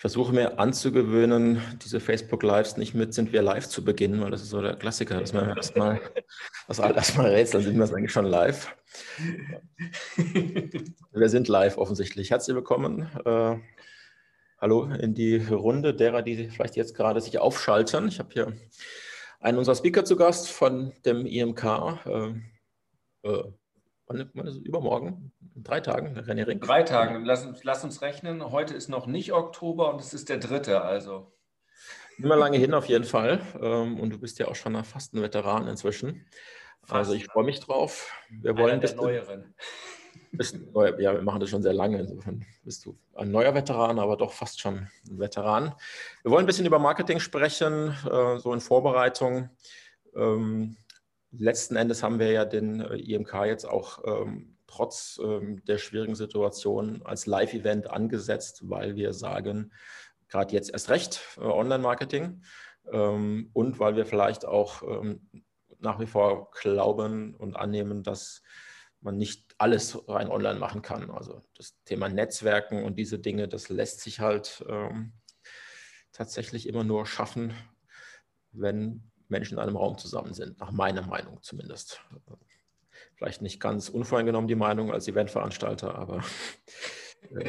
Ich 0.00 0.02
versuche 0.02 0.32
mir 0.32 0.58
anzugewöhnen, 0.58 1.60
diese 1.84 2.00
Facebook-Lives 2.00 2.78
nicht 2.78 2.94
mit 2.94 3.12
sind 3.12 3.34
wir 3.34 3.42
live 3.42 3.68
zu 3.68 3.84
beginnen, 3.84 4.22
weil 4.22 4.30
das 4.30 4.40
ist 4.40 4.48
so 4.48 4.62
der 4.62 4.76
Klassiker, 4.76 5.20
dass 5.20 5.34
man 5.34 5.54
erstmal 5.54 6.00
das 6.68 6.78
erstmal 6.78 7.26
rätseln, 7.26 7.62
sind 7.62 7.76
wir 7.76 7.84
eigentlich 7.94 8.10
schon 8.10 8.24
live. 8.24 8.74
wir 11.12 11.28
sind 11.28 11.48
live 11.48 11.76
offensichtlich. 11.76 12.30
Herzlich 12.30 12.54
willkommen. 12.54 13.10
Äh, 13.26 13.58
hallo 14.56 14.84
in 14.84 15.12
die 15.12 15.36
Runde 15.36 15.92
derer, 15.92 16.22
die 16.22 16.48
vielleicht 16.48 16.76
jetzt 16.76 16.94
gerade 16.96 17.20
sich 17.20 17.38
aufschalten. 17.38 18.08
Ich 18.08 18.20
habe 18.20 18.30
hier 18.32 18.54
einen 19.38 19.58
unserer 19.58 19.76
Speaker 19.76 20.06
zu 20.06 20.16
Gast 20.16 20.48
von 20.48 20.94
dem 21.04 21.26
IMK. 21.26 21.64
Äh, 22.06 23.28
äh, 23.28 23.52
wann, 24.10 24.30
wann 24.34 24.46
ist 24.46 24.56
es? 24.56 24.62
Übermorgen? 24.62 25.32
In 25.54 25.62
drei 25.62 25.80
Tagen, 25.80 26.18
René 26.18 26.46
Ring? 26.46 26.60
Drei 26.60 26.82
Tagen. 26.82 27.24
Lass, 27.24 27.46
lass 27.62 27.84
uns 27.84 28.02
rechnen. 28.02 28.50
Heute 28.50 28.74
ist 28.74 28.88
noch 28.88 29.06
nicht 29.06 29.32
Oktober 29.32 29.92
und 29.92 30.00
es 30.00 30.14
ist 30.14 30.28
der 30.28 30.38
dritte, 30.38 30.82
also. 30.82 31.32
Immer 32.18 32.36
lange 32.36 32.58
hin 32.58 32.74
auf 32.74 32.86
jeden 32.86 33.04
Fall. 33.04 33.40
Ähm, 33.60 33.98
und 33.98 34.10
du 34.10 34.18
bist 34.18 34.38
ja 34.38 34.48
auch 34.48 34.54
schon 34.54 34.82
fast 34.84 35.14
ein 35.14 35.22
Veteran 35.22 35.66
inzwischen. 35.68 36.26
Also 36.88 37.14
ich 37.14 37.26
freue 37.26 37.44
mich 37.44 37.60
drauf. 37.60 38.12
Wir 38.28 38.56
wollen 38.56 38.72
Einer 38.72 38.80
der 38.80 38.96
Neueren. 38.96 39.54
Neu, 40.72 40.92
ja, 40.98 41.12
wir 41.12 41.22
machen 41.22 41.40
das 41.40 41.50
schon 41.50 41.62
sehr 41.62 41.72
lange. 41.72 41.98
Insofern 41.98 42.44
bist 42.62 42.84
du 42.84 42.96
ein 43.14 43.30
neuer 43.30 43.54
Veteran, 43.54 43.98
aber 43.98 44.16
doch 44.16 44.32
fast 44.32 44.60
schon 44.60 44.88
ein 45.08 45.18
Veteran. 45.18 45.74
Wir 46.22 46.30
wollen 46.30 46.44
ein 46.44 46.46
bisschen 46.46 46.66
über 46.66 46.78
Marketing 46.78 47.20
sprechen, 47.20 47.94
äh, 48.10 48.38
so 48.38 48.52
in 48.52 48.60
Vorbereitung. 48.60 49.50
Letzten 51.32 51.76
Endes 51.76 52.02
haben 52.02 52.18
wir 52.18 52.30
ja 52.32 52.44
den 52.44 52.80
äh, 52.80 52.96
IMK 52.96 53.34
jetzt 53.46 53.64
auch 53.64 54.02
ähm, 54.04 54.56
trotz 54.66 55.20
ähm, 55.22 55.64
der 55.64 55.78
schwierigen 55.78 56.14
Situation 56.14 57.02
als 57.04 57.26
Live-Event 57.26 57.88
angesetzt, 57.88 58.68
weil 58.68 58.96
wir 58.96 59.12
sagen, 59.12 59.72
gerade 60.28 60.54
jetzt 60.54 60.70
erst 60.72 60.90
recht 60.90 61.20
äh, 61.36 61.42
Online-Marketing 61.42 62.42
ähm, 62.90 63.50
und 63.52 63.78
weil 63.78 63.96
wir 63.96 64.06
vielleicht 64.06 64.44
auch 64.44 64.82
ähm, 64.82 65.28
nach 65.78 65.98
wie 65.98 66.06
vor 66.06 66.50
glauben 66.52 67.34
und 67.34 67.56
annehmen, 67.56 68.02
dass 68.02 68.42
man 69.00 69.16
nicht 69.16 69.54
alles 69.58 70.08
rein 70.08 70.28
online 70.28 70.58
machen 70.58 70.82
kann. 70.82 71.10
Also 71.10 71.42
das 71.56 71.74
Thema 71.84 72.08
Netzwerken 72.08 72.84
und 72.84 72.96
diese 72.96 73.18
Dinge, 73.18 73.48
das 73.48 73.68
lässt 73.68 74.00
sich 74.00 74.20
halt 74.20 74.64
ähm, 74.68 75.12
tatsächlich 76.12 76.66
immer 76.66 76.84
nur 76.84 77.06
schaffen, 77.06 77.54
wenn 78.52 79.09
Menschen 79.30 79.54
in 79.54 79.60
einem 79.60 79.76
Raum 79.76 79.98
zusammen 79.98 80.34
sind, 80.34 80.58
nach 80.60 80.70
meiner 80.72 81.06
Meinung 81.06 81.42
zumindest. 81.42 82.00
Vielleicht 83.16 83.42
nicht 83.42 83.60
ganz 83.60 83.88
unvoreingenommen 83.88 84.48
die 84.48 84.54
Meinung 84.54 84.92
als 84.92 85.08
Eventveranstalter, 85.08 85.94
aber. 85.94 86.24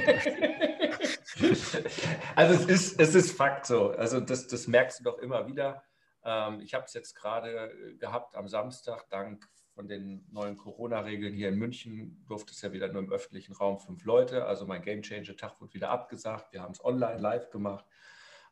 also 2.36 2.54
es 2.56 2.66
ist, 2.66 3.00
es 3.00 3.16
ist 3.16 3.32
Fakt 3.38 3.66
so. 3.66 3.92
Also 3.92 4.20
das, 4.20 4.48
das 4.48 4.68
merkst 4.68 5.00
du 5.00 5.04
doch 5.06 5.18
immer 5.20 5.48
wieder. 5.48 5.84
Ähm, 6.24 6.60
ich 6.62 6.74
habe 6.74 6.86
es 6.86 6.94
jetzt 6.94 7.16
gerade 7.16 7.96
gehabt 8.00 8.36
am 8.36 8.48
Samstag, 8.48 9.10
dank 9.10 9.48
von 9.74 9.88
den 9.88 10.26
neuen 10.32 10.58
Corona-Regeln 10.58 11.34
hier 11.34 11.50
in 11.50 11.56
München 11.56 12.24
durfte 12.28 12.52
es 12.52 12.62
ja 12.62 12.74
wieder 12.74 12.90
nur 12.90 13.02
im 13.02 13.12
öffentlichen 13.12 13.54
Raum 13.54 13.80
fünf 13.80 14.04
Leute. 14.04 14.46
Also 14.46 14.66
mein 14.66 14.82
Game 14.82 15.02
Changer-Tag 15.02 15.60
wurde 15.62 15.74
wieder 15.74 15.90
abgesagt. 15.90 16.52
Wir 16.54 16.62
haben 16.62 16.74
es 16.74 16.84
online 16.84 17.20
live 17.20 17.50
gemacht. 17.50 17.86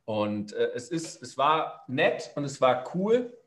Und 0.09 0.53
äh, 0.53 0.71
es, 0.73 0.89
ist, 0.89 1.21
es 1.21 1.37
war 1.37 1.83
nett 1.85 2.31
und 2.33 2.43
es 2.43 2.59
war 2.59 2.95
cool, 2.95 3.37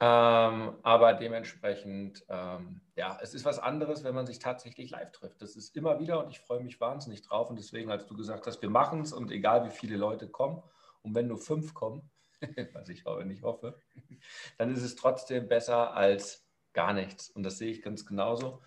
ähm, 0.00 0.74
aber 0.82 1.14
dementsprechend, 1.14 2.24
ähm, 2.28 2.80
ja, 2.96 3.20
es 3.22 3.34
ist 3.34 3.44
was 3.44 3.60
anderes, 3.60 4.02
wenn 4.02 4.16
man 4.16 4.26
sich 4.26 4.40
tatsächlich 4.40 4.90
live 4.90 5.12
trifft. 5.12 5.40
Das 5.40 5.54
ist 5.54 5.76
immer 5.76 6.00
wieder 6.00 6.24
und 6.24 6.32
ich 6.32 6.40
freue 6.40 6.60
mich 6.60 6.80
wahnsinnig 6.80 7.22
drauf. 7.22 7.50
Und 7.50 7.56
deswegen, 7.56 7.92
als 7.92 8.04
du 8.06 8.16
gesagt 8.16 8.48
hast, 8.48 8.62
wir 8.62 8.68
machen 8.68 9.02
es 9.02 9.12
und 9.12 9.30
egal 9.30 9.64
wie 9.64 9.70
viele 9.70 9.96
Leute 9.96 10.28
kommen, 10.28 10.60
und 11.02 11.14
wenn 11.14 11.28
nur 11.28 11.38
fünf 11.38 11.72
kommen, 11.72 12.10
was 12.72 12.88
ich 12.88 13.06
aber 13.06 13.24
nicht 13.24 13.44
hoffe, 13.44 13.78
dann 14.58 14.74
ist 14.74 14.82
es 14.82 14.96
trotzdem 14.96 15.46
besser 15.46 15.94
als 15.94 16.48
gar 16.72 16.92
nichts. 16.92 17.30
Und 17.30 17.44
das 17.44 17.58
sehe 17.58 17.70
ich 17.70 17.80
ganz 17.80 18.04
genauso, 18.04 18.60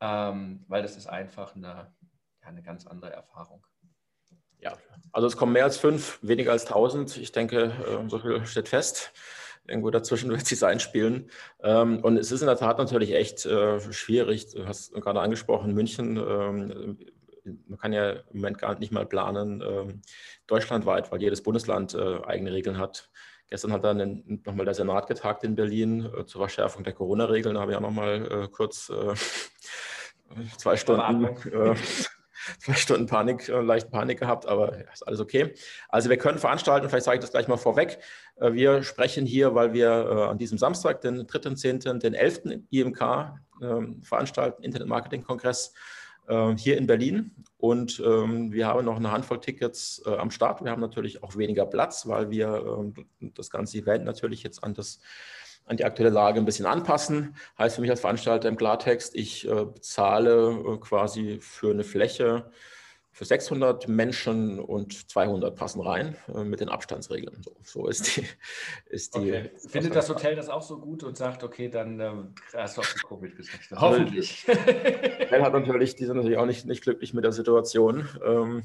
ähm, 0.00 0.64
weil 0.68 0.80
das 0.80 0.96
ist 0.96 1.06
einfach 1.06 1.54
eine, 1.54 1.94
ja, 2.40 2.48
eine 2.48 2.62
ganz 2.62 2.86
andere 2.86 3.12
Erfahrung. 3.12 3.66
Ja, 4.60 4.76
also 5.12 5.26
es 5.26 5.36
kommen 5.36 5.52
mehr 5.52 5.64
als 5.64 5.78
fünf, 5.78 6.18
weniger 6.22 6.52
als 6.52 6.64
tausend. 6.64 7.16
Ich 7.16 7.32
denke, 7.32 7.72
ähm, 7.88 8.10
so 8.10 8.18
viel 8.18 8.44
steht 8.46 8.68
fest. 8.68 9.12
Irgendwo 9.66 9.90
dazwischen 9.90 10.30
wird 10.30 10.46
sich 10.46 10.62
einspielen. 10.64 11.30
Ähm, 11.62 12.00
und 12.00 12.16
es 12.16 12.30
ist 12.30 12.42
in 12.42 12.46
der 12.46 12.56
Tat 12.56 12.78
natürlich 12.78 13.14
echt 13.14 13.46
äh, 13.46 13.80
schwierig. 13.92 14.52
Du 14.54 14.66
hast 14.66 14.92
gerade 14.94 15.20
angesprochen, 15.20 15.74
München. 15.74 16.16
Ähm, 16.16 16.98
man 17.66 17.78
kann 17.78 17.92
ja 17.92 18.10
im 18.12 18.22
Moment 18.34 18.58
gar 18.58 18.78
nicht 18.78 18.92
mal 18.92 19.06
planen, 19.06 20.02
deutschlandweit, 20.46 21.10
weil 21.10 21.22
jedes 21.22 21.42
Bundesland 21.42 21.94
äh, 21.94 22.22
eigene 22.24 22.52
Regeln 22.52 22.78
hat. 22.78 23.10
Gestern 23.48 23.72
hat 23.72 23.82
dann 23.82 24.42
nochmal 24.44 24.66
der 24.66 24.74
Senat 24.74 25.06
getagt 25.06 25.42
in 25.42 25.54
Berlin 25.56 26.04
äh, 26.04 26.26
zur 26.26 26.42
Verschärfung 26.42 26.84
der 26.84 26.92
Corona-Regeln. 26.92 27.54
Da 27.54 27.62
habe 27.62 27.72
ich 27.72 27.76
ja 27.76 27.80
nochmal 27.80 28.48
kurz 28.52 28.92
zwei 30.58 30.76
Stunden 30.76 31.00
zwei 32.58 32.74
Stunden 32.74 33.06
Panik, 33.06 33.48
äh, 33.48 33.60
leicht 33.60 33.90
Panik 33.90 34.20
gehabt, 34.20 34.46
aber 34.46 34.78
ist 34.92 35.06
alles 35.06 35.20
okay. 35.20 35.54
Also 35.88 36.10
wir 36.10 36.16
können 36.16 36.38
veranstalten, 36.38 36.88
vielleicht 36.88 37.04
sage 37.04 37.16
ich 37.16 37.20
das 37.20 37.30
gleich 37.30 37.48
mal 37.48 37.56
vorweg. 37.56 37.98
Äh, 38.36 38.52
wir 38.52 38.82
sprechen 38.82 39.26
hier, 39.26 39.54
weil 39.54 39.72
wir 39.72 39.88
äh, 39.88 40.22
an 40.30 40.38
diesem 40.38 40.58
Samstag, 40.58 41.00
den 41.00 41.26
3.10., 41.26 41.98
den 41.98 42.14
11. 42.14 42.62
IMK 42.70 43.40
ähm, 43.62 44.02
veranstalten, 44.02 44.62
Internet 44.62 44.88
Marketing 44.88 45.22
Kongress 45.22 45.74
hier 46.54 46.78
in 46.78 46.86
Berlin. 46.86 47.32
Und 47.58 48.00
ähm, 48.06 48.52
wir 48.52 48.68
haben 48.68 48.84
noch 48.84 48.98
eine 48.98 49.10
Handvoll 49.10 49.40
Tickets 49.40 50.00
am 50.06 50.30
Start. 50.30 50.62
Wir 50.62 50.70
haben 50.70 50.80
natürlich 50.80 51.24
auch 51.24 51.34
weniger 51.34 51.66
Platz, 51.66 52.06
weil 52.06 52.30
wir 52.30 52.78
ähm, 52.78 52.94
das 53.34 53.50
ganze 53.50 53.78
Event 53.78 54.04
natürlich 54.04 54.44
jetzt 54.44 54.62
an 54.62 54.72
das 54.72 55.00
an 55.70 55.76
die 55.76 55.84
aktuelle 55.84 56.10
Lage 56.10 56.40
ein 56.40 56.44
bisschen 56.44 56.66
anpassen. 56.66 57.36
Heißt 57.56 57.76
für 57.76 57.80
mich 57.80 57.90
als 57.90 58.00
Veranstalter 58.00 58.48
im 58.48 58.56
Klartext, 58.56 59.14
ich 59.14 59.48
äh, 59.48 59.64
bezahle 59.66 60.50
äh, 60.50 60.76
quasi 60.78 61.38
für 61.40 61.70
eine 61.70 61.84
Fläche 61.84 62.50
für 63.12 63.24
600 63.24 63.86
Menschen 63.86 64.58
und 64.58 65.08
200 65.10 65.54
passen 65.54 65.80
rein 65.80 66.16
äh, 66.34 66.42
mit 66.42 66.60
den 66.60 66.68
Abstandsregeln. 66.68 67.40
So, 67.42 67.56
so 67.62 67.86
ist 67.86 68.16
die. 68.16 68.24
Ist 68.90 69.14
die 69.14 69.18
okay. 69.20 69.50
Findet 69.68 69.94
das 69.94 70.08
Hotel 70.08 70.34
das 70.34 70.48
auch 70.48 70.62
so 70.62 70.80
gut 70.80 71.04
und 71.04 71.16
sagt, 71.16 71.44
okay, 71.44 71.68
dann 71.68 72.00
ähm, 72.00 72.34
hast 72.52 72.76
du 72.76 72.80
auch 72.80 72.86
die 72.86 73.06
Covid 73.06 73.36
gesagt. 73.36 73.70
Hoffentlich. 73.76 74.48
Hotel 74.48 75.42
hat 75.42 75.52
natürlich, 75.52 75.94
die 75.94 76.04
sind 76.04 76.16
natürlich 76.16 76.38
auch 76.38 76.46
nicht, 76.46 76.66
nicht 76.66 76.82
glücklich 76.82 77.14
mit 77.14 77.22
der 77.22 77.32
Situation. 77.32 78.08
Ähm, 78.24 78.64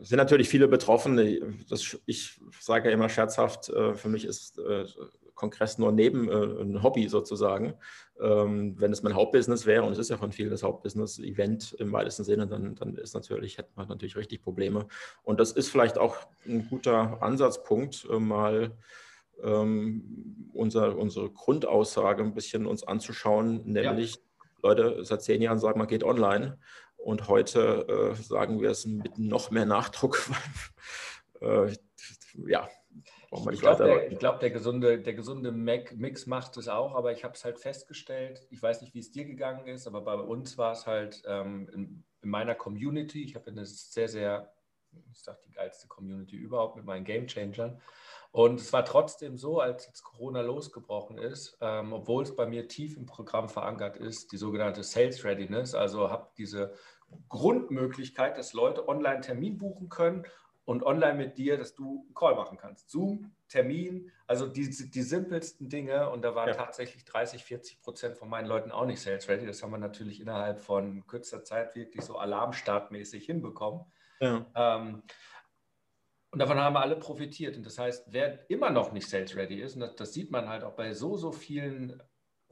sind 0.00 0.16
natürlich 0.16 0.48
viele 0.48 0.66
betroffen. 0.66 1.64
Das, 1.68 1.96
ich 2.06 2.40
sage 2.58 2.88
ja 2.88 2.94
immer 2.94 3.08
scherzhaft, 3.08 3.68
äh, 3.68 3.94
für 3.94 4.08
mich 4.08 4.24
ist 4.24 4.58
äh, 4.58 4.84
Kongress 5.42 5.76
nur 5.76 5.90
neben 5.90 6.28
äh, 6.28 6.62
ein 6.62 6.82
Hobby 6.84 7.08
sozusagen. 7.08 7.74
Ähm, 8.20 8.76
wenn 8.78 8.92
es 8.92 9.02
mein 9.02 9.14
Hauptbusiness 9.14 9.66
wäre, 9.66 9.82
und 9.82 9.92
es 9.92 9.98
ist 9.98 10.08
ja 10.08 10.16
von 10.16 10.30
vielen 10.30 10.50
das 10.50 10.62
Hauptbusiness, 10.62 11.18
Event 11.18 11.72
im 11.80 11.92
weitesten 11.92 12.22
Sinne, 12.22 12.46
dann, 12.46 12.76
dann 12.76 12.94
ist 12.94 13.14
natürlich, 13.14 13.58
hätte 13.58 13.70
man 13.74 13.88
natürlich 13.88 14.16
richtig 14.16 14.40
Probleme. 14.40 14.86
Und 15.24 15.40
das 15.40 15.50
ist 15.50 15.68
vielleicht 15.68 15.98
auch 15.98 16.16
ein 16.46 16.68
guter 16.68 17.20
Ansatzpunkt, 17.22 18.06
äh, 18.08 18.20
mal 18.20 18.70
ähm, 19.42 20.50
unser, 20.52 20.96
unsere 20.96 21.30
Grundaussage 21.30 22.22
ein 22.22 22.34
bisschen 22.34 22.66
uns 22.66 22.84
anzuschauen, 22.84 23.62
nämlich, 23.64 24.14
ja. 24.14 24.20
Leute, 24.62 25.04
seit 25.04 25.22
zehn 25.22 25.42
Jahren 25.42 25.58
sagen, 25.58 25.80
man 25.80 25.88
geht 25.88 26.04
online. 26.04 26.58
Und 26.98 27.26
heute 27.26 28.14
äh, 28.16 28.22
sagen 28.22 28.60
wir 28.60 28.70
es 28.70 28.86
mit 28.86 29.18
noch 29.18 29.50
mehr 29.50 29.66
Nachdruck. 29.66 30.22
äh, 31.40 31.74
ja, 32.46 32.68
ich 33.50 33.60
glaube, 33.60 33.84
der, 33.84 34.08
glaub, 34.10 34.40
der, 34.40 34.50
gesunde, 34.50 35.00
der 35.00 35.14
gesunde 35.14 35.52
Mix 35.52 36.26
macht 36.26 36.56
es 36.58 36.68
auch, 36.68 36.94
aber 36.94 37.12
ich 37.12 37.24
habe 37.24 37.34
es 37.34 37.44
halt 37.44 37.58
festgestellt, 37.58 38.46
ich 38.50 38.62
weiß 38.62 38.82
nicht, 38.82 38.94
wie 38.94 38.98
es 38.98 39.10
dir 39.10 39.24
gegangen 39.24 39.66
ist, 39.66 39.86
aber 39.86 40.02
bei 40.02 40.14
uns 40.14 40.58
war 40.58 40.72
es 40.72 40.86
halt 40.86 41.22
ähm, 41.26 41.68
in, 41.72 42.04
in, 42.20 42.30
meiner 42.30 42.54
Community, 42.54 43.24
ich 43.24 43.34
habe 43.34 43.50
eine 43.50 43.64
sehr, 43.64 44.08
sehr, 44.08 44.52
ich 45.10 45.22
sage 45.22 45.38
die 45.46 45.52
geilste 45.52 45.88
Community 45.88 46.36
überhaupt 46.36 46.76
mit 46.76 46.84
meinen 46.84 47.04
Game 47.04 47.26
Changern. 47.26 47.80
Und 48.32 48.60
es 48.60 48.72
war 48.72 48.84
trotzdem 48.84 49.36
so, 49.36 49.60
als 49.60 49.86
jetzt 49.86 50.02
Corona 50.02 50.40
losgebrochen 50.40 51.18
ist, 51.18 51.58
ähm, 51.60 51.92
obwohl 51.92 52.22
es 52.22 52.34
bei 52.34 52.46
mir 52.46 52.66
tief 52.66 52.96
im 52.96 53.04
Programm 53.04 53.48
verankert 53.50 53.96
ist, 53.98 54.32
die 54.32 54.38
sogenannte 54.38 54.82
Sales 54.82 55.22
Readiness, 55.24 55.74
also 55.74 56.10
habe 56.10 56.28
diese 56.38 56.74
Grundmöglichkeit, 57.28 58.38
dass 58.38 58.54
Leute 58.54 58.88
online 58.88 59.20
Termin 59.20 59.58
buchen 59.58 59.88
können 59.88 60.26
und 60.64 60.84
online 60.84 61.14
mit 61.14 61.38
dir, 61.38 61.56
dass 61.56 61.74
du 61.74 62.04
einen 62.06 62.14
Call 62.14 62.34
machen 62.34 62.56
kannst. 62.56 62.90
Zoom, 62.90 63.34
Termin, 63.48 64.10
also 64.26 64.46
die, 64.46 64.68
die 64.68 65.02
simpelsten 65.02 65.68
Dinge. 65.68 66.08
Und 66.10 66.22
da 66.22 66.34
waren 66.34 66.48
ja. 66.48 66.54
tatsächlich 66.54 67.04
30, 67.04 67.44
40 67.44 67.80
Prozent 67.80 68.16
von 68.16 68.28
meinen 68.28 68.46
Leuten 68.46 68.70
auch 68.70 68.86
nicht 68.86 69.00
sales 69.00 69.28
ready. 69.28 69.46
Das 69.46 69.62
haben 69.62 69.72
wir 69.72 69.78
natürlich 69.78 70.20
innerhalb 70.20 70.60
von 70.60 71.06
kürzester 71.06 71.42
Zeit 71.44 71.74
wirklich 71.74 72.04
so 72.04 72.16
alarmstartmäßig 72.16 73.26
hinbekommen. 73.26 73.84
Ja. 74.20 74.46
Ähm, 74.54 75.02
und 76.30 76.38
davon 76.38 76.58
haben 76.58 76.76
alle 76.76 76.96
profitiert. 76.96 77.56
Und 77.56 77.66
das 77.66 77.78
heißt, 77.78 78.12
wer 78.12 78.48
immer 78.48 78.70
noch 78.70 78.92
nicht 78.92 79.08
sales 79.08 79.36
ready 79.36 79.60
ist, 79.60 79.74
und 79.74 79.80
das, 79.80 79.96
das 79.96 80.12
sieht 80.12 80.30
man 80.30 80.48
halt 80.48 80.62
auch 80.62 80.74
bei 80.74 80.94
so, 80.94 81.16
so 81.16 81.32
vielen 81.32 82.00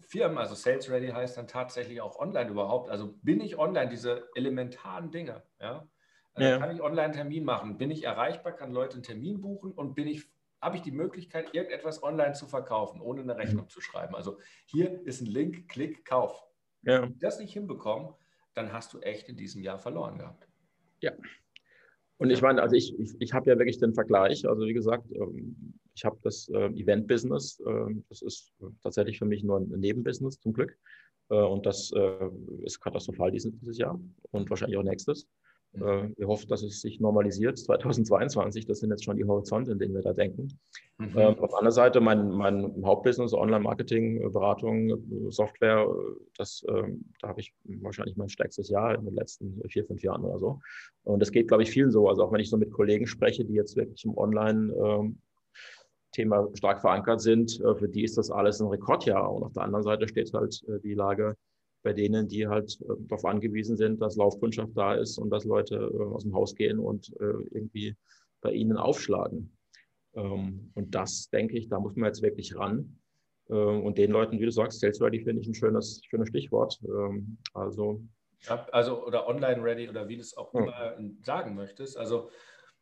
Firmen, 0.00 0.38
also 0.38 0.54
Sales 0.54 0.90
Ready 0.90 1.08
heißt 1.08 1.36
dann 1.36 1.46
tatsächlich 1.46 2.00
auch 2.00 2.18
online 2.18 2.50
überhaupt. 2.50 2.90
Also 2.90 3.14
bin 3.22 3.40
ich 3.40 3.58
online, 3.58 3.88
diese 3.88 4.28
elementaren 4.34 5.10
Dinge, 5.10 5.42
ja. 5.60 5.86
Ja. 6.40 6.58
Kann 6.58 6.74
ich 6.74 6.82
online 6.82 7.06
einen 7.06 7.12
Termin 7.14 7.44
machen? 7.44 7.78
Bin 7.78 7.90
ich 7.90 8.04
erreichbar? 8.04 8.52
Kann 8.52 8.72
Leute 8.72 8.94
einen 8.94 9.02
Termin 9.02 9.40
buchen? 9.40 9.72
Und 9.72 9.94
bin 9.94 10.06
ich, 10.06 10.24
habe 10.60 10.76
ich 10.76 10.82
die 10.82 10.92
Möglichkeit, 10.92 11.54
irgendetwas 11.54 12.02
online 12.02 12.32
zu 12.32 12.46
verkaufen, 12.46 13.00
ohne 13.00 13.22
eine 13.22 13.36
Rechnung 13.36 13.64
mhm. 13.64 13.68
zu 13.68 13.80
schreiben? 13.80 14.14
Also 14.14 14.38
hier 14.66 15.00
ist 15.06 15.20
ein 15.20 15.26
Link, 15.26 15.68
Klick, 15.68 16.04
Kauf. 16.04 16.46
Ja. 16.82 17.02
Wenn 17.02 17.12
du 17.12 17.18
das 17.18 17.38
nicht 17.38 17.52
hinbekommen, 17.52 18.14
dann 18.54 18.72
hast 18.72 18.92
du 18.92 19.00
echt 19.00 19.28
in 19.28 19.36
diesem 19.36 19.62
Jahr 19.62 19.78
verloren 19.78 20.18
gehabt. 20.18 20.48
Ja. 21.02 21.12
Und 22.18 22.30
ich 22.30 22.42
meine, 22.42 22.60
also 22.60 22.76
ich, 22.76 22.98
ich, 22.98 23.16
ich 23.18 23.32
habe 23.32 23.48
ja 23.50 23.58
wirklich 23.58 23.78
den 23.78 23.94
Vergleich. 23.94 24.46
Also 24.46 24.66
wie 24.66 24.74
gesagt, 24.74 25.10
ähm, 25.12 25.74
ich 25.94 26.04
habe 26.04 26.18
das 26.22 26.48
äh, 26.48 26.66
Event-Business. 26.66 27.60
Äh, 27.60 27.94
das 28.08 28.20
ist 28.22 28.52
tatsächlich 28.82 29.18
für 29.18 29.24
mich 29.24 29.42
nur 29.42 29.58
ein 29.58 29.68
Nebenbusiness 29.68 30.38
zum 30.38 30.52
Glück. 30.52 30.76
Äh, 31.30 31.34
und 31.34 31.64
das 31.64 31.92
äh, 31.92 32.28
ist 32.62 32.80
katastrophal 32.80 33.30
dieses 33.30 33.78
Jahr 33.78 33.98
und 34.32 34.50
wahrscheinlich 34.50 34.76
auch 34.76 34.82
nächstes. 34.82 35.26
Mhm. 35.72 36.14
Wir 36.16 36.26
hoffen, 36.26 36.48
dass 36.48 36.62
es 36.62 36.80
sich 36.80 37.00
normalisiert. 37.00 37.58
2022, 37.58 38.66
das 38.66 38.80
sind 38.80 38.90
jetzt 38.90 39.04
schon 39.04 39.16
die 39.16 39.24
Horizonte, 39.24 39.72
in 39.72 39.78
denen 39.78 39.94
wir 39.94 40.02
da 40.02 40.12
denken. 40.12 40.58
Mhm. 40.98 41.12
Ähm, 41.16 41.38
auf 41.38 41.50
der 41.50 41.58
anderen 41.58 41.70
Seite, 41.70 42.00
mein, 42.00 42.30
mein 42.30 42.82
Hauptbusiness, 42.84 43.32
Online-Marketing, 43.32 44.32
Beratung, 44.32 45.30
Software, 45.30 45.86
das, 46.36 46.64
ähm, 46.68 47.04
da 47.20 47.28
habe 47.28 47.40
ich 47.40 47.54
wahrscheinlich 47.64 48.16
mein 48.16 48.28
stärkstes 48.28 48.68
Jahr 48.68 48.96
in 48.96 49.04
den 49.04 49.14
letzten 49.14 49.60
vier, 49.68 49.84
fünf 49.84 50.02
Jahren 50.02 50.24
oder 50.24 50.38
so. 50.38 50.60
Und 51.04 51.20
das 51.20 51.30
geht, 51.30 51.48
glaube 51.48 51.62
ich, 51.62 51.70
vielen 51.70 51.90
so. 51.90 52.08
Also 52.08 52.24
auch 52.24 52.32
wenn 52.32 52.40
ich 52.40 52.50
so 52.50 52.56
mit 52.56 52.72
Kollegen 52.72 53.06
spreche, 53.06 53.44
die 53.44 53.54
jetzt 53.54 53.76
wirklich 53.76 54.04
im 54.04 54.16
Online- 54.16 54.74
ähm, 54.74 55.18
Thema 56.12 56.48
stark 56.54 56.80
verankert 56.80 57.20
sind, 57.20 57.60
äh, 57.60 57.74
für 57.76 57.88
die 57.88 58.02
ist 58.02 58.18
das 58.18 58.32
alles 58.32 58.60
ein 58.60 58.66
Rekordjahr. 58.66 59.32
Und 59.32 59.44
auf 59.44 59.52
der 59.52 59.62
anderen 59.62 59.84
Seite 59.84 60.08
steht 60.08 60.32
halt 60.34 60.60
äh, 60.68 60.80
die 60.80 60.94
Lage 60.94 61.36
bei 61.82 61.92
denen, 61.92 62.28
die 62.28 62.46
halt 62.46 62.78
äh, 62.82 62.94
darauf 63.08 63.24
angewiesen 63.24 63.76
sind, 63.76 64.00
dass 64.00 64.16
Laufkundschaft 64.16 64.76
da 64.76 64.94
ist 64.94 65.18
und 65.18 65.30
dass 65.30 65.44
Leute 65.44 65.90
aus 66.12 66.24
dem 66.24 66.34
Haus 66.34 66.54
gehen 66.54 66.78
und 66.78 67.12
irgendwie 67.18 67.96
bei 68.40 68.52
ihnen 68.52 68.76
aufschlagen. 68.76 69.56
Ähm, 70.14 70.70
und 70.74 70.94
das, 70.94 71.28
denke 71.30 71.56
ich, 71.58 71.68
da 71.68 71.78
muss 71.78 71.96
man 71.96 72.08
jetzt 72.08 72.22
wirklich 72.22 72.56
ran. 72.56 72.96
Und 73.46 73.98
den 73.98 74.12
Leuten, 74.12 74.38
wie 74.38 74.44
du 74.44 74.52
sagst, 74.52 74.78
Sales 74.78 75.00
Ready 75.00 75.24
finde 75.24 75.42
ich 75.42 75.48
ein 75.48 75.54
schönes, 75.54 76.00
schönes 76.04 76.28
Stichwort. 76.28 76.78
Ähm, 76.84 77.36
also, 77.52 78.00
also 78.46 79.04
oder 79.04 79.26
Online 79.26 79.60
Ready 79.60 79.88
oder 79.88 80.06
wie 80.06 80.14
du 80.14 80.20
es 80.20 80.36
auch 80.36 80.54
immer 80.54 80.96
sagen 81.22 81.56
möchtest. 81.56 81.96
Also 81.96 82.30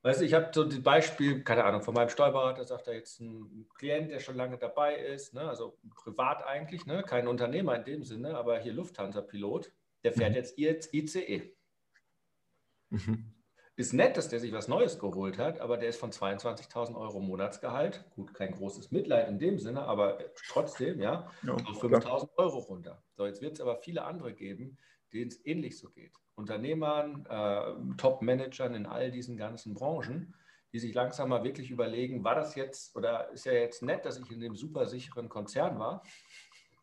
Weißt 0.03 0.21
du, 0.21 0.25
ich 0.25 0.35
habe 0.35 0.51
so 0.53 0.65
das 0.65 0.81
Beispiel, 0.81 1.43
keine 1.43 1.65
Ahnung, 1.65 1.83
von 1.83 1.95
meinem 1.95 2.09
Steuerberater 2.09 2.65
sagt 2.65 2.87
er 2.87 2.95
jetzt 2.95 3.21
ein 3.21 3.67
Klient, 3.77 4.11
der 4.11 4.21
schon 4.21 4.37
lange 4.37 4.57
dabei 4.57 4.95
ist, 4.95 5.35
ne, 5.35 5.43
also 5.43 5.77
privat 5.97 6.47
eigentlich, 6.47 6.87
ne, 6.87 7.03
kein 7.03 7.27
Unternehmer 7.27 7.75
in 7.75 7.85
dem 7.85 8.05
Sinne, 8.05 8.37
aber 8.37 8.61
hier 8.61 8.73
Lufthansa-Pilot, 8.73 9.73
der 10.05 10.13
fährt 10.13 10.31
mhm. 10.31 10.37
jetzt 10.57 10.95
ICE. 10.95 11.53
Mhm. 12.91 13.35
Ist 13.75 13.93
nett, 13.93 14.17
dass 14.17 14.29
der 14.29 14.41
sich 14.41 14.53
was 14.53 14.67
Neues 14.67 14.99
geholt 14.99 15.39
hat, 15.39 15.61
aber 15.61 15.77
der 15.77 15.89
ist 15.89 16.01
von 16.01 16.11
22.000 16.11 16.97
Euro 16.97 17.21
Monatsgehalt. 17.21 18.05
Gut, 18.11 18.35
kein 18.35 18.53
großes 18.53 18.91
Mitleid 18.91 19.29
in 19.29 19.39
dem 19.39 19.59
Sinne, 19.59 19.83
aber 19.83 20.19
trotzdem, 20.49 21.01
ja, 21.01 21.31
ja 21.43 21.53
auf 21.53 21.83
5.000 21.83 22.29
Euro 22.39 22.59
runter. 22.59 23.05
So, 23.13 23.27
jetzt 23.27 23.41
wird 23.41 23.53
es 23.53 23.61
aber 23.61 23.77
viele 23.77 24.05
andere 24.05 24.33
geben, 24.33 24.79
denen 25.13 25.29
es 25.29 25.45
ähnlich 25.45 25.79
so 25.79 25.91
geht. 25.91 26.13
Unternehmern, 26.35 27.27
äh, 27.29 27.97
Top-Managern 27.97 28.75
in 28.75 28.87
all 28.87 29.11
diesen 29.11 29.37
ganzen 29.37 29.75
Branchen, 29.75 30.35
die 30.73 30.79
sich 30.79 30.95
langsam 30.95 31.31
mal 31.31 31.45
wirklich 31.45 31.71
überlegen, 31.71 32.25
war 32.25 32.35
das 32.35 32.55
jetzt 32.55 32.95
oder 32.95 33.31
ist 33.31 33.47
ja 33.47 33.53
jetzt 33.53 33.83
nett, 33.83 34.05
dass 34.05 34.19
ich 34.19 34.31
in 34.31 34.41
dem 34.41 34.55
super 34.55 34.87
sicheren 34.87 35.29
Konzern 35.29 35.79
war, 35.79 36.03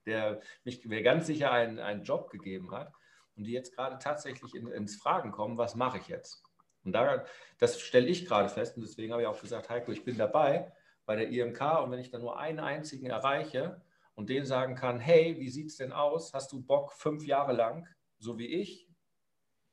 der 0.06 0.42
mich, 0.64 0.86
mir 0.86 1.04
ganz 1.04 1.28
sicher 1.28 1.52
einen, 1.52 1.80
einen 1.80 2.04
Job 2.04 2.30
gegeben 2.30 2.72
hat 2.72 2.92
und 3.36 3.46
die 3.46 3.52
jetzt 3.52 3.76
gerade 3.76 3.98
tatsächlich 4.00 4.56
in, 4.56 4.68
ins 4.68 4.96
Fragen 4.96 5.32
kommen, 5.32 5.58
was 5.58 5.76
mache 5.76 6.00
ich 6.00 6.08
jetzt? 6.08 6.44
Und 6.84 6.94
da, 6.94 7.26
das 7.58 7.80
stelle 7.80 8.08
ich 8.08 8.26
gerade 8.26 8.50
fest 8.50 8.76
und 8.76 8.84
deswegen 8.84 9.12
habe 9.12 9.24
ich 9.24 9.28
auch 9.28 9.42
gesagt, 9.42 9.70
Heiko, 9.70 9.92
ich 9.92 10.04
bin 10.04 10.18
dabei 10.18 10.72
bei 11.06 11.16
der 11.16 11.30
IMK 11.30 11.84
und 11.84 11.92
wenn 11.92 12.00
ich 12.00 12.12
dann 12.12 12.22
nur 12.22 12.40
einen 12.40 12.60
einzigen 12.60 13.08
erreiche 13.08 13.82
und 14.16 14.30
denen 14.30 14.46
sagen 14.46 14.76
kann, 14.76 15.00
hey, 15.00 15.40
wie 15.40 15.50
sieht 15.50 15.68
es 15.68 15.78
denn 15.78 15.92
aus? 15.92 16.34
Hast 16.34 16.52
du 16.52 16.62
Bock, 16.62 16.94
fünf 16.94 17.26
Jahre 17.26 17.54
lang, 17.54 17.88
so 18.20 18.38
wie 18.38 18.48
ich, 18.48 18.90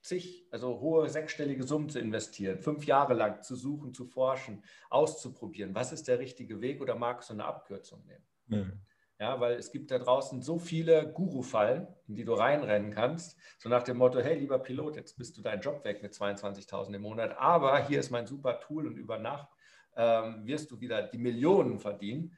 zig, 0.02 0.46
also 0.50 0.80
hohe 0.80 1.08
sechsstellige 1.08 1.64
Summen 1.64 1.88
zu 1.88 1.98
investieren, 1.98 2.58
fünf 2.58 2.86
Jahre 2.86 3.14
lang 3.14 3.42
zu 3.42 3.54
suchen, 3.54 3.94
zu 3.94 4.04
forschen, 4.04 4.64
auszuprobieren, 4.90 5.74
was 5.74 5.92
ist 5.92 6.08
der 6.08 6.18
richtige 6.18 6.60
Weg 6.60 6.80
oder 6.80 6.96
magst 6.96 7.30
du 7.30 7.34
eine 7.34 7.44
Abkürzung 7.44 8.04
nehmen? 8.06 8.26
Mhm. 8.46 8.80
Ja, 9.20 9.38
weil 9.38 9.54
es 9.54 9.70
gibt 9.70 9.92
da 9.92 10.00
draußen 10.00 10.42
so 10.42 10.58
viele 10.58 11.12
Guru-Fallen, 11.12 11.86
in 12.08 12.16
die 12.16 12.24
du 12.24 12.34
reinrennen 12.34 12.90
kannst, 12.90 13.38
so 13.58 13.68
nach 13.68 13.84
dem 13.84 13.98
Motto, 13.98 14.18
hey, 14.18 14.36
lieber 14.36 14.58
Pilot, 14.58 14.96
jetzt 14.96 15.16
bist 15.16 15.38
du 15.38 15.42
deinen 15.42 15.60
Job 15.60 15.84
weg 15.84 16.02
mit 16.02 16.12
22.000 16.12 16.96
im 16.96 17.02
Monat, 17.02 17.38
aber 17.38 17.86
hier 17.86 18.00
ist 18.00 18.10
mein 18.10 18.26
super 18.26 18.58
Tool 18.58 18.88
und 18.88 18.96
über 18.96 19.18
Nacht 19.18 19.48
ähm, 19.94 20.44
wirst 20.44 20.72
du 20.72 20.80
wieder 20.80 21.02
die 21.04 21.18
Millionen 21.18 21.78
verdienen. 21.78 22.36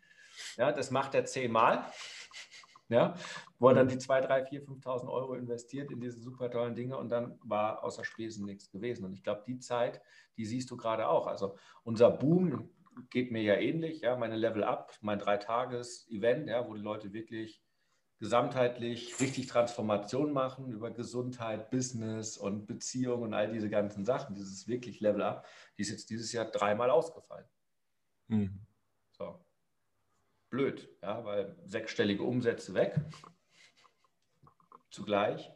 Ja, 0.56 0.72
das 0.72 0.90
macht 0.90 1.14
er 1.14 1.24
zehnmal 1.24 1.86
ja, 2.94 3.14
wo 3.58 3.68
er 3.68 3.74
dann 3.74 3.88
die 3.88 3.98
2, 3.98 4.22
3, 4.22 4.44
4, 4.46 4.64
5.000 4.64 5.08
Euro 5.08 5.34
investiert 5.34 5.90
in 5.90 6.00
diese 6.00 6.18
super 6.20 6.50
tollen 6.50 6.74
Dinge 6.74 6.96
und 6.96 7.10
dann 7.10 7.38
war 7.42 7.84
außer 7.84 8.04
Spesen 8.04 8.46
nichts 8.46 8.70
gewesen. 8.70 9.04
Und 9.04 9.12
ich 9.12 9.22
glaube, 9.22 9.42
die 9.46 9.58
Zeit, 9.58 10.00
die 10.36 10.46
siehst 10.46 10.70
du 10.70 10.76
gerade 10.76 11.08
auch. 11.08 11.26
Also 11.26 11.56
unser 11.82 12.10
Boom 12.10 12.70
geht 13.10 13.30
mir 13.30 13.42
ja 13.42 13.56
ähnlich, 13.56 14.00
ja, 14.00 14.16
meine 14.16 14.36
Level 14.36 14.64
Up, 14.64 14.94
mein 15.00 15.18
Dreitages-Event, 15.18 16.48
ja, 16.48 16.66
wo 16.66 16.74
die 16.74 16.80
Leute 16.80 17.12
wirklich 17.12 17.62
gesamtheitlich 18.18 19.20
richtig 19.20 19.48
Transformation 19.48 20.32
machen 20.32 20.70
über 20.70 20.90
Gesundheit, 20.90 21.70
Business 21.70 22.38
und 22.38 22.66
Beziehung 22.66 23.22
und 23.22 23.34
all 23.34 23.52
diese 23.52 23.68
ganzen 23.68 24.04
Sachen, 24.04 24.34
dieses 24.34 24.68
wirklich 24.68 25.00
Level 25.00 25.22
Up, 25.22 25.46
die 25.76 25.82
ist 25.82 25.90
jetzt 25.90 26.08
dieses 26.10 26.32
Jahr 26.32 26.46
dreimal 26.46 26.90
ausgefallen. 26.90 27.46
Mhm. 28.28 28.63
Blöd, 30.54 30.88
ja, 31.02 31.24
weil 31.24 31.56
sechsstellige 31.64 32.22
Umsätze 32.22 32.74
weg, 32.74 32.94
zugleich, 34.88 35.50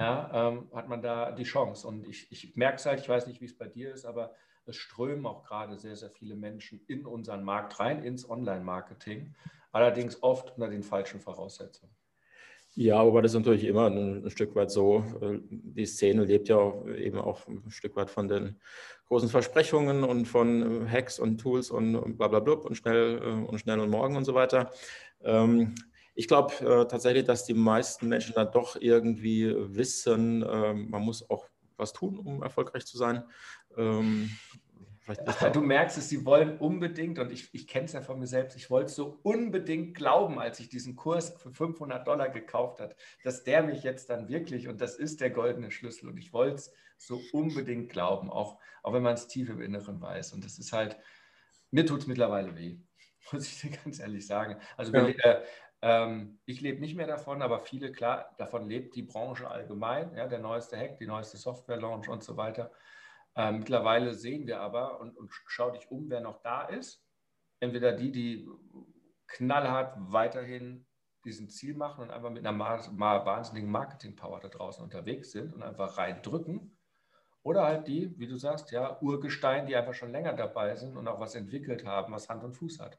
ja, 0.00 0.48
ähm, 0.48 0.68
hat 0.74 0.88
man 0.88 1.00
da 1.00 1.30
die 1.30 1.44
Chance. 1.44 1.86
Und 1.86 2.04
ich, 2.08 2.32
ich 2.32 2.56
merke 2.56 2.78
es 2.78 2.86
halt, 2.86 2.98
ich 2.98 3.08
weiß 3.08 3.28
nicht, 3.28 3.40
wie 3.40 3.44
es 3.44 3.56
bei 3.56 3.68
dir 3.68 3.94
ist, 3.94 4.04
aber 4.04 4.34
es 4.66 4.74
strömen 4.74 5.26
auch 5.26 5.44
gerade 5.44 5.78
sehr, 5.78 5.94
sehr 5.94 6.10
viele 6.10 6.34
Menschen 6.34 6.84
in 6.88 7.06
unseren 7.06 7.44
Markt 7.44 7.78
rein, 7.78 8.02
ins 8.02 8.28
Online-Marketing, 8.28 9.32
allerdings 9.70 10.20
oft 10.24 10.56
unter 10.56 10.68
den 10.68 10.82
falschen 10.82 11.20
Voraussetzungen. 11.20 11.94
Ja, 12.74 13.00
aber 13.00 13.20
das 13.20 13.32
ist 13.32 13.38
natürlich 13.38 13.64
immer 13.64 13.86
ein, 13.86 14.24
ein, 14.24 14.30
Stück 14.30 14.54
weit 14.54 14.70
so. 14.70 15.04
Äh, 15.20 15.40
die 15.42 15.84
Szene 15.84 16.24
lebt 16.24 16.48
ja 16.48 16.72
eben 16.86 17.18
auch 17.18 17.46
ein 17.46 17.70
Stück 17.70 17.96
weit 17.96 18.08
von 18.08 18.28
den 18.28 18.60
großen 19.08 19.28
Versprechungen 19.28 20.04
und 20.04 20.24
von 20.24 20.86
äh, 20.86 20.88
Hacks 20.88 21.18
und 21.18 21.38
Tools 21.38 21.70
und 21.70 22.16
bla 22.16 22.28
bla 22.28 22.40
bla 22.40 22.54
und 22.54 22.74
schnell 22.74 23.18
äh, 23.22 23.46
und 23.46 23.58
schnell 23.58 23.78
und 23.78 23.90
morgen 23.90 24.16
und 24.16 24.24
so 24.24 24.34
weiter. 24.34 24.70
Ähm, 25.22 25.74
ich 26.14 26.28
glaube 26.28 26.86
tatsächlich, 26.90 27.24
dass 27.24 27.46
die 27.46 27.54
meisten 27.54 28.06
Menschen 28.06 28.34
dann 28.34 28.50
doch 28.52 28.76
irgendwie 28.78 29.50
wissen, 29.56 30.44
ähm, 30.46 30.90
man 30.90 31.02
muss 31.02 31.28
auch 31.30 31.46
was 31.78 31.94
tun, 31.94 32.18
um 32.18 32.42
erfolgreich 32.42 32.84
zu 32.84 32.98
sein. 32.98 33.24
Ähm, 35.08 35.52
du 35.52 35.60
merkst 35.60 35.98
es, 35.98 36.08
sie 36.08 36.24
wollen 36.24 36.58
unbedingt, 36.58 37.18
und 37.18 37.32
ich, 37.32 37.52
ich 37.52 37.66
kenne 37.66 37.86
es 37.86 37.92
ja 37.92 38.02
von 38.02 38.18
mir 38.18 38.26
selbst, 38.26 38.56
ich 38.56 38.70
wollte 38.70 38.92
so 38.92 39.18
unbedingt 39.22 39.96
glauben, 39.96 40.38
als 40.38 40.60
ich 40.60 40.68
diesen 40.68 40.94
Kurs 40.96 41.30
für 41.30 41.50
500 41.50 42.06
Dollar 42.06 42.28
gekauft 42.28 42.80
habe, 42.80 42.94
dass 43.24 43.42
der 43.44 43.62
mich 43.62 43.82
jetzt 43.82 44.10
dann 44.10 44.28
wirklich, 44.28 44.68
und 44.68 44.80
das 44.80 44.96
ist 44.96 45.20
der 45.20 45.30
goldene 45.30 45.70
Schlüssel, 45.70 46.08
und 46.08 46.18
ich 46.18 46.32
wollte 46.32 46.56
es 46.56 46.72
so 46.98 47.20
unbedingt 47.32 47.90
glauben, 47.90 48.30
auch, 48.30 48.58
auch 48.82 48.92
wenn 48.92 49.02
man 49.02 49.14
es 49.14 49.26
tief 49.26 49.48
im 49.48 49.60
Inneren 49.60 50.00
weiß. 50.00 50.32
Und 50.34 50.44
das 50.44 50.58
ist 50.58 50.72
halt, 50.72 50.96
mir 51.70 51.84
tut 51.84 52.00
es 52.00 52.06
mittlerweile 52.06 52.56
weh, 52.56 52.78
muss 53.32 53.46
ich 53.46 53.60
dir 53.60 53.76
ganz 53.76 53.98
ehrlich 53.98 54.26
sagen. 54.26 54.56
Also 54.76 54.92
ja. 54.92 55.06
äh, 55.08 55.42
ähm, 55.82 56.38
ich 56.46 56.60
lebe 56.60 56.80
nicht 56.80 56.94
mehr 56.94 57.08
davon, 57.08 57.42
aber 57.42 57.60
viele, 57.60 57.90
klar, 57.90 58.34
davon 58.38 58.68
lebt 58.68 58.94
die 58.94 59.02
Branche 59.02 59.50
allgemein, 59.50 60.14
ja, 60.14 60.28
der 60.28 60.38
neueste 60.38 60.76
Hack, 60.78 60.98
die 60.98 61.06
neueste 61.06 61.36
Software-Launch 61.36 62.08
und 62.08 62.22
so 62.22 62.36
weiter. 62.36 62.70
Äh, 63.34 63.52
mittlerweile 63.52 64.14
sehen 64.14 64.46
wir 64.46 64.60
aber, 64.60 65.00
und, 65.00 65.16
und 65.16 65.32
schau 65.46 65.70
dich 65.70 65.90
um, 65.90 66.10
wer 66.10 66.20
noch 66.20 66.42
da 66.42 66.66
ist. 66.66 67.04
Entweder 67.60 67.92
die, 67.92 68.12
die 68.12 68.48
knallhart 69.26 69.96
weiterhin 69.98 70.86
diesen 71.24 71.48
Ziel 71.48 71.76
machen 71.76 72.02
und 72.02 72.10
einfach 72.10 72.30
mit 72.30 72.44
einer 72.44 72.58
wahnsinnigen 72.58 73.70
Marketing-Power 73.70 74.40
da 74.40 74.48
draußen 74.48 74.82
unterwegs 74.82 75.30
sind 75.30 75.54
und 75.54 75.62
einfach 75.62 75.96
reindrücken. 75.96 76.76
Oder 77.42 77.64
halt 77.64 77.88
die, 77.88 78.16
wie 78.18 78.26
du 78.26 78.36
sagst, 78.36 78.70
ja, 78.70 79.00
Urgestein, 79.00 79.66
die 79.66 79.76
einfach 79.76 79.94
schon 79.94 80.12
länger 80.12 80.32
dabei 80.32 80.76
sind 80.76 80.96
und 80.96 81.08
auch 81.08 81.20
was 81.20 81.34
entwickelt 81.34 81.84
haben, 81.84 82.12
was 82.12 82.28
Hand 82.28 82.44
und 82.44 82.54
Fuß 82.54 82.80
hat. 82.80 82.98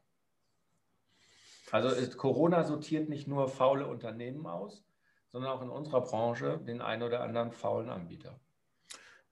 Also 1.70 1.88
ist, 1.88 2.18
Corona 2.18 2.62
sortiert 2.62 3.08
nicht 3.08 3.26
nur 3.26 3.48
faule 3.48 3.86
Unternehmen 3.86 4.46
aus, 4.46 4.84
sondern 5.32 5.50
auch 5.50 5.62
in 5.62 5.70
unserer 5.70 6.02
Branche 6.02 6.58
den 6.58 6.82
einen 6.82 7.02
oder 7.02 7.20
anderen 7.20 7.52
faulen 7.52 7.88
Anbieter. 7.88 8.38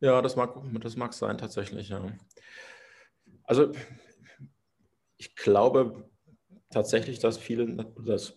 Ja, 0.02 0.20
das 0.20 0.34
mag, 0.34 0.54
das 0.80 0.96
mag 0.96 1.14
sein 1.14 1.38
tatsächlich. 1.38 1.90
Ja. 1.90 2.04
Also 3.44 3.70
ich 5.16 5.36
glaube 5.36 6.10
tatsächlich, 6.70 7.20
dass 7.20 7.38
viele 7.38 7.86
dass 8.04 8.36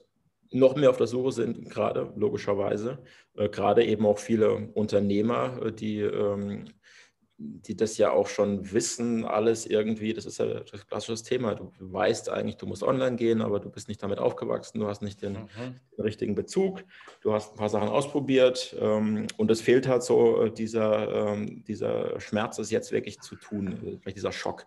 noch 0.52 0.76
mehr 0.76 0.92
auf 0.92 0.98
der 0.98 1.08
Suche 1.08 1.32
sind, 1.32 1.68
gerade 1.72 2.14
logischerweise, 2.16 3.04
äh, 3.34 3.50
gerade 3.50 3.84
eben 3.84 4.06
auch 4.06 4.20
viele 4.20 4.54
Unternehmer, 4.76 5.60
äh, 5.66 5.72
die 5.74 6.02
ähm, 6.02 6.66
die 7.38 7.76
das 7.76 7.98
ja 7.98 8.12
auch 8.12 8.28
schon 8.28 8.72
wissen, 8.72 9.26
alles 9.26 9.66
irgendwie, 9.66 10.14
das 10.14 10.26
ist 10.26 10.40
ja 10.40 10.46
das 10.46 10.88
klassische 10.88 11.22
Thema. 11.22 11.56
Du 11.56 11.72
weißt 11.80 12.30
eigentlich, 12.30 12.56
du 12.56 12.66
musst 12.66 12.82
online 12.82 13.18
gehen, 13.18 13.42
aber 13.42 13.60
du 13.60 13.70
bist 13.70 13.90
nicht 13.90 14.02
damit 14.02 14.20
aufgewachsen, 14.20 14.80
du 14.80 14.88
hast 14.88 15.02
nicht 15.02 15.22
den, 15.22 15.34
mhm. 15.34 15.80
den 15.98 16.02
richtigen 16.02 16.36
Bezug, 16.36 16.84
du 17.22 17.34
hast 17.34 17.52
ein 17.52 17.58
paar 17.58 17.70
Sachen 17.70 17.90
ausprobiert 17.90 18.76
ähm, 18.80 19.28
und 19.38 19.52
es 19.52 19.60
fehlt 19.60 19.88
halt 19.88 20.04
so 20.04 20.44
äh, 20.44 20.52
dieser, 20.52 21.34
ähm, 21.34 21.64
dieser 21.66 22.20
Schmerz, 22.22 22.58
es 22.58 22.72
jetzt 22.72 22.94
wirklich 22.94 23.20
zu 23.20 23.36
tun, 23.36 23.74
äh, 23.86 23.98
vielleicht 23.98 24.18
dieser 24.18 24.32
Schock. 24.32 24.66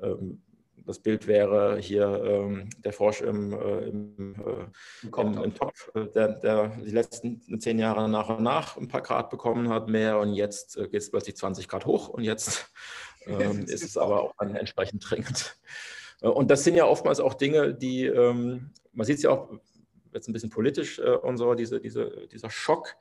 Ähm, 0.00 0.42
das 0.88 1.00
Bild 1.00 1.26
wäre 1.26 1.78
hier 1.78 2.06
ähm, 2.24 2.70
der 2.78 2.94
Frosch 2.94 3.20
im, 3.20 3.52
äh, 3.52 3.88
im, 3.88 4.34
äh, 4.36 5.20
im, 5.20 5.42
im, 5.44 5.54
Topf, 5.54 5.90
äh, 5.94 6.06
der, 6.14 6.28
der, 6.40 6.68
die 6.82 6.90
letzten 6.90 7.60
zehn 7.60 7.78
Jahre 7.78 8.08
nach 8.08 8.30
und 8.30 8.42
nach 8.42 8.78
ein 8.78 8.88
paar 8.88 9.02
Grad 9.02 9.28
bekommen 9.28 9.68
hat 9.68 9.88
mehr. 9.88 10.18
Und 10.18 10.32
jetzt 10.32 10.78
äh, 10.78 10.88
geht 10.88 11.02
es 11.02 11.10
plötzlich 11.10 11.36
20 11.36 11.68
Grad 11.68 11.84
hoch. 11.84 12.08
Und 12.08 12.24
jetzt 12.24 12.72
ähm, 13.26 13.66
ist 13.66 13.84
es 13.84 13.98
aber 13.98 14.22
auch 14.22 14.32
dann 14.38 14.56
entsprechend 14.56 15.04
dringend. 15.08 15.58
Äh, 16.22 16.28
und 16.28 16.50
das 16.50 16.64
sind 16.64 16.74
ja 16.74 16.86
oftmals 16.86 17.20
auch 17.20 17.34
Dinge, 17.34 17.74
die, 17.74 18.06
ähm, 18.06 18.70
man 18.92 19.04
sieht 19.04 19.18
es 19.18 19.24
ja 19.24 19.30
auch 19.30 19.50
jetzt 20.14 20.26
ein 20.26 20.32
bisschen 20.32 20.50
politisch 20.50 20.98
äh, 21.00 21.16
und 21.16 21.36
so, 21.36 21.52
diese, 21.52 21.80
diese, 21.82 22.26
dieser 22.32 22.48
Schock, 22.48 22.96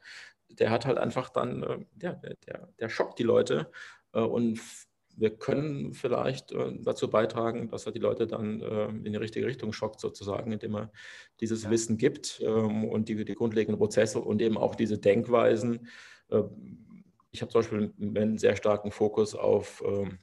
der 0.50 0.72
hat 0.72 0.86
halt 0.86 0.98
einfach 0.98 1.30
dann, 1.30 1.86
ja, 2.02 2.14
der, 2.46 2.68
der 2.80 2.90
schockt 2.90 3.20
die 3.20 3.24
Leute 3.24 3.72
und 4.12 4.60
wir 5.18 5.36
können 5.36 5.94
vielleicht 5.94 6.52
äh, 6.52 6.74
dazu 6.80 7.10
beitragen, 7.10 7.70
dass 7.70 7.86
er 7.86 7.92
die 7.92 8.00
Leute 8.00 8.28
dann 8.28 8.62
äh, 8.62 8.88
in 8.88 9.12
die 9.12 9.18
richtige 9.18 9.48
Richtung 9.48 9.74
schockt, 9.74 10.00
sozusagen, 10.00 10.52
indem 10.52 10.76
er 10.76 10.92
dieses 11.42 11.64
ja. 11.64 11.72
Wissen 11.72 11.98
gibt 11.98 12.40
ähm, 12.46 12.86
und 12.86 13.10
die, 13.10 13.26
die, 13.26 13.34
grundlegenden 13.34 13.80
Prozesse 13.80 14.20
und 14.20 14.42
eben 14.42 14.58
auch 14.58 14.76
diese 14.76 15.00
Denkweisen. 15.00 15.88
Äh, 16.30 16.44
ich 17.32 17.42
habe 17.42 17.52
zum 17.52 17.62
Beispiel 17.62 17.94
einen 18.00 18.38
sehr 18.38 18.56
starken 18.56 18.92
Fokus 18.92 19.34
auf, 19.34 19.84
ähm, 19.86 20.20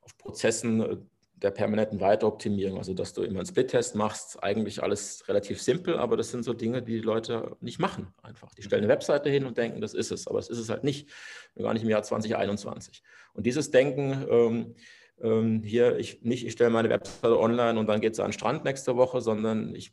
auf 0.00 0.16
Prozessen 0.16 1.08
der 1.42 1.50
permanenten 1.50 2.00
Weiteroptimierung, 2.00 2.78
also 2.78 2.94
dass 2.94 3.12
du 3.12 3.22
immer 3.22 3.40
einen 3.40 3.46
Split-Test 3.46 3.94
machst, 3.94 4.42
eigentlich 4.42 4.82
alles 4.82 5.26
relativ 5.28 5.62
simpel, 5.62 5.96
aber 5.96 6.16
das 6.16 6.30
sind 6.30 6.44
so 6.44 6.52
Dinge, 6.52 6.82
die 6.82 6.94
die 6.94 7.00
Leute 7.00 7.56
nicht 7.60 7.78
machen 7.78 8.08
einfach. 8.22 8.54
Die 8.54 8.62
stellen 8.62 8.84
eine 8.84 8.92
Webseite 8.92 9.30
hin 9.30 9.44
und 9.44 9.56
denken, 9.56 9.80
das 9.80 9.94
ist 9.94 10.10
es, 10.10 10.26
aber 10.26 10.38
es 10.38 10.48
ist 10.48 10.58
es 10.58 10.68
halt 10.68 10.84
nicht, 10.84 11.08
gar 11.56 11.72
nicht 11.72 11.82
im 11.82 11.88
Jahr 11.88 12.02
2021. 12.02 13.02
Und 13.34 13.46
dieses 13.46 13.70
Denken, 13.70 14.26
ähm, 14.28 14.74
ähm, 15.20 15.62
hier, 15.62 15.98
ich 15.98 16.22
nicht, 16.22 16.46
ich 16.46 16.52
stelle 16.52 16.70
meine 16.70 16.88
Webseite 16.90 17.38
online 17.38 17.78
und 17.78 17.86
dann 17.86 18.00
geht 18.00 18.14
es 18.14 18.20
an 18.20 18.28
den 18.28 18.32
Strand 18.32 18.64
nächste 18.64 18.96
Woche, 18.96 19.20
sondern 19.20 19.74
ich 19.74 19.92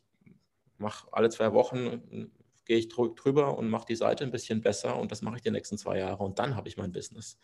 mache 0.78 1.08
alle 1.12 1.30
zwei 1.30 1.52
Wochen, 1.52 2.30
gehe 2.64 2.78
ich 2.78 2.88
drüber 2.88 3.56
und 3.56 3.68
mache 3.68 3.86
die 3.86 3.96
Seite 3.96 4.24
ein 4.24 4.32
bisschen 4.32 4.60
besser 4.60 4.98
und 4.98 5.12
das 5.12 5.22
mache 5.22 5.36
ich 5.36 5.42
die 5.42 5.50
nächsten 5.50 5.78
zwei 5.78 5.98
Jahre 5.98 6.22
und 6.24 6.38
dann 6.38 6.56
habe 6.56 6.68
ich 6.68 6.76
mein 6.76 6.92
Business 6.92 7.38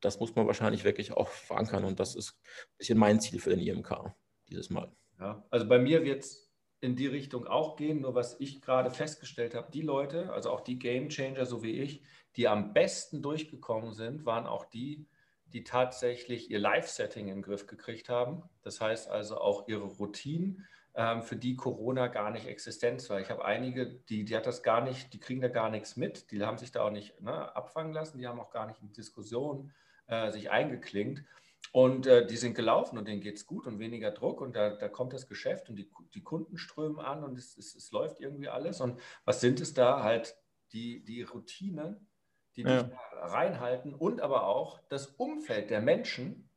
das 0.00 0.20
muss 0.20 0.34
man 0.34 0.46
wahrscheinlich 0.46 0.84
wirklich 0.84 1.12
auch 1.12 1.28
verankern. 1.28 1.84
Und 1.84 2.00
das 2.00 2.14
ist 2.14 2.32
ein 2.32 2.76
bisschen 2.78 2.98
mein 2.98 3.20
Ziel 3.20 3.40
für 3.40 3.50
den 3.50 3.60
IMK 3.60 4.14
dieses 4.48 4.70
Mal. 4.70 4.90
Ja, 5.18 5.44
also 5.50 5.68
bei 5.68 5.78
mir 5.78 6.04
wird 6.04 6.22
es 6.22 6.50
in 6.80 6.96
die 6.96 7.06
Richtung 7.06 7.46
auch 7.46 7.76
gehen. 7.76 8.00
Nur 8.00 8.14
was 8.14 8.40
ich 8.40 8.60
gerade 8.60 8.90
festgestellt 8.90 9.54
habe, 9.54 9.70
die 9.70 9.82
Leute, 9.82 10.32
also 10.32 10.50
auch 10.50 10.60
die 10.60 10.78
Game 10.78 11.08
Changer, 11.08 11.46
so 11.46 11.62
wie 11.62 11.80
ich, 11.80 12.02
die 12.36 12.48
am 12.48 12.72
besten 12.72 13.22
durchgekommen 13.22 13.92
sind, 13.92 14.24
waren 14.24 14.46
auch 14.46 14.64
die, 14.64 15.06
die 15.46 15.64
tatsächlich 15.64 16.50
ihr 16.50 16.58
Live-Setting 16.58 17.28
in 17.28 17.36
den 17.36 17.42
Griff 17.42 17.66
gekriegt 17.66 18.08
haben. 18.08 18.42
Das 18.62 18.80
heißt 18.80 19.08
also 19.08 19.38
auch 19.38 19.68
ihre 19.68 19.84
Routinen, 19.84 20.66
ähm, 20.94 21.22
für 21.22 21.36
die 21.36 21.56
Corona 21.56 22.08
gar 22.08 22.30
nicht 22.30 22.46
existent 22.46 23.08
war. 23.10 23.20
Ich 23.20 23.30
habe 23.30 23.44
einige, 23.44 23.86
die, 23.86 24.24
die 24.24 24.36
hat 24.36 24.46
das 24.46 24.62
gar 24.62 24.80
nicht, 24.80 25.12
die 25.12 25.20
kriegen 25.20 25.40
da 25.40 25.48
gar 25.48 25.70
nichts 25.70 25.96
mit, 25.96 26.30
die 26.30 26.42
haben 26.42 26.58
sich 26.58 26.72
da 26.72 26.82
auch 26.82 26.90
nicht 26.90 27.20
ne, 27.20 27.54
abfangen 27.54 27.92
lassen, 27.92 28.18
die 28.18 28.26
haben 28.26 28.40
auch 28.40 28.50
gar 28.50 28.66
nicht 28.66 28.80
in 28.80 28.92
Diskussionen 28.92 29.72
äh, 30.10 30.30
sich 30.30 30.50
eingeklinkt. 30.50 31.24
Und 31.72 32.06
äh, 32.06 32.26
die 32.26 32.36
sind 32.36 32.54
gelaufen 32.54 32.98
und 32.98 33.06
denen 33.06 33.20
geht 33.20 33.36
es 33.36 33.46
gut 33.46 33.66
und 33.66 33.78
weniger 33.78 34.10
Druck 34.10 34.40
und 34.40 34.56
da, 34.56 34.70
da 34.70 34.88
kommt 34.88 35.12
das 35.12 35.28
Geschäft 35.28 35.68
und 35.68 35.76
die, 35.76 35.88
die 36.14 36.22
Kunden 36.22 36.58
strömen 36.58 36.98
an 36.98 37.22
und 37.22 37.38
es, 37.38 37.56
es, 37.56 37.76
es, 37.76 37.92
läuft 37.92 38.20
irgendwie 38.20 38.48
alles. 38.48 38.80
Und 38.80 38.98
was 39.24 39.40
sind 39.40 39.60
es 39.60 39.72
da? 39.72 40.02
Halt 40.02 40.36
die, 40.72 41.04
die 41.04 41.22
Routinen, 41.22 42.08
die 42.56 42.62
ja. 42.62 42.82
dich 42.82 42.92
reinhalten 43.12 43.94
und 43.94 44.20
aber 44.20 44.46
auch 44.46 44.80
das 44.88 45.06
Umfeld 45.06 45.70
der 45.70 45.80
Menschen, 45.80 46.48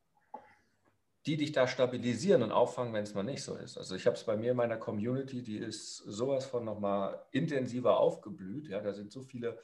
die 1.27 1.38
dich 1.38 1.51
da 1.51 1.67
stabilisieren 1.67 2.41
und 2.41 2.51
auffangen, 2.51 2.93
wenn 2.93 3.03
es 3.03 3.13
mal 3.13 3.24
nicht 3.24 3.43
so 3.43 3.55
ist. 3.55 3.77
Also 3.77 3.95
ich 3.95 4.07
habe 4.07 4.17
es 4.17 4.24
bei 4.24 4.36
mir 4.36 4.51
in 4.51 4.57
meiner 4.57 4.77
Community, 4.77 5.43
die 5.43 5.57
ist 5.57 5.98
sowas 5.98 6.45
von 6.45 6.65
nochmal 6.65 7.24
intensiver 7.31 7.98
aufgeblüht. 7.98 8.67
Ja, 8.67 8.81
da 8.81 8.93
sind 8.93 9.12
so 9.12 9.22
viele 9.22 9.60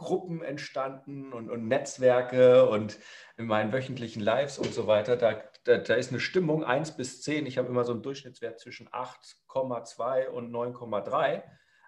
Gruppen 0.00 0.42
entstanden 0.42 1.32
und, 1.34 1.50
und, 1.50 1.68
Netzwerke 1.68 2.66
und 2.68 2.98
in 3.36 3.44
meinen 3.44 3.70
wöchentlichen 3.70 4.22
Lives 4.22 4.58
und 4.58 4.72
so 4.72 4.86
weiter. 4.86 5.16
Da, 5.16 5.42
da, 5.64 5.76
da 5.76 5.94
ist 5.94 6.10
eine 6.10 6.20
Stimmung 6.20 6.64
1 6.64 6.96
bis 6.96 7.20
10. 7.20 7.44
Ich 7.44 7.58
habe 7.58 7.68
immer 7.68 7.84
so 7.84 7.92
einen 7.92 8.02
Durchschnittswert 8.02 8.58
zwischen 8.58 8.88
8,2 8.88 10.28
und 10.28 10.50
9,3. 10.50 11.42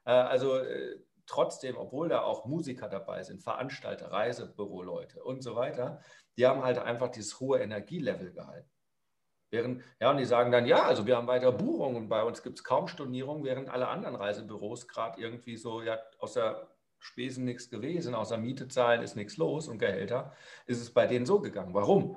Äh, 0.04 0.10
also 0.10 0.58
äh, 0.58 1.00
trotzdem, 1.24 1.78
obwohl 1.78 2.10
da 2.10 2.20
auch 2.20 2.44
Musiker 2.44 2.90
dabei 2.90 3.22
sind, 3.22 3.42
Veranstalter, 3.42 4.12
Reisebüroleute 4.12 5.24
und 5.24 5.42
so 5.42 5.56
weiter, 5.56 6.00
die 6.36 6.46
haben 6.46 6.62
halt 6.62 6.78
einfach 6.78 7.08
dieses 7.08 7.40
hohe 7.40 7.60
Energielevel 7.60 8.32
gehalten. 8.32 8.70
Während, 9.50 9.82
ja, 10.00 10.10
und 10.10 10.18
die 10.18 10.26
sagen 10.26 10.52
dann, 10.52 10.66
ja, 10.66 10.82
also 10.82 11.06
wir 11.06 11.16
haben 11.16 11.26
weiter 11.26 11.52
Buchungen 11.52 11.96
und 11.96 12.08
bei 12.08 12.22
uns 12.22 12.42
gibt 12.42 12.58
es 12.58 12.64
kaum 12.64 12.88
Stornierung, 12.88 13.44
während 13.44 13.70
alle 13.70 13.88
anderen 13.88 14.16
Reisebüros 14.16 14.86
gerade 14.86 15.20
irgendwie 15.20 15.56
so 15.56 15.80
ja, 15.82 15.98
aus 16.18 16.34
der 16.34 16.71
Spesen 17.02 17.44
nichts 17.44 17.68
gewesen, 17.68 18.14
außer 18.14 18.38
Miete 18.38 18.68
zahlen 18.68 19.02
ist 19.02 19.16
nichts 19.16 19.36
los 19.36 19.66
und 19.66 19.78
Gehälter, 19.78 20.32
ist 20.66 20.80
es 20.80 20.94
bei 20.94 21.08
denen 21.08 21.26
so 21.26 21.40
gegangen. 21.40 21.74
Warum? 21.74 22.16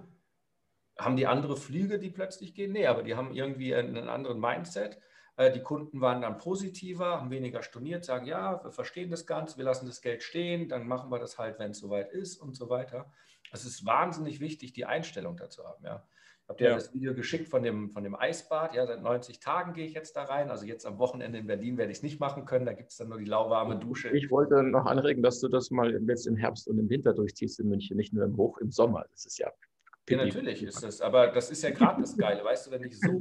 Haben 0.98 1.18
die 1.18 1.25
andere 1.25 1.58
Flüge, 1.58 1.98
die 1.98 2.12
plötzlich 2.12 2.54
gehen? 2.54 2.72
Nee, 2.72 2.86
aber 2.86 3.01
die 3.01 3.15
haben 3.15 3.34
irgendwie 3.34 3.75
einen 3.75 4.08
anderen 4.08 4.39
Mindset. 4.39 5.00
Äh, 5.38 5.51
die 5.51 5.63
Kunden 5.63 6.01
waren 6.01 6.22
dann 6.22 6.38
positiver, 6.38 7.20
haben 7.20 7.32
weniger 7.32 7.63
storniert, 7.63 8.06
sagen, 8.06 8.27
ja, 8.27 8.63
wir 8.63 8.72
verstehen 8.72 9.10
das 9.10 9.25
Ganze, 9.25 9.58
wir 9.58 9.65
lassen 9.65 9.88
das 9.88 10.01
Geld 10.01 10.22
stehen, 10.22 10.70
dann 10.70 10.88
machen 10.88 11.10
wir 11.12 11.20
das 11.20 11.38
halt, 11.39 11.58
wenn 11.58 11.72
es 11.72 11.80
soweit 11.80 12.12
ist 12.12 12.38
und 12.38 12.56
so 12.56 12.70
weiter. 12.70 13.12
Es 13.51 13.65
ist 13.65 13.86
wahnsinnig 13.86 14.39
wichtig, 14.39 14.74
die 14.74 14.86
Einstellung 14.86 15.36
dazu 15.36 15.65
haben. 15.65 15.84
Ja. 15.84 16.08
Habt 16.48 16.62
ihr 16.62 16.70
ja. 16.70 16.75
das 16.75 16.94
Video 16.94 17.16
geschickt 17.16 17.50
von 17.50 17.64
dem, 17.64 17.90
von 17.90 18.04
dem 18.04 18.16
Eisbad? 18.16 18.75
Ja, 18.75 18.86
seit 18.86 19.02
90 19.02 19.40
Tagen 19.40 19.74
gehe 19.74 19.86
ich 19.86 19.94
jetzt 19.94 20.16
da 20.16 20.25
rein. 20.25 20.52
Also 20.52 20.66
jetzt 20.66 20.86
am 20.86 21.00
Wochenende 21.00 21.40
in 21.40 21.48
Berlin 21.48 21.78
werde 21.78 21.92
ich 21.92 21.98
es 21.98 22.04
nicht 22.04 22.20
machen 22.20 22.46
können. 22.46 22.68
Da 22.68 22.74
gibt 22.74 22.92
es 22.92 22.98
dann 22.98 23.10
nur 23.10 23.18
die 23.18 23.25
lauwarme 23.25 23.80
Dusche. 23.80 24.10
Ich 24.10 24.30
wollte 24.30 24.62
noch 24.62 24.86
anregen, 24.86 25.24
dass 25.24 25.40
du 25.40 25.48
das 25.48 25.72
mal 25.72 26.00
jetzt 26.08 26.28
im 26.28 26.36
Herbst 26.36 26.68
und 26.68 26.78
im 26.78 26.88
Winter 26.88 27.14
durchziehst 27.14 27.60
in 27.60 27.70
München, 27.70 27.98
nicht 27.98 28.14
nur 28.14 28.24
im 28.24 28.38
Hoch, 28.38 28.60
im 28.60 28.70
Sommer. 28.70 29.06
Das 29.10 29.25
ist 29.25 29.40
ja. 29.40 29.52
Ja, 30.08 30.18
natürlich 30.18 30.62
ist 30.62 30.84
das. 30.84 31.02
Aber 31.02 31.28
das 31.28 31.50
ist 31.50 31.64
ja 31.64 31.72
gerade 31.72 32.02
das 32.02 32.16
Geile. 32.16 32.44
Weißt 32.44 32.68
du, 32.68 32.72
wenn 32.72 32.84
ich 32.84 33.00
so 33.00 33.20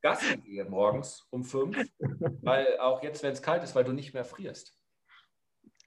Gassi 0.00 0.38
gehe 0.38 0.64
morgens 0.64 1.26
um 1.30 1.44
fünf, 1.44 1.76
weil 2.42 2.78
auch 2.78 3.02
jetzt, 3.02 3.22
wenn 3.22 3.32
es 3.32 3.42
kalt 3.42 3.62
ist, 3.64 3.74
weil 3.74 3.84
du 3.84 3.92
nicht 3.92 4.14
mehr 4.14 4.24
frierst. 4.24 4.78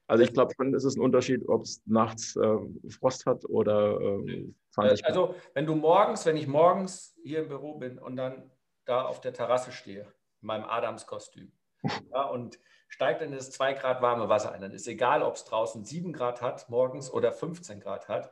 Also 0.09 0.23
ich 0.23 0.33
glaube 0.33 0.51
schon, 0.55 0.73
ist 0.73 0.85
es 0.85 0.95
ein 0.95 1.01
Unterschied, 1.01 1.47
ob 1.47 1.61
es 1.61 1.83
nachts 1.85 2.35
äh, 2.35 2.57
Frost 2.89 3.27
hat 3.27 3.45
oder 3.45 4.01
äh, 4.01 4.51
20 4.71 5.05
Also 5.05 5.35
wenn 5.53 5.67
du 5.67 5.75
morgens, 5.75 6.25
wenn 6.25 6.35
ich 6.35 6.47
morgens 6.47 7.15
hier 7.23 7.43
im 7.43 7.47
Büro 7.47 7.75
bin 7.75 7.99
und 7.99 8.15
dann 8.15 8.49
da 8.85 9.03
auf 9.03 9.21
der 9.21 9.33
Terrasse 9.33 9.71
stehe, 9.71 10.11
in 10.41 10.47
meinem 10.47 10.63
Adamskostüm, 10.63 11.51
ja, 12.11 12.23
und 12.23 12.59
steigt 12.87 13.21
dann 13.21 13.33
das 13.33 13.51
2 13.51 13.73
Grad 13.73 14.01
warme 14.01 14.29
Wasser 14.29 14.51
ein, 14.51 14.61
dann 14.61 14.71
ist 14.71 14.87
egal, 14.87 15.21
ob 15.21 15.35
es 15.35 15.45
draußen 15.45 15.85
7 15.85 16.11
Grad 16.11 16.41
hat 16.41 16.67
morgens 16.71 17.13
oder 17.13 17.31
15 17.31 17.79
Grad 17.79 18.07
hat. 18.07 18.31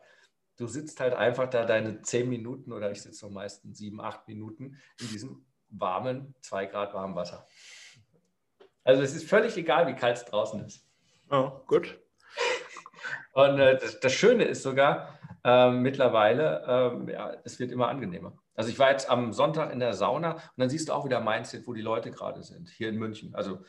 Du 0.56 0.66
sitzt 0.66 1.00
halt 1.00 1.14
einfach 1.14 1.48
da 1.48 1.64
deine 1.64 2.02
10 2.02 2.28
Minuten 2.28 2.74
oder 2.74 2.90
ich 2.90 3.04
sitze 3.04 3.24
noch 3.28 3.32
meistens 3.32 3.78
7, 3.78 4.02
8 4.02 4.28
Minuten 4.28 4.78
in 5.00 5.08
diesem 5.10 5.46
warmen 5.70 6.34
2 6.42 6.66
Grad 6.66 6.96
warmen 6.96 7.14
Wasser. 7.14 7.48
Also 8.84 9.04
es 9.04 9.14
ist 9.14 9.30
völlig 9.30 9.56
egal, 9.58 9.86
wie 9.86 9.96
kalt 9.96 10.18
es 10.18 10.26
draußen 10.26 10.66
ist. 10.66 10.87
Oh, 11.30 11.52
gut. 11.68 12.00
Und 13.34 13.60
äh, 13.60 13.78
das, 13.78 14.00
das, 14.00 14.14
Schöne 14.14 14.46
ist 14.46 14.64
sogar 14.64 15.20
äh, 15.44 15.70
mittlerweile, 15.70 17.06
äh, 17.08 17.12
ja, 17.14 17.38
es 17.44 17.60
wird 17.60 17.72
immer 17.72 17.88
angenehmer. 17.88 18.38
Also 18.56 18.70
ich 18.70 18.80
war 18.80 18.90
jetzt 18.90 19.10
am 19.10 19.32
Sonntag 19.32 19.72
in 19.72 19.80
der 19.80 19.94
Sauna 19.94 20.34
und 20.34 20.58
dann 20.58 20.70
siehst 20.70 20.90
du 20.90 20.94
auch 20.94 21.06
wieder 21.06 21.22
Mindset, 21.22 21.68
wo 21.68 21.74
die 21.74 21.82
Leute 21.82 22.10
gerade 22.10 22.42
sind, 22.42 22.70
hier 22.70 22.90
in 22.90 22.98
München. 22.98 23.36
Also 23.36 23.60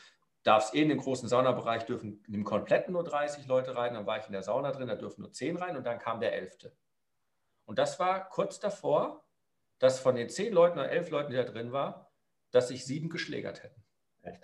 darfst 0.43 0.73
eh 0.73 0.81
in 0.81 0.89
den 0.89 0.97
großen 0.97 1.29
Saunabereich, 1.29 1.85
dürfen 1.85 2.23
im 2.27 2.43
kompletten 2.43 2.93
nur 2.93 3.03
30 3.03 3.45
Leute 3.45 3.75
rein. 3.75 3.93
Dann 3.93 4.07
war 4.07 4.17
ich 4.17 4.25
in 4.25 4.31
der 4.31 4.41
Sauna 4.41 4.71
drin, 4.71 4.87
da 4.87 4.95
dürfen 4.95 5.21
nur 5.21 5.31
10 5.31 5.57
rein 5.57 5.77
und 5.77 5.85
dann 5.85 5.99
kam 5.99 6.19
der 6.19 6.33
11. 6.33 6.71
Und 7.65 7.77
das 7.77 7.99
war 7.99 8.27
kurz 8.29 8.59
davor, 8.59 9.23
dass 9.77 9.99
von 9.99 10.15
den 10.15 10.29
10 10.29 10.53
Leuten 10.53 10.79
oder 10.79 10.89
11 10.89 11.09
Leuten, 11.11 11.31
die 11.31 11.37
da 11.37 11.43
drin 11.43 11.71
waren, 11.71 12.03
dass 12.51 12.69
sich 12.69 12.85
sieben 12.85 13.09
geschlägert 13.09 13.61
hätten. 13.61 13.83
Echt? 14.23 14.41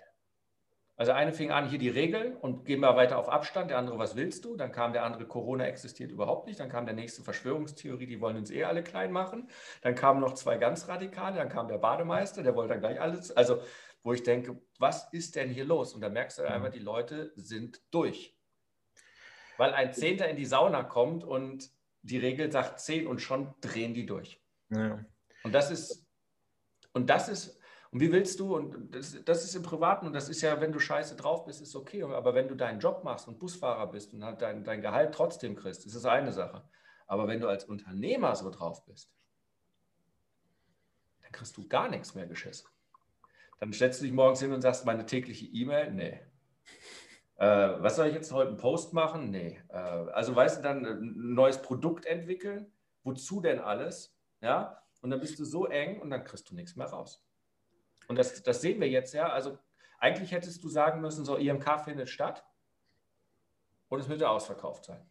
Also 0.98 1.12
eine 1.12 1.34
fing 1.34 1.52
an, 1.52 1.68
hier 1.68 1.80
die 1.80 1.90
Regeln 1.90 2.38
und 2.38 2.64
gehen 2.64 2.80
wir 2.80 2.96
weiter 2.96 3.18
auf 3.18 3.28
Abstand. 3.28 3.70
Der 3.70 3.78
andere, 3.78 3.98
was 4.00 4.16
willst 4.16 4.46
du? 4.46 4.56
Dann 4.56 4.72
kam 4.72 4.94
der 4.94 5.04
andere, 5.04 5.26
Corona 5.26 5.66
existiert 5.66 6.10
überhaupt 6.10 6.48
nicht. 6.48 6.60
Dann 6.60 6.70
kam 6.70 6.86
der 6.86 6.96
nächste 6.96 7.22
Verschwörungstheorie, 7.22 8.08
die 8.08 8.22
wollen 8.22 8.38
uns 8.38 8.50
eh 8.50 8.64
alle 8.64 8.82
klein 8.82 9.12
machen. 9.12 9.50
Dann 9.82 9.96
kamen 9.96 10.22
noch 10.22 10.36
zwei 10.36 10.58
ganz 10.58 10.88
radikale. 10.88 11.36
Dann 11.36 11.50
kam 11.50 11.68
der 11.68 11.80
Bademeister, 11.80 12.44
der 12.44 12.56
wollte 12.56 12.74
dann 12.74 12.80
gleich 12.80 13.02
alles. 13.02 13.32
Also 13.32 13.62
wo 14.04 14.14
ich 14.14 14.24
denke, 14.24 14.62
was 14.78 15.12
ist 15.12 15.36
denn 15.36 15.50
hier 15.50 15.66
los? 15.66 15.94
Und 15.94 16.02
da 16.02 16.10
merkst 16.10 16.38
du 16.38 16.44
mhm. 16.44 16.50
einfach, 16.50 16.70
die 16.70 16.80
Leute 16.80 17.34
sind 17.36 17.82
durch. 17.92 18.38
Weil 19.58 19.74
ein 19.74 19.94
Zehnter 19.94 20.30
in 20.30 20.36
die 20.36 20.46
Sauna 20.46 20.84
kommt 20.84 21.24
und 21.24 21.72
die 22.04 22.20
Regel 22.20 22.52
sagt 22.52 22.80
zehn 22.80 23.08
und 23.08 23.20
schon 23.20 23.54
drehen 23.62 23.96
die 23.96 24.06
durch. 24.06 24.40
Ja. 24.70 25.04
Und 25.44 25.54
das 25.54 25.72
ist, 25.72 26.06
und 26.94 27.10
das 27.10 27.30
ist, 27.30 27.55
und 27.96 28.02
wie 28.02 28.12
willst 28.12 28.42
du, 28.42 28.58
und 28.58 28.94
das, 28.94 29.24
das, 29.24 29.46
ist 29.46 29.56
im 29.56 29.64
Privaten, 29.64 30.06
und 30.06 30.12
das 30.12 30.28
ist 30.28 30.42
ja, 30.42 30.60
wenn 30.60 30.74
du 30.74 30.80
scheiße 30.80 31.16
drauf 31.16 31.46
bist, 31.46 31.62
ist 31.62 31.78
okay, 31.78 32.04
aber 32.04 32.36
wenn 32.36 32.50
du 32.50 32.54
deinen 32.54 32.82
Job 32.82 33.06
machst 33.06 33.26
und 33.30 33.40
Busfahrer 33.40 33.88
bist 33.88 34.14
und 34.14 34.26
halt 34.26 34.42
dein, 34.42 34.66
dein 34.66 34.82
Gehalt 34.82 35.14
trotzdem 35.14 35.56
kriegst, 35.56 35.86
ist 35.86 35.96
das 35.96 36.04
eine 36.04 36.34
Sache. 36.34 36.68
Aber 37.08 37.30
wenn 37.30 37.40
du 37.40 37.48
als 37.48 37.64
Unternehmer 37.64 38.36
so 38.36 38.50
drauf 38.50 38.84
bist, 38.84 39.14
dann 41.22 41.32
kriegst 41.32 41.56
du 41.56 41.70
gar 41.70 41.88
nichts 41.88 42.16
mehr 42.16 42.28
geschissen. 42.28 42.68
Dann 43.62 43.72
stellst 43.72 44.02
du 44.02 44.04
dich 44.04 44.14
morgens 44.14 44.42
hin 44.42 44.52
und 44.52 44.60
sagst, 44.60 44.86
meine 44.86 45.06
tägliche 45.06 45.46
E-Mail? 45.46 45.94
Nee. 45.94 46.20
Äh, 47.38 47.82
was 47.82 47.96
soll 47.96 48.08
ich 48.08 48.14
jetzt 48.14 48.34
heute 48.34 48.50
einen 48.50 48.58
Post 48.58 48.92
machen? 48.92 49.30
Nee. 49.32 49.62
Äh, 49.70 49.78
also 49.78 50.36
weißt 50.36 50.58
du, 50.58 50.64
dann 50.64 50.86
ein 50.86 51.34
neues 51.34 51.62
Produkt 51.62 52.06
entwickeln? 52.06 52.74
Wozu 53.06 53.40
denn 53.40 53.62
alles? 53.62 54.18
Ja. 54.42 54.82
Und 55.02 55.12
dann 55.12 55.22
bist 55.22 55.40
du 55.40 55.46
so 55.46 55.66
eng 55.68 56.02
und 56.02 56.10
dann 56.10 56.26
kriegst 56.26 56.52
du 56.52 56.56
nichts 56.56 56.76
mehr 56.76 56.88
raus. 56.88 57.25
Und 58.08 58.18
das, 58.18 58.42
das 58.44 58.62
sehen 58.62 58.80
wir 58.80 58.90
jetzt 58.90 59.14
ja. 59.14 59.30
Also 59.30 59.58
eigentlich 60.00 60.32
hättest 60.32 60.64
du 60.64 60.70
sagen 60.70 61.02
müssen, 61.02 61.26
so 61.26 61.38
IMK 61.38 61.84
findet 61.84 62.10
statt 62.10 62.46
und 63.90 64.00
es 64.00 64.08
müsste 64.08 64.30
ausverkauft 64.30 64.86
sein. 64.86 65.06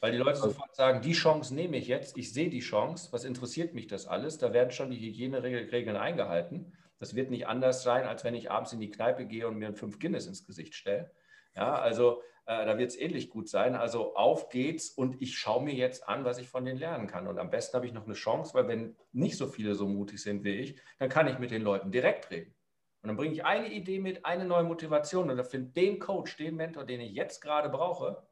Weil 0.00 0.12
die 0.12 0.18
Leute 0.18 0.38
sofort 0.38 0.74
sagen, 0.74 1.00
die 1.00 1.12
Chance 1.12 1.54
nehme 1.54 1.76
ich 1.76 1.86
jetzt, 1.86 2.16
ich 2.18 2.32
sehe 2.32 2.50
die 2.50 2.60
Chance, 2.60 3.12
was 3.12 3.22
interessiert 3.22 3.72
mich 3.72 3.86
das 3.86 4.06
alles? 4.06 4.36
Da 4.36 4.52
werden 4.52 4.72
schon 4.72 4.90
die 4.90 4.98
Hygieneregeln 4.98 5.96
eingehalten. 5.96 6.76
Das 6.98 7.14
wird 7.14 7.30
nicht 7.30 7.46
anders 7.46 7.84
sein, 7.84 8.06
als 8.06 8.24
wenn 8.24 8.34
ich 8.34 8.50
abends 8.50 8.72
in 8.72 8.80
die 8.80 8.90
Kneipe 8.90 9.26
gehe 9.26 9.46
und 9.46 9.58
mir 9.58 9.68
ein 9.68 9.76
5 9.76 10.00
Guinness 10.00 10.26
ins 10.26 10.44
Gesicht 10.44 10.74
stelle. 10.74 11.12
Ja, 11.54 11.74
also 11.74 12.22
äh, 12.46 12.66
da 12.66 12.78
wird 12.78 12.90
es 12.90 12.98
ähnlich 12.98 13.30
gut 13.30 13.48
sein. 13.48 13.74
Also 13.74 14.16
auf 14.16 14.48
geht's 14.48 14.90
und 14.90 15.20
ich 15.22 15.38
schaue 15.38 15.62
mir 15.62 15.74
jetzt 15.74 16.08
an, 16.08 16.24
was 16.24 16.38
ich 16.38 16.48
von 16.48 16.64
denen 16.64 16.78
lernen 16.78 17.06
kann. 17.06 17.26
Und 17.26 17.38
am 17.38 17.50
besten 17.50 17.76
habe 17.76 17.86
ich 17.86 17.92
noch 17.92 18.04
eine 18.04 18.14
Chance, 18.14 18.54
weil 18.54 18.68
wenn 18.68 18.96
nicht 19.12 19.36
so 19.36 19.46
viele 19.46 19.74
so 19.74 19.86
mutig 19.86 20.22
sind 20.22 20.44
wie 20.44 20.56
ich, 20.56 20.80
dann 20.98 21.08
kann 21.08 21.28
ich 21.28 21.38
mit 21.38 21.50
den 21.50 21.62
Leuten 21.62 21.92
direkt 21.92 22.30
reden. 22.30 22.54
Und 23.02 23.08
dann 23.08 23.16
bringe 23.16 23.34
ich 23.34 23.44
eine 23.44 23.72
Idee 23.72 23.98
mit, 23.98 24.24
eine 24.24 24.44
neue 24.44 24.64
Motivation 24.64 25.28
und 25.30 25.36
dann 25.36 25.46
finde 25.46 25.72
den 25.72 25.98
Coach, 25.98 26.36
den 26.36 26.54
Mentor, 26.54 26.84
den 26.84 27.00
ich 27.00 27.12
jetzt 27.12 27.40
gerade 27.40 27.68
brauche. 27.68 28.22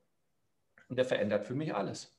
Und 0.88 0.97
der 0.97 1.05
verändert 1.05 1.47
für 1.47 1.55
mich 1.55 1.75
alles. 1.75 2.17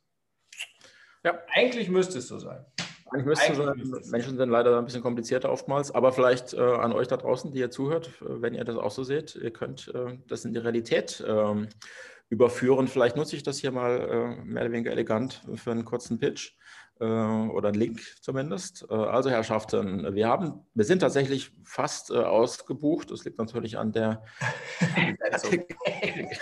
Ja. 1.23 1.39
Eigentlich 1.53 1.89
müsste 1.89 2.19
es 2.19 2.27
so 2.27 2.39
sein. 2.39 2.65
Eigentlich 3.11 3.25
müsste 3.25 3.55
sein. 3.55 3.93
Menschen 4.09 4.37
sind 4.37 4.49
leider 4.49 4.77
ein 4.77 4.85
bisschen 4.85 5.01
komplizierter 5.01 5.51
oftmals, 5.51 5.91
aber 5.91 6.13
vielleicht 6.13 6.53
äh, 6.53 6.59
an 6.61 6.93
euch 6.93 7.07
da 7.07 7.17
draußen, 7.17 7.51
die 7.51 7.59
ihr 7.59 7.69
zuhört, 7.69 8.07
äh, 8.21 8.41
wenn 8.41 8.53
ihr 8.53 8.63
das 8.63 8.77
auch 8.77 8.91
so 8.91 9.03
seht, 9.03 9.35
ihr 9.35 9.51
könnt 9.51 9.91
äh, 9.93 10.17
das 10.27 10.45
in 10.45 10.53
die 10.53 10.59
Realität 10.59 11.23
ähm, 11.27 11.67
überführen. 12.29 12.87
Vielleicht 12.87 13.17
nutze 13.17 13.35
ich 13.35 13.43
das 13.43 13.57
hier 13.57 13.71
mal 13.71 13.99
äh, 13.99 14.43
mehr 14.45 14.63
oder 14.63 14.71
weniger 14.71 14.91
elegant 14.91 15.41
für 15.55 15.71
einen 15.71 15.85
kurzen 15.85 16.19
Pitch. 16.19 16.53
Äh, 17.01 17.05
oder 17.05 17.69
ein 17.69 17.73
Link 17.73 17.99
zumindest. 18.21 18.85
Äh, 18.87 18.93
also 18.93 19.31
Herrschaften, 19.31 20.13
wir 20.13 20.27
haben, 20.27 20.65
wir 20.75 20.85
sind 20.85 20.99
tatsächlich 20.99 21.51
fast 21.63 22.11
äh, 22.11 22.17
ausgebucht. 22.17 23.09
Das 23.09 23.25
liegt 23.25 23.39
natürlich 23.39 23.79
an 23.79 23.91
der 23.91 24.23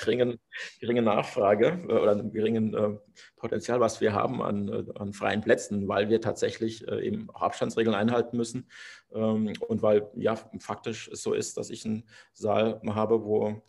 geringen, 0.03 0.37
geringen 0.81 1.05
Nachfrage 1.05 1.79
oder 1.85 2.13
dem 2.13 2.33
geringen 2.33 2.99
Potenzial, 3.37 3.79
was 3.79 4.01
wir 4.01 4.11
haben 4.11 4.41
an, 4.41 4.91
an 4.95 5.13
freien 5.13 5.41
Plätzen, 5.41 5.87
weil 5.87 6.09
wir 6.09 6.19
tatsächlich 6.19 6.85
eben 6.87 7.29
auch 7.29 7.41
Abstandsregeln 7.41 7.95
einhalten 7.95 8.35
müssen 8.35 8.67
ähm, 9.13 9.53
und 9.67 9.81
weil 9.81 10.09
ja 10.15 10.35
faktisch 10.59 11.09
es 11.11 11.23
so 11.23 11.33
ist, 11.33 11.57
dass 11.57 11.69
ich 11.69 11.85
einen 11.85 12.03
Saal 12.33 12.81
habe, 12.85 13.23
wo 13.23 13.63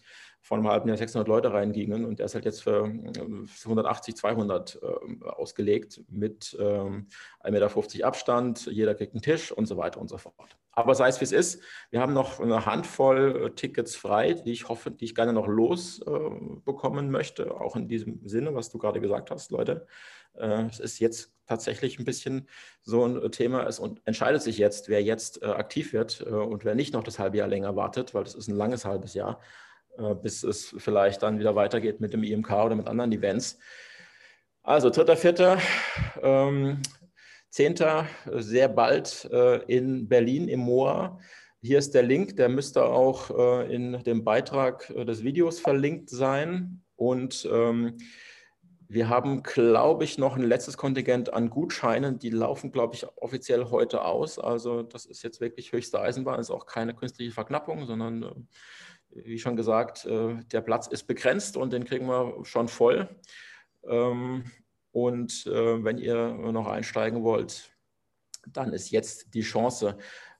vor 0.51 0.57
einem 0.57 0.67
halben 0.67 0.89
Jahr 0.89 0.97
600 0.97 1.29
Leute 1.29 1.53
reingingen 1.53 2.05
und 2.05 2.19
der 2.19 2.27
ist 2.27 2.35
halt 2.35 2.45
jetzt 2.45 2.65
für 2.65 2.83
180, 2.83 4.17
200 4.17 4.81
äh, 4.83 5.25
ausgelegt 5.29 6.03
mit 6.09 6.59
ähm, 6.59 7.07
1,50 7.45 7.51
Meter 7.53 8.07
Abstand, 8.09 8.67
jeder 8.67 8.97
kriegt 8.97 9.15
einen 9.15 9.23
Tisch 9.23 9.53
und 9.53 9.67
so 9.67 9.77
weiter 9.77 10.01
und 10.01 10.09
so 10.09 10.19
fort. 10.19 10.57
Aber 10.73 10.97
sei 10.97 11.07
es 11.07 11.21
wie 11.21 11.25
es 11.25 11.31
ist, 11.31 11.63
wir 11.91 12.01
haben 12.01 12.13
noch 12.15 12.41
eine 12.41 12.67
Handvoll 12.67 13.45
äh, 13.45 13.51
Tickets 13.51 13.95
frei, 13.95 14.33
die 14.33 14.51
ich 14.51 14.69
hoffe, 14.69 14.91
die 14.91 15.05
ich 15.05 15.15
gerne 15.15 15.33
noch 15.33 15.47
losbekommen 15.47 17.07
äh, 17.07 17.11
möchte, 17.11 17.55
auch 17.55 17.77
in 17.77 17.87
diesem 17.87 18.27
Sinne, 18.27 18.53
was 18.53 18.71
du 18.71 18.79
gerade 18.79 19.01
gesagt 19.01 19.31
hast, 19.31 19.53
Leute. 19.53 19.87
Äh, 20.35 20.65
es 20.65 20.81
ist 20.81 20.99
jetzt 20.99 21.33
tatsächlich 21.47 22.01
ein 22.01 22.05
bisschen 22.05 22.49
so 22.83 23.05
ein 23.05 23.31
Thema. 23.31 23.69
Es 23.69 23.81
entscheidet 24.05 24.43
sich 24.43 24.59
jetzt, 24.59 24.89
wer 24.89 25.01
jetzt 25.01 25.45
äh, 25.45 25.47
aktiv 25.47 25.93
wird 25.93 26.23
äh, 26.27 26.31
und 26.31 26.65
wer 26.65 26.75
nicht 26.75 26.93
noch 26.93 27.05
das 27.05 27.21
halbe 27.21 27.37
Jahr 27.37 27.47
länger 27.47 27.77
wartet, 27.77 28.15
weil 28.15 28.25
das 28.25 28.35
ist 28.35 28.49
ein 28.49 28.57
langes 28.57 28.85
halbes 28.85 29.15
Jahr. 29.15 29.39
Äh, 29.99 30.15
bis 30.15 30.43
es 30.43 30.75
vielleicht 30.79 31.23
dann 31.23 31.39
wieder 31.39 31.55
weitergeht 31.55 32.01
mit 32.01 32.13
dem 32.13 32.23
IMK 32.23 32.51
oder 32.51 32.75
mit 32.75 32.87
anderen 32.87 33.13
Events. 33.13 33.59
Also 34.63 34.89
3.4., 34.89 35.59
ähm, 36.23 36.83
10. 37.51 37.75
sehr 38.37 38.69
bald 38.69 39.29
äh, 39.33 39.57
in 39.65 40.09
Berlin 40.09 40.49
im 40.49 40.61
Moa. 40.61 41.19
Hier 41.63 41.79
ist 41.79 41.95
der 41.95 42.05
Link, 42.05 42.37
der 42.37 42.49
müsste 42.49 42.85
auch 42.85 43.31
äh, 43.31 43.75
in 43.75 44.03
dem 44.05 44.23
Beitrag 44.23 44.89
äh, 44.91 45.05
des 45.05 45.25
Videos 45.25 45.59
verlinkt 45.59 46.11
sein. 46.11 46.83
Und 46.95 47.49
ähm, 47.51 47.97
wir 48.89 49.09
haben, 49.09 49.43
glaube 49.43 50.05
ich, 50.05 50.19
noch 50.19 50.37
ein 50.37 50.43
letztes 50.43 50.77
Kontingent 50.77 51.33
an 51.33 51.51
Gutscheinen. 51.51 52.19
Die 52.19 52.31
laufen, 52.31 52.71
glaube 52.73 52.95
ich, 52.95 53.07
offiziell 53.17 53.67
heute 53.67 54.05
aus. 54.05 54.39
Also 54.39 54.83
das 54.83 55.07
ist 55.07 55.23
jetzt 55.23 55.41
wirklich 55.41 55.73
höchste 55.73 56.01
Eisenbahn, 56.01 56.41
ist 56.41 56.51
auch 56.51 56.67
keine 56.67 56.95
künstliche 56.95 57.33
Verknappung, 57.33 57.87
sondern 57.87 58.23
äh, 58.23 58.35
wie 59.13 59.39
schon 59.39 59.57
gesagt, 59.57 60.07
äh, 60.07 60.37
der 60.53 60.61
Platz 60.61 60.87
ist 60.87 61.05
begrenzt 61.05 61.57
und 61.57 61.73
den 61.73 61.85
kriegen 61.85 62.07
wir 62.07 62.45
schon 62.45 62.69
voll. 62.69 63.09
Ähm, 63.85 64.45
und 64.93 65.47
äh, 65.47 65.85
wenn 65.85 65.99
ihr 65.99 66.33
noch 66.33 66.67
einsteigen 66.67 67.23
wollt, 67.23 67.73
dann 68.47 68.73
ist 68.73 68.91
jetzt 68.91 69.35
die 69.35 69.43
Chance. 69.43 69.99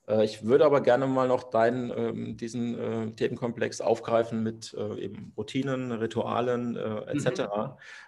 Äh, 0.09 0.25
ich 0.25 0.45
würde 0.45 0.65
aber 0.65 0.81
gerne 0.81 1.07
mal 1.07 1.29
noch 1.29 1.45
deinen, 1.45 1.91
ähm, 1.97 2.37
diesen 2.37 3.17
Themenkomplex 3.17 3.81
aufgreifen 3.81 4.43
mit 4.43 4.75
eben 4.75 5.33
Routinen, 5.37 5.93
Ritualen 5.93 6.77
etc. 6.77 7.43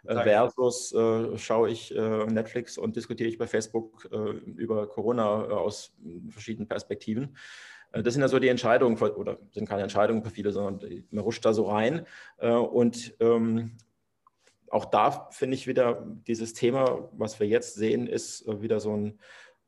Mhm. 0.05 0.23
Versus 0.23 0.95
schaue 1.37 1.71
ich 1.71 1.93
Netflix 1.93 2.79
und 2.79 2.97
diskutiere 2.97 3.29
ich 3.29 3.39
bei 3.39 3.47
Facebook 3.47 4.09
über 4.11 4.89
Corona 4.89 5.45
aus 5.45 5.93
verschiedenen 6.31 6.69
Perspektiven. 6.69 7.37
Äh, 7.93 8.03
das 8.03 8.15
sind 8.15 8.23
ja 8.23 8.29
so 8.29 8.39
die 8.39 8.49
Entscheidungen, 8.49 8.99
oder 8.99 9.39
sind 9.53 9.69
keine 9.69 9.83
Entscheidungen 9.83 10.23
für 10.23 10.31
viele, 10.31 10.53
sondern 10.53 11.05
man 11.11 11.25
rutscht 11.25 11.45
da 11.45 11.53
so 11.53 11.69
rein. 11.69 12.07
Äh, 12.39 12.53
und 12.53 13.15
ähm, 13.21 13.77
auch 14.71 14.87
da 14.87 15.29
finde 15.31 15.55
ich 15.55 15.67
wieder 15.67 16.07
dieses 16.27 16.55
Thema, 16.55 17.09
was 17.13 17.39
wir 17.39 17.47
jetzt 17.47 17.75
sehen, 17.75 18.07
ist 18.07 18.47
äh, 18.49 18.63
wieder 18.63 18.81
so 18.81 18.97
ein, 18.97 19.19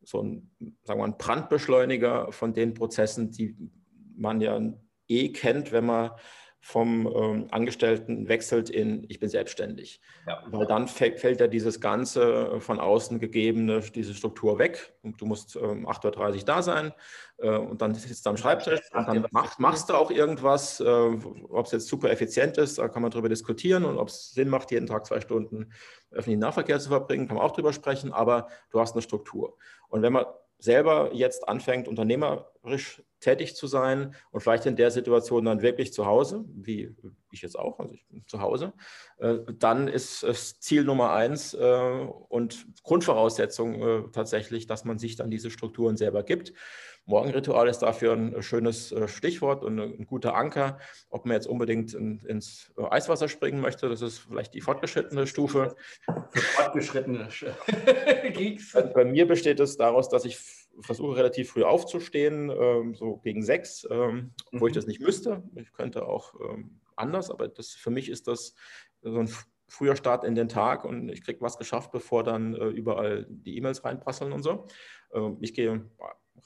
so 0.02 0.22
ein, 0.22 0.50
sagen 0.82 1.00
wir, 1.00 1.04
ein 1.04 1.18
Brandbeschleuniger 1.18 2.32
von 2.32 2.52
den 2.54 2.74
Prozessen, 2.74 3.30
die 3.30 3.56
man 4.16 4.40
ja 4.40 4.60
eh 5.08 5.28
kennt, 5.32 5.72
wenn 5.72 5.86
man 5.86 6.10
vom 6.64 7.06
ähm, 7.06 7.48
Angestellten 7.50 8.26
wechselt 8.26 8.70
in 8.70 9.04
ich 9.10 9.20
bin 9.20 9.28
selbstständig. 9.28 10.00
Ja. 10.26 10.42
Weil 10.46 10.66
dann 10.66 10.88
fällt, 10.88 11.20
fällt 11.20 11.38
ja 11.38 11.46
dieses 11.46 11.78
ganze 11.78 12.58
von 12.58 12.80
außen 12.80 13.20
gegebene, 13.20 13.80
diese 13.80 14.14
Struktur 14.14 14.58
weg. 14.58 14.94
Und 15.02 15.20
du 15.20 15.26
musst 15.26 15.56
ähm, 15.56 15.86
8.30 15.86 16.38
Uhr 16.38 16.44
da 16.46 16.62
sein 16.62 16.94
äh, 17.36 17.50
und 17.50 17.82
dann 17.82 17.94
sitzt 17.94 18.24
du 18.24 18.30
am 18.30 18.38
Schreibtisch 18.38 18.80
und 18.94 19.06
dann 19.06 19.26
mach, 19.30 19.58
machst 19.58 19.90
du 19.90 19.94
auch 19.94 20.10
irgendwas, 20.10 20.80
äh, 20.80 20.84
ob 21.50 21.66
es 21.66 21.72
jetzt 21.72 21.86
super 21.86 22.10
effizient 22.10 22.56
ist, 22.56 22.78
da 22.78 22.88
kann 22.88 23.02
man 23.02 23.10
drüber 23.10 23.28
diskutieren 23.28 23.84
und 23.84 23.98
ob 23.98 24.08
es 24.08 24.32
Sinn 24.32 24.48
macht, 24.48 24.70
jeden 24.70 24.86
Tag 24.86 25.04
zwei 25.04 25.20
Stunden 25.20 25.70
öffentlichen 26.12 26.40
Nahverkehr 26.40 26.80
zu 26.80 26.88
verbringen, 26.88 27.28
kann 27.28 27.36
man 27.36 27.44
auch 27.44 27.52
drüber 27.52 27.74
sprechen, 27.74 28.10
aber 28.10 28.48
du 28.70 28.80
hast 28.80 28.94
eine 28.94 29.02
Struktur. 29.02 29.58
Und 29.88 30.00
wenn 30.00 30.14
man 30.14 30.24
selber 30.64 31.10
jetzt 31.14 31.48
anfängt, 31.48 31.86
Unternehmer 31.86 32.54
unternehmerisch 32.64 33.02
tätig 33.20 33.56
zu 33.56 33.66
sein 33.66 34.14
und 34.30 34.40
vielleicht 34.40 34.66
in 34.66 34.76
der 34.76 34.90
Situation 34.90 35.44
dann 35.44 35.62
wirklich 35.62 35.92
zu 35.92 36.06
Hause, 36.06 36.44
wie 36.54 36.94
ich 37.30 37.42
jetzt 37.42 37.58
auch, 37.58 37.78
also 37.78 37.94
ich 37.94 38.06
bin 38.06 38.22
zu 38.26 38.40
Hause, 38.40 38.72
äh, 39.18 39.38
dann 39.58 39.88
ist 39.88 40.22
es 40.22 40.60
Ziel 40.60 40.84
Nummer 40.84 41.12
eins 41.12 41.54
äh, 41.54 42.06
und 42.28 42.66
Grundvoraussetzung 42.82 43.82
äh, 43.82 44.02
tatsächlich, 44.12 44.66
dass 44.66 44.84
man 44.84 44.98
sich 44.98 45.16
dann 45.16 45.30
diese 45.30 45.50
Strukturen 45.50 45.96
selber 45.96 46.22
gibt. 46.22 46.52
Morgenritual 47.06 47.68
ist 47.68 47.80
dafür 47.80 48.14
ein 48.14 48.42
schönes 48.42 48.94
Stichwort 49.06 49.62
und 49.62 49.78
ein 49.78 50.06
guter 50.06 50.34
Anker. 50.34 50.78
Ob 51.10 51.26
man 51.26 51.34
jetzt 51.34 51.46
unbedingt 51.46 51.92
ins 51.92 52.72
Eiswasser 52.76 53.28
springen 53.28 53.60
möchte, 53.60 53.88
das 53.88 54.00
ist 54.00 54.18
vielleicht 54.18 54.54
die 54.54 54.62
fortgeschrittene 54.62 55.26
Stufe. 55.26 55.76
Fortgeschrittene 56.32 57.28
Bei 58.94 59.04
mir 59.04 59.28
besteht 59.28 59.60
es 59.60 59.76
daraus, 59.76 60.08
dass 60.08 60.24
ich 60.24 60.38
versuche 60.80 61.16
relativ 61.16 61.50
früh 61.50 61.62
aufzustehen, 61.62 62.50
ähm, 62.50 62.94
so 62.94 63.18
gegen 63.18 63.42
sechs, 63.42 63.86
ähm, 63.90 64.32
mhm. 64.50 64.60
wo 64.60 64.66
ich 64.66 64.72
das 64.72 64.86
nicht 64.86 65.00
müsste. 65.00 65.42
Ich 65.56 65.72
könnte 65.72 66.06
auch 66.06 66.34
ähm, 66.40 66.80
anders, 66.96 67.30
aber 67.30 67.48
das, 67.48 67.70
für 67.70 67.90
mich 67.90 68.08
ist 68.08 68.28
das 68.28 68.54
so 69.02 69.18
ein 69.18 69.30
früher 69.68 69.96
Start 69.96 70.24
in 70.24 70.34
den 70.34 70.48
Tag 70.48 70.84
und 70.84 71.08
ich 71.08 71.24
kriege 71.24 71.40
was 71.40 71.58
geschafft, 71.58 71.90
bevor 71.92 72.22
dann 72.22 72.54
äh, 72.54 72.66
überall 72.66 73.26
die 73.28 73.56
E-Mails 73.56 73.84
reinprasseln 73.84 74.32
und 74.32 74.42
so. 74.42 74.66
Ähm, 75.12 75.38
ich 75.40 75.54
gehe 75.54 75.90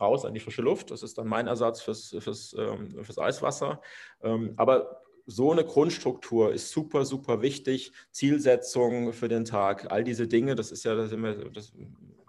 raus 0.01 0.25
an 0.25 0.35
die 0.35 0.41
frische 0.41 0.63
Luft, 0.63 0.91
das 0.91 1.03
ist 1.03 1.19
dann 1.19 1.27
mein 1.27 1.47
Ersatz 1.47 1.81
fürs, 1.81 2.15
fürs, 2.19 2.55
ähm, 2.59 2.91
fürs 3.03 3.19
Eiswasser. 3.19 3.81
Ähm, 4.23 4.55
aber 4.57 5.03
so 5.27 5.53
eine 5.53 5.65
Grundstruktur 5.65 6.53
ist 6.53 6.71
super, 6.71 7.05
super 7.05 7.43
wichtig. 7.43 7.93
Zielsetzung 8.11 9.13
für 9.13 9.29
den 9.29 9.45
Tag, 9.45 9.91
all 9.91 10.05
diese 10.05 10.27
Dinge, 10.27 10.55
das 10.55 10.73
ist 10.73 10.85
ja, 10.85 10.95
das, 10.95 11.11
das 11.53 11.73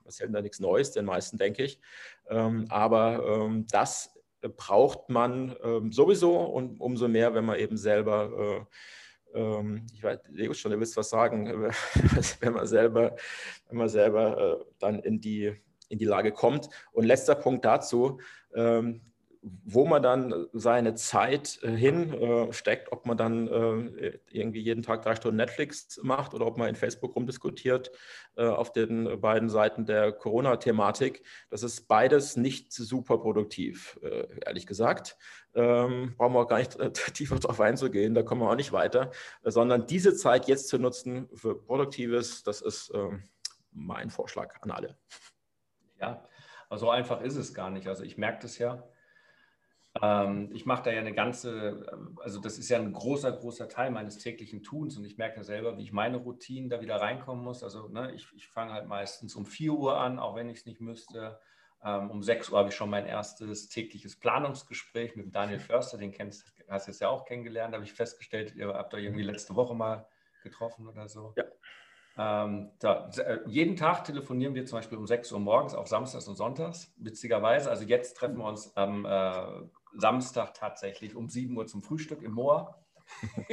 passiert 0.04 0.34
da 0.34 0.41
nichts 0.41 0.60
Neues, 0.60 0.91
den 0.91 1.06
meisten, 1.06 1.38
denke 1.38 1.63
ich. 1.63 1.80
Ähm, 2.30 2.65
aber 2.69 3.26
ähm, 3.26 3.65
das 3.72 4.12
braucht 4.41 5.10
man 5.10 5.56
ähm, 5.63 5.91
sowieso 5.91 6.39
und 6.39 6.80
umso 6.82 7.08
mehr, 7.08 7.34
wenn 7.34 7.45
man 7.45 7.60
eben 7.60 7.78
selber 7.78 8.32
äh, 8.38 8.65
ähm, 9.34 9.86
ich 9.93 10.04
weiß, 10.04 10.19
Leo 10.30 10.54
schon, 10.54 10.72
du 10.72 10.80
willst 10.80 10.98
was 10.98 11.10
sagen, 11.10 11.48
wenn 12.39 12.54
man 12.54 12.67
selber, 12.67 13.15
wenn 13.67 13.78
man 13.78 13.89
selber 13.89 14.60
äh, 14.60 14.65
dann 14.80 15.00
in 15.00 15.22
die, 15.22 15.56
in 15.89 15.99
die 15.99 16.06
Lage 16.06 16.32
kommt. 16.32 16.69
Und 16.91 17.06
letzter 17.06 17.36
Punkt 17.36 17.65
dazu, 17.65 18.19
ähm, 18.54 19.02
wo 19.41 19.86
man 19.86 20.04
dann 20.04 20.47
seine 20.52 20.95
Zeit 20.95 21.60
äh, 21.63 21.71
hinsteckt, 21.71 22.88
äh, 22.88 22.91
ob 22.91 23.06
man 23.06 23.17
dann 23.17 23.47
äh, 23.47 24.19
irgendwie 24.30 24.62
jeden 24.62 24.84
Tag 24.84 25.02
drei 25.02 25.15
Stunden 25.15 25.38
Netflix 25.38 25.99
macht 26.04 26.34
oder 26.34 26.45
ob 26.45 26.58
man 26.58 26.67
in 26.67 26.75
Facebook 26.75 27.15
rumdiskutiert 27.15 27.91
auf 28.36 28.71
den 28.71 29.19
beiden 29.19 29.49
Seiten 29.49 29.86
der 29.86 30.13
Corona-Thematik. 30.13 31.23
Das 31.49 31.62
ist 31.62 31.89
beides 31.89 32.38
nicht 32.38 32.71
super 32.71 33.17
produktiv, 33.17 33.99
ehrlich 34.45 34.65
gesagt. 34.65 35.17
Ähm, 35.54 36.13
brauchen 36.15 36.34
wir 36.34 36.39
auch 36.39 36.47
gar 36.47 36.60
nicht 36.60 36.78
tiefer 37.13 37.38
darauf 37.38 37.60
einzugehen, 37.60 38.13
da 38.13 38.23
kommen 38.23 38.41
wir 38.41 38.49
auch 38.49 38.56
nicht 38.56 38.71
weiter, 38.71 39.12
sondern 39.43 39.88
diese 39.88 40.15
Zeit 40.15 40.47
jetzt 40.47 40.69
zu 40.69 40.78
nutzen 40.78 41.28
für 41.34 41.56
Produktives, 41.56 42.43
das 42.43 42.62
ist 42.62 42.91
ähm, 42.93 43.23
mein 43.71 44.10
Vorschlag 44.10 44.56
an 44.62 44.71
alle. 44.71 44.95
Ja, 46.00 46.24
aber 46.70 46.78
so 46.78 46.90
einfach 46.90 47.22
ist 47.22 47.36
es 47.36 47.54
gar 47.54 47.70
nicht. 47.70 47.88
Also 47.88 48.04
ich 48.04 48.18
merke 48.18 48.42
das 48.42 48.58
ja 48.58 48.84
ähm, 50.02 50.50
ich 50.54 50.66
mache 50.66 50.84
da 50.84 50.92
ja 50.92 51.00
eine 51.00 51.14
ganze, 51.14 51.86
also 52.22 52.40
das 52.40 52.58
ist 52.58 52.70
ja 52.70 52.78
ein 52.78 52.94
großer, 52.94 53.32
großer 53.32 53.68
Teil 53.70 53.92
meines 53.92 54.18
täglichen 54.18 54.62
Tuns 54.62 54.98
und 54.98 55.06
ich 55.06 55.18
merke 55.18 55.44
selber, 55.44 55.78
wie 55.78 55.84
ich 55.84 55.92
meine 55.92 56.18
Routinen 56.18 56.70
da 56.70 56.80
wieder 56.82 56.98
reinkommen 56.98 57.44
muss. 57.44 57.64
Also 57.64 57.88
ne, 57.88 58.14
ich, 58.14 58.28
ich 58.36 58.48
fange 58.48 58.74
halt 58.74 58.88
meistens 58.88 59.36
um 59.36 59.46
4 59.46 59.74
Uhr 59.74 60.00
an, 60.00 60.20
auch 60.20 60.36
wenn 60.36 60.50
ich 60.50 60.60
es 60.60 60.66
nicht 60.66 60.80
müsste. 60.80 61.40
Ähm, 61.84 62.12
um 62.12 62.22
6 62.22 62.50
Uhr 62.50 62.60
habe 62.60 62.70
ich 62.70 62.76
schon 62.76 62.90
mein 62.90 63.08
erstes 63.08 63.70
tägliches 63.70 64.20
Planungsgespräch 64.20 65.16
mit 65.16 65.34
Daniel 65.34 65.60
Förster, 65.60 65.98
den 65.98 66.12
kennst, 66.12 66.54
hast 66.68 66.88
du 66.88 66.92
jetzt 66.92 67.02
ja 67.02 67.10
auch 67.10 67.26
kennengelernt, 67.26 67.74
habe 67.74 67.84
ich 67.84 67.94
festgestellt, 67.94 68.54
ihr 68.56 68.68
habt 68.68 68.94
euch 68.94 69.04
irgendwie 69.04 69.24
letzte 69.24 69.56
Woche 69.56 69.74
mal 69.74 70.06
getroffen 70.44 70.88
oder 70.88 71.08
so. 71.08 71.34
Ja. 71.36 71.46
Ähm, 72.22 72.72
da, 72.80 73.10
äh, 73.18 73.40
jeden 73.48 73.78
Tag 73.78 74.04
telefonieren 74.04 74.54
wir 74.54 74.66
zum 74.66 74.80
Beispiel 74.80 74.98
um 74.98 75.08
6 75.08 75.32
Uhr 75.32 75.40
morgens, 75.40 75.74
auch 75.74 75.88
samstags 75.88 76.28
und 76.28 76.36
sonntags, 76.36 76.94
witzigerweise. 76.98 77.70
Also 77.70 77.86
jetzt 77.86 78.18
treffen 78.18 78.40
wir 78.40 78.44
uns 78.44 78.76
am 78.76 79.06
äh, 79.06 79.42
Samstag 79.94 80.54
tatsächlich 80.54 81.16
um 81.16 81.30
7 81.30 81.56
Uhr 81.56 81.66
zum 81.66 81.82
Frühstück 81.82 82.22
im 82.22 82.34
Moor, 82.34 82.84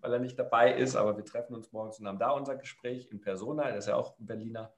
weil 0.00 0.12
er 0.12 0.20
nicht 0.20 0.38
dabei 0.38 0.72
ist, 0.72 0.94
aber 0.94 1.16
wir 1.16 1.24
treffen 1.24 1.56
uns 1.56 1.72
morgens 1.72 1.98
und 1.98 2.06
haben 2.06 2.20
da 2.20 2.30
unser 2.30 2.54
Gespräch 2.54 3.08
in 3.10 3.20
Persona, 3.20 3.64
er 3.64 3.78
ist 3.78 3.88
ja 3.88 3.96
auch 3.96 4.16
ein 4.20 4.26
Berliner. 4.26 4.72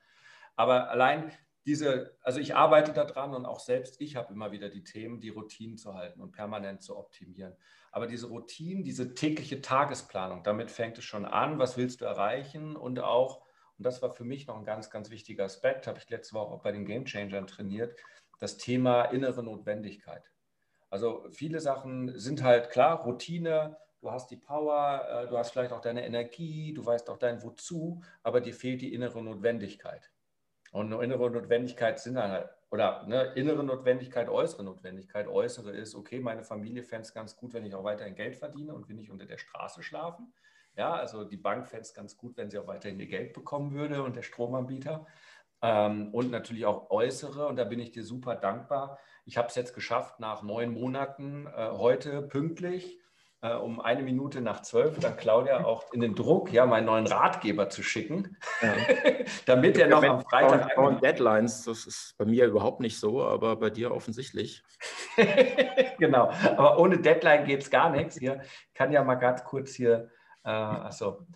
Aber 0.57 0.89
allein 0.89 1.31
diese, 1.67 2.17
also 2.23 2.39
ich 2.39 2.55
arbeite 2.55 2.93
daran 2.93 3.35
und 3.35 3.45
auch 3.45 3.59
selbst 3.59 4.01
ich 4.01 4.15
habe 4.15 4.33
immer 4.33 4.53
wieder 4.53 4.69
die 4.69 4.85
Themen, 4.85 5.21
die 5.21 5.31
Routinen 5.31 5.77
zu 5.77 5.95
halten 5.95 6.21
und 6.21 6.31
permanent 6.31 6.83
zu 6.83 6.97
optimieren. 6.97 7.57
Aber 7.91 8.07
diese 8.07 8.29
Routinen, 8.29 8.85
diese 8.85 9.15
tägliche 9.15 9.61
Tagesplanung, 9.61 10.45
damit 10.45 10.71
fängt 10.71 10.97
es 10.99 11.05
schon 11.05 11.25
an, 11.25 11.59
was 11.59 11.77
willst 11.77 12.01
du 12.01 12.05
erreichen 12.05 12.77
und 12.77 13.01
auch, 13.01 13.43
und 13.79 13.85
das 13.85 14.01
war 14.01 14.11
für 14.11 14.25
mich 14.25 14.47
noch 14.47 14.57
ein 14.57 14.65
ganz, 14.65 14.91
ganz 14.91 15.11
wichtiger 15.11 15.45
Aspekt, 15.45 15.89
habe 15.89 15.99
ich 15.99 16.09
letzte 16.09 16.35
Woche 16.35 16.55
auch 16.55 16.63
bei 16.63 16.71
den 16.71 16.87
Game 16.87 17.05
Changern 17.05 17.49
trainiert, 17.49 17.99
das 18.39 18.59
Thema 18.59 19.03
innere 19.07 19.43
Notwendigkeit. 19.43 20.31
Also 20.89 21.27
viele 21.31 21.59
Sachen 21.59 22.17
sind 22.17 22.45
halt 22.45 22.71
klar, 22.71 23.03
Routine, 23.03 23.77
du 24.01 24.13
hast 24.13 24.31
die 24.31 24.37
Power, 24.37 25.05
äh, 25.09 25.29
du 25.29 25.37
hast 25.37 25.51
vielleicht 25.51 25.73
auch 25.73 25.81
deine 25.81 26.07
Energie, 26.07 26.73
du 26.75 26.87
weißt 26.87 27.11
auch 27.11 27.19
dein 27.19 27.43
Wozu, 27.43 28.03
aber 28.23 28.41
dir 28.41 28.55
fehlt 28.55 28.83
die 28.83 28.95
innere 28.95 29.21
Notwendigkeit. 29.21 30.13
Und 30.73 30.93
eine 30.93 31.03
innere 31.03 31.31
Notwendigkeit 31.31 31.99
sind 31.99 32.15
dann 32.15 32.31
halt, 32.31 32.49
oder 32.71 33.07
ne, 33.07 33.33
innere 33.35 33.65
Notwendigkeit, 33.65 34.29
äußere 34.29 34.65
Notwendigkeit. 34.65 35.29
Äußere 35.29 35.71
ist, 35.71 35.95
okay, 35.95 36.21
meine 36.21 36.43
Familie 36.43 36.83
fände 36.83 37.03
es 37.03 37.15
ganz 37.15 37.37
gut, 37.37 37.55
wenn 37.55 37.65
ich 37.65 37.75
auch 37.75 37.85
weiterhin 37.85 38.15
Geld 38.15 38.37
verdiene 38.37 38.75
und 38.75 38.89
will 38.89 38.97
nicht 38.97 39.11
unter 39.11 39.27
der 39.27 39.39
Straße 39.39 39.83
schlafen. 39.83 40.33
Ja, 40.77 40.95
also 40.95 41.25
die 41.25 41.39
Bank 41.39 41.67
fände 41.67 41.83
es 41.83 41.95
ganz 41.95 42.17
gut, 42.17 42.37
wenn 42.37 42.51
sie 42.51 42.59
auch 42.59 42.67
weiterhin 42.67 43.01
ihr 43.01 43.07
Geld 43.07 43.33
bekommen 43.33 43.73
würde 43.73 44.03
und 44.03 44.17
der 44.17 44.23
Stromanbieter. 44.23 45.07
Ähm, 45.63 46.13
und 46.13 46.31
natürlich 46.31 46.67
auch 46.67 46.91
äußere, 46.91 47.47
und 47.47 47.57
da 47.57 47.65
bin 47.65 47.81
ich 47.81 47.93
dir 47.93 48.05
super 48.05 48.37
dankbar. 48.37 48.99
Ich 49.25 49.39
habe 49.39 49.49
es 49.49 49.55
jetzt 49.55 49.75
geschafft, 49.75 50.21
nach 50.21 50.43
neun 50.43 50.73
Monaten 50.73 51.47
äh, 51.47 51.71
heute 51.71 52.23
pünktlich 52.23 53.01
äh, 53.47 53.55
um 53.55 53.81
eine 53.81 54.03
Minute 54.03 54.41
nach 54.41 54.63
zwölf 54.63 54.99
dann 54.99 55.17
Claudia 55.17 55.65
auch 55.65 55.93
in 55.93 56.01
den 56.01 56.15
Druck, 56.15 56.53
ja, 56.53 56.67
meinen 56.67 56.87
neuen 56.87 57.07
Ratgeber 57.07 57.69
zu 57.69 57.83
schicken, 57.83 58.37
ja. 58.63 58.75
damit 59.47 59.79
er 59.79 59.89
noch 59.89 60.03
am 60.03 60.21
Freitag. 60.21 60.77
Und 60.77 61.03
Deadlines, 61.03 61.65
das 61.65 61.87
ist 61.87 62.15
bei 62.19 62.25
mir 62.25 62.47
überhaupt 62.47 62.81
nicht 62.81 62.99
so, 62.99 63.23
aber 63.23 63.57
bei 63.57 63.71
dir 63.71 63.93
offensichtlich. 63.93 64.63
genau, 65.99 66.31
aber 66.57 66.79
ohne 66.79 66.99
Deadline 66.99 67.45
geht 67.45 67.63
es 67.63 67.71
gar 67.71 67.91
nichts. 67.91 68.19
Hier 68.19 68.43
kann 68.75 68.93
ja 68.93 69.05
mal 69.05 69.17
ganz 69.17 69.45
kurz 69.45 69.75
hier, 69.75 70.11
äh, 70.45 70.49
achso, 70.51 71.27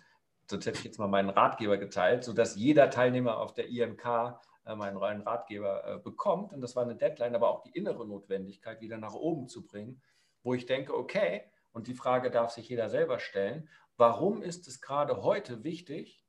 sonst 0.49 0.65
hätte 0.65 0.79
ich 0.79 0.85
jetzt 0.85 0.99
mal 0.99 1.07
meinen 1.07 1.29
Ratgeber 1.29 1.77
geteilt, 1.77 2.23
sodass 2.23 2.55
jeder 2.55 2.89
Teilnehmer 2.89 3.37
auf 3.37 3.53
der 3.53 3.69
IMK 3.69 4.39
äh, 4.65 4.75
meinen 4.75 4.95
neuen 4.95 5.21
Ratgeber 5.21 5.83
äh, 5.85 5.97
bekommt. 5.99 6.53
Und 6.53 6.61
das 6.61 6.75
war 6.75 6.83
eine 6.83 6.95
Deadline, 6.95 7.35
aber 7.35 7.49
auch 7.49 7.63
die 7.63 7.71
innere 7.71 8.05
Notwendigkeit 8.07 8.81
wieder 8.81 8.97
nach 8.97 9.13
oben 9.13 9.47
zu 9.47 9.63
bringen, 9.65 10.01
wo 10.43 10.53
ich 10.53 10.65
denke, 10.65 10.95
okay, 10.95 11.43
und 11.71 11.87
die 11.87 11.93
Frage 11.93 12.31
darf 12.31 12.51
sich 12.51 12.69
jeder 12.69 12.89
selber 12.89 13.19
stellen, 13.19 13.69
warum 13.97 14.41
ist 14.41 14.67
es 14.67 14.81
gerade 14.81 15.23
heute 15.23 15.63
wichtig, 15.63 16.23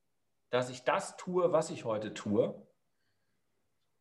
dass 0.51 0.71
ich 0.71 0.85
das 0.85 1.17
tue, 1.17 1.53
was 1.53 1.71
ich 1.71 1.85
heute 1.85 2.15
tue 2.15 2.67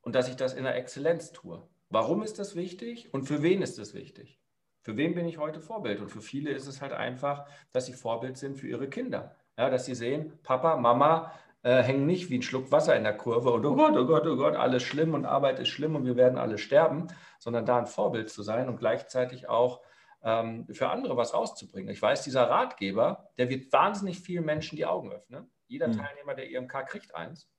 und 0.02 0.16
dass 0.16 0.28
ich 0.28 0.36
das 0.36 0.54
in 0.54 0.64
der 0.64 0.76
Exzellenz 0.76 1.32
tue? 1.32 1.68
Warum 1.90 2.24
ist 2.24 2.40
das 2.40 2.56
wichtig 2.56 3.14
und 3.14 3.24
für 3.24 3.42
wen 3.42 3.62
ist 3.62 3.80
es 3.80 3.94
wichtig? 3.94 4.40
Für 4.82 4.98
wen 4.98 5.14
bin 5.14 5.28
ich 5.28 5.38
heute 5.38 5.62
Vorbild? 5.62 6.00
Und 6.00 6.10
für 6.10 6.22
viele 6.22 6.52
ist 6.52 6.68
es 6.68 6.82
halt 6.82 6.94
einfach, 6.94 7.48
dass 7.72 7.86
sie 7.86 7.94
Vorbild 7.94 8.38
sind 8.38 8.58
für 8.58 8.68
ihre 8.68 8.90
Kinder. 8.90 9.36
Ja, 9.58 9.70
dass 9.70 9.86
sie 9.86 9.94
sehen, 9.94 10.40
Papa, 10.42 10.78
Mama 10.78 11.32
äh, 11.64 11.84
hängen 11.84 12.08
nicht 12.08 12.30
wie 12.30 12.40
ein 12.40 12.42
Schluck 12.42 12.72
Wasser 12.72 12.96
in 12.96 13.04
der 13.04 13.16
Kurve 13.16 13.52
und 13.52 13.66
oh 13.66 13.76
Gott, 13.76 13.96
oh 13.96 14.06
Gott, 14.06 14.26
oh 14.26 14.36
Gott, 14.36 14.56
alles 14.56 14.82
schlimm 14.82 15.14
und 15.14 15.26
Arbeit 15.26 15.60
ist 15.60 15.68
schlimm 15.68 15.96
und 15.96 16.06
wir 16.06 16.16
werden 16.16 16.40
alle 16.40 16.58
sterben, 16.58 17.08
sondern 17.38 17.66
da 17.66 17.78
ein 17.78 17.86
Vorbild 17.86 18.30
zu 18.30 18.42
sein 18.42 18.68
und 18.70 18.78
gleichzeitig 18.78 19.48
auch 19.48 19.82
ähm, 20.24 20.68
für 20.72 20.90
andere 20.90 21.18
was 21.18 21.34
rauszubringen. 21.34 21.90
Ich 21.90 22.02
weiß, 22.02 22.24
dieser 22.24 22.50
Ratgeber, 22.50 23.30
der 23.38 23.50
wird 23.50 23.72
wahnsinnig 23.74 24.20
vielen 24.20 24.46
Menschen 24.46 24.76
die 24.76 24.86
Augen 24.86 25.12
öffnen. 25.12 25.50
Jeder 25.68 25.88
mhm. 25.88 25.98
Teilnehmer 25.98 26.36
der 26.36 26.50
IMK 26.50 26.88
kriegt 26.88 27.16
eins. 27.16 27.50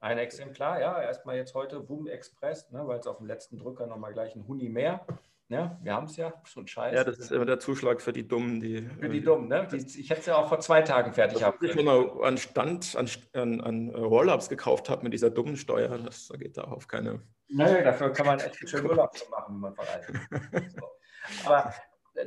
Ein 0.00 0.18
Exemplar, 0.18 0.80
ja, 0.80 1.00
erstmal 1.00 1.36
jetzt 1.36 1.54
heute 1.54 1.88
WUM 1.88 2.08
Express, 2.08 2.70
ne, 2.70 2.86
weil 2.86 2.98
es 2.98 3.06
auf 3.06 3.18
dem 3.18 3.26
letzten 3.26 3.56
Drücker 3.56 3.86
nochmal 3.86 4.12
gleich 4.12 4.36
ein 4.36 4.46
Huni 4.46 4.68
mehr. 4.68 5.06
Ja, 5.48 5.78
wir 5.82 5.94
haben 5.94 6.06
es 6.06 6.16
ja, 6.16 6.32
so 6.46 6.60
ein 6.60 6.66
Scheiß. 6.66 6.94
Ja, 6.94 7.04
das 7.04 7.18
ist 7.18 7.30
immer 7.30 7.44
der 7.44 7.58
Zuschlag 7.58 8.00
für 8.00 8.12
die 8.12 8.26
Dummen, 8.26 8.60
die. 8.60 8.82
Für 9.00 9.08
die 9.08 9.22
Dummen, 9.22 9.48
ne? 9.48 9.68
Die, 9.70 9.76
ich 9.76 10.08
hätte 10.08 10.20
es 10.20 10.26
ja 10.26 10.36
auch 10.36 10.48
vor 10.48 10.60
zwei 10.60 10.82
Tagen 10.82 11.12
fertig 11.12 11.42
haben 11.42 11.58
können. 11.58 11.78
Ich 11.78 11.84
mal 11.84 12.10
an 12.22 12.38
Stand, 12.38 12.96
an, 12.96 13.08
an, 13.34 13.60
an 13.60 13.90
Roll-Ups 13.90 14.48
gekauft 14.48 14.88
habe 14.88 15.04
mit 15.04 15.12
dieser 15.12 15.30
dummen 15.30 15.56
Steuer, 15.56 15.98
das 15.98 16.30
geht 16.38 16.56
darauf 16.56 16.88
keine. 16.88 17.22
Nö, 17.48 17.82
dafür 17.82 18.10
kann 18.12 18.26
man 18.26 18.40
echt 18.40 18.68
schön 18.68 18.86
Urlaub 18.86 19.12
machen, 19.30 19.54
wenn 19.54 19.60
man 19.60 19.74
verreist. 19.74 20.12
So. 20.76 21.48
Aber 21.48 21.72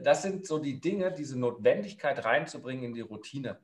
das 0.02 0.21
sind 0.21 0.45
so 0.45 0.60
die 0.60 0.80
Dinge, 0.80 1.12
diese 1.12 1.39
Notwendigkeit 1.39 2.23
reinzubringen 2.26 2.86
in 2.86 2.93
die 2.93 3.02
Routine. 3.02 3.60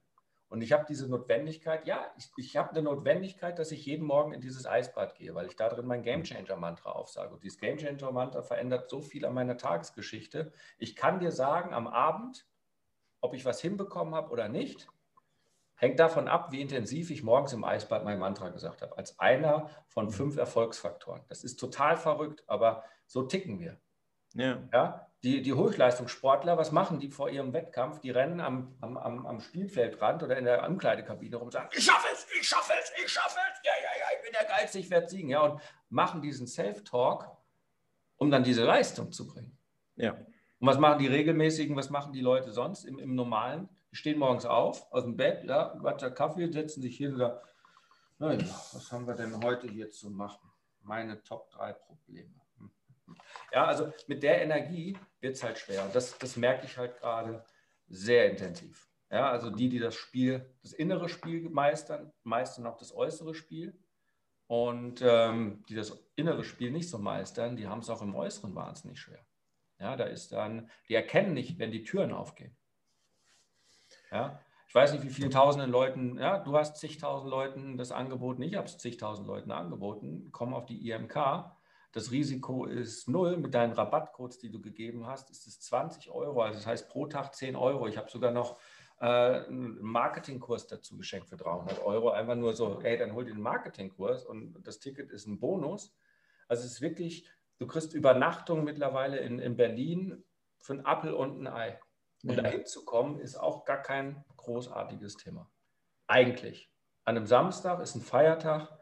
Und 0.54 0.62
ich 0.62 0.72
habe 0.72 0.86
diese 0.88 1.10
Notwendigkeit, 1.10 1.88
ja, 1.88 2.14
ich, 2.16 2.30
ich 2.38 2.56
habe 2.56 2.70
eine 2.70 2.84
Notwendigkeit, 2.84 3.58
dass 3.58 3.72
ich 3.72 3.88
jeden 3.88 4.06
Morgen 4.06 4.34
in 4.34 4.42
dieses 4.42 4.68
Eisbad 4.68 5.16
gehe, 5.16 5.34
weil 5.34 5.48
ich 5.48 5.56
da 5.56 5.68
drin 5.68 5.88
mein 5.88 6.04
Gamechanger-Mantra 6.04 6.92
aufsage. 6.92 7.34
Und 7.34 7.44
dieses 7.44 7.58
Gamechanger-Mantra 7.58 8.44
verändert 8.44 8.88
so 8.88 9.02
viel 9.02 9.26
an 9.26 9.34
meiner 9.34 9.58
Tagesgeschichte. 9.58 10.54
Ich 10.78 10.96
kann 10.96 11.20
dir 11.20 11.32
sagen, 11.32 11.74
am 11.74 11.88
Abend, 11.88 12.46
ob 13.20 13.34
ich 13.34 13.46
was 13.46 13.62
hinbekommen 13.62 14.14
habe 14.14 14.30
oder 14.30 14.48
nicht, 14.48 14.88
hängt 15.74 16.00
davon 16.00 16.28
ab, 16.28 16.52
wie 16.52 16.62
intensiv 16.62 17.10
ich 17.10 17.24
morgens 17.24 17.54
im 17.54 17.64
Eisbad 17.64 18.06
mein 18.06 18.20
Mantra 18.20 18.50
gesagt 18.50 18.84
habe. 18.84 18.96
Als 18.96 19.18
einer 19.18 19.72
von 19.88 20.12
fünf 20.12 20.38
Erfolgsfaktoren. 20.38 21.24
Das 21.30 21.44
ist 21.44 21.60
total 21.60 21.98
verrückt, 21.98 22.44
aber 22.46 22.84
so 23.08 23.24
ticken 23.24 23.60
wir. 23.60 23.82
Ja. 24.36 24.70
ja? 24.72 25.08
Die, 25.24 25.42
die 25.42 25.54
Hochleistungssportler, 25.54 26.58
was 26.58 26.74
machen 26.74 27.00
die 27.00 27.10
vor 27.10 27.30
ihrem 27.30 27.54
Wettkampf? 27.54 28.00
Die 28.02 28.10
rennen 28.10 28.42
am, 28.42 28.76
am, 28.82 28.98
am, 28.98 29.40
Spielfeldrand 29.40 30.22
oder 30.22 30.38
in 30.38 30.44
der 30.44 30.68
Umkleidekabine 30.68 31.38
rum 31.38 31.46
und 31.46 31.52
sagen, 31.52 31.70
ich 31.72 31.86
schaffe 31.86 32.08
es, 32.12 32.28
ich 32.38 32.46
schaffe 32.46 32.74
es, 32.78 32.92
ich 33.02 33.10
schaffe 33.10 33.40
es, 33.54 33.60
ja, 33.64 33.72
ja, 33.82 34.00
ja, 34.00 34.06
ich 34.18 34.22
bin 34.22 34.34
der 34.34 34.46
Geilste, 34.46 34.80
ich 34.80 34.90
werde 34.90 35.08
siegen. 35.08 35.30
Ja, 35.30 35.42
und 35.42 35.62
machen 35.90 36.22
diesen 36.22 36.46
Self-Talk, 36.46 37.32
um 38.18 38.32
dann 38.32 38.44
diese 38.44 38.66
Leistung 38.66 39.14
zu 39.14 39.26
bringen. 39.26 39.58
Ja. 39.96 40.12
Und 40.12 40.68
was 40.68 40.78
machen 40.78 41.00
die 41.00 41.08
regelmäßigen, 41.08 41.74
was 41.78 41.90
machen 41.90 42.12
die 42.12 42.22
Leute 42.22 42.52
sonst 42.52 42.84
im, 42.84 43.00
im 43.00 43.16
Normalen? 43.16 43.70
Die 43.92 43.96
stehen 43.96 44.20
morgens 44.20 44.46
auf, 44.46 44.92
aus 44.92 45.04
dem 45.04 45.16
Bett, 45.16 45.46
ja, 45.46 45.74
Wasser, 45.82 46.12
Kaffee, 46.12 46.52
setzen 46.52 46.82
sich 46.82 46.98
hin 46.98 47.14
und 47.14 47.20
sagen, 47.20 47.40
naja, 48.20 48.40
was 48.74 48.92
haben 48.92 49.08
wir 49.08 49.14
denn 49.14 49.42
heute 49.42 49.68
hier 49.68 49.90
zu 49.90 50.10
machen? 50.10 50.52
Meine 50.82 51.24
Top 51.24 51.50
3 51.52 51.72
Probleme. 51.74 52.43
Ja, 53.52 53.66
also 53.66 53.92
mit 54.08 54.24
der 54.24 54.42
Energie 54.42 54.98
wird 55.20 55.36
es 55.36 55.44
halt 55.44 55.60
schwer. 55.60 55.88
Das, 55.94 56.18
das 56.18 56.38
merke 56.38 56.66
ich 56.66 56.78
halt 56.78 56.98
gerade 56.98 57.46
sehr 57.88 58.30
intensiv. 58.30 58.90
Ja, 59.12 59.30
also 59.30 59.52
die, 59.52 59.70
die 59.70 59.80
das 59.80 59.96
Spiel, 59.96 60.54
das 60.64 60.74
innere 60.74 61.08
Spiel 61.08 61.50
meistern, 61.50 62.12
meistern 62.24 62.66
auch 62.66 62.78
das 62.78 62.96
äußere 62.96 63.36
Spiel. 63.36 63.78
Und 64.48 65.02
ähm, 65.04 65.64
die 65.70 65.76
das 65.76 66.06
innere 66.16 66.44
Spiel 66.44 66.72
nicht 66.72 66.90
so 66.90 66.98
meistern, 66.98 67.56
die 67.56 67.68
haben 67.68 67.80
es 67.80 67.90
auch 67.90 68.02
im 68.02 68.16
Äußeren 68.16 68.56
wahnsinnig 68.56 69.00
schwer. 69.00 69.26
Ja, 69.80 69.96
da 69.96 70.06
ist 70.06 70.32
dann, 70.32 70.70
die 70.90 70.96
erkennen 70.96 71.34
nicht, 71.34 71.60
wenn 71.60 71.72
die 71.72 71.84
Türen 71.84 72.12
aufgehen. 72.12 72.56
Ja, 74.12 74.40
ich 74.68 74.76
weiß 74.76 74.94
nicht, 74.94 75.04
wie 75.04 75.10
vielen 75.10 75.30
tausenden 75.30 75.70
Leuten, 75.70 76.18
ja, 76.18 76.40
du 76.40 76.58
hast 76.58 76.78
zigtausend 76.78 77.30
Leuten 77.30 77.78
das 77.78 77.92
angeboten, 77.92 78.42
ich 78.42 78.56
habe 78.56 78.66
es 78.66 78.78
zigtausend 78.78 79.28
Leuten 79.28 79.52
angeboten, 79.52 80.32
kommen 80.32 80.54
auf 80.54 80.66
die 80.66 80.90
IMK 80.90 81.16
das 81.94 82.12
Risiko 82.12 82.66
ist 82.66 83.08
null. 83.08 83.38
Mit 83.38 83.54
deinen 83.54 83.74
Rabattcodes, 83.74 84.40
die 84.40 84.50
du 84.50 84.60
gegeben 84.60 85.06
hast, 85.08 85.30
ist 85.30 85.48
es 85.48 85.62
20 85.62 86.10
Euro. 86.10 86.42
Also 86.42 86.58
das 86.58 86.68
heißt 86.68 86.90
pro 86.90 87.06
Tag 87.06 87.34
10 87.36 87.56
Euro. 87.56 87.88
Ich 87.88 87.98
habe 87.98 88.10
sogar 88.10 88.32
noch 88.32 88.60
äh, 89.00 89.06
einen 89.06 89.80
Marketingkurs 89.80 90.66
dazu 90.66 90.98
geschenkt 90.98 91.30
für 91.30 91.38
300 91.38 91.84
Euro. 91.84 92.10
Einfach 92.10 92.36
nur 92.36 92.54
so, 92.54 92.82
hey, 92.82 92.98
dann 92.98 93.14
hol 93.14 93.26
dir 93.26 93.34
den 93.34 93.42
Marketingkurs 93.42 94.26
und 94.26 94.60
das 94.64 94.80
Ticket 94.80 95.12
ist 95.12 95.28
ein 95.28 95.40
Bonus. 95.40 95.96
Also 96.48 96.66
es 96.66 96.74
ist 96.74 96.82
wirklich, 96.82 97.30
du 97.60 97.68
kriegst 97.68 97.94
Übernachtung 97.94 98.64
mittlerweile 98.64 99.20
in, 99.20 99.38
in 99.38 99.56
Berlin 99.56 100.24
für 100.58 100.74
einen 100.74 100.86
Apfel 100.86 101.14
und 101.14 101.42
ein 101.42 101.48
Ei. 101.48 101.80
Und 102.24 102.38
ja. 102.38 102.42
dahin 102.42 102.66
zu 102.66 102.86
kommen, 102.86 103.20
ist 103.20 103.36
auch 103.36 103.66
gar 103.66 103.82
kein 103.82 104.24
großartiges 104.38 105.18
Thema. 105.18 105.52
Eigentlich. 106.08 106.72
An 107.04 107.18
einem 107.18 107.28
Samstag 107.28 107.82
ist 107.82 107.96
ein 107.96 108.02
Feiertag 108.02 108.80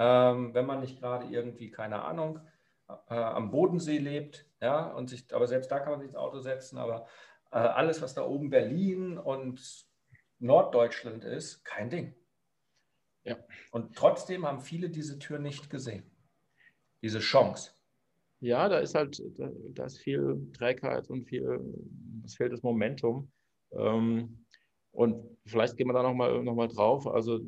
ähm, 0.00 0.54
wenn 0.54 0.64
man 0.64 0.80
nicht 0.80 0.98
gerade 0.98 1.26
irgendwie, 1.26 1.70
keine 1.70 2.02
Ahnung, 2.02 2.40
äh, 2.88 3.14
am 3.14 3.50
Bodensee 3.50 3.98
lebt, 3.98 4.46
ja, 4.62 4.86
und 4.92 5.10
sich, 5.10 5.32
aber 5.34 5.46
selbst 5.46 5.70
da 5.70 5.78
kann 5.78 5.90
man 5.90 6.00
sich 6.00 6.08
ins 6.08 6.16
Auto 6.16 6.40
setzen, 6.40 6.78
aber 6.78 7.06
äh, 7.52 7.58
alles, 7.58 8.00
was 8.00 8.14
da 8.14 8.24
oben 8.24 8.48
Berlin 8.48 9.18
und 9.18 9.86
Norddeutschland 10.38 11.24
ist, 11.24 11.64
kein 11.64 11.90
Ding. 11.90 12.14
Ja. 13.24 13.36
Und 13.72 13.94
trotzdem 13.94 14.46
haben 14.46 14.62
viele 14.62 14.88
diese 14.88 15.18
Tür 15.18 15.38
nicht 15.38 15.68
gesehen. 15.68 16.10
Diese 17.02 17.18
Chance. 17.18 17.72
Ja, 18.40 18.70
da 18.70 18.78
ist 18.78 18.94
halt, 18.94 19.22
da, 19.36 19.50
da 19.74 19.84
ist 19.84 19.98
viel 19.98 20.50
Trägheit 20.54 21.10
und 21.10 21.26
viel, 21.26 21.60
es 22.24 22.36
fehlt 22.36 22.54
das 22.54 22.62
Momentum. 22.62 23.30
Ähm, 23.72 24.46
und 24.92 25.36
vielleicht 25.44 25.76
gehen 25.76 25.88
wir 25.88 25.92
da 25.92 26.02
nochmal 26.02 26.42
noch 26.42 26.54
mal 26.54 26.68
drauf. 26.68 27.06
Also 27.06 27.40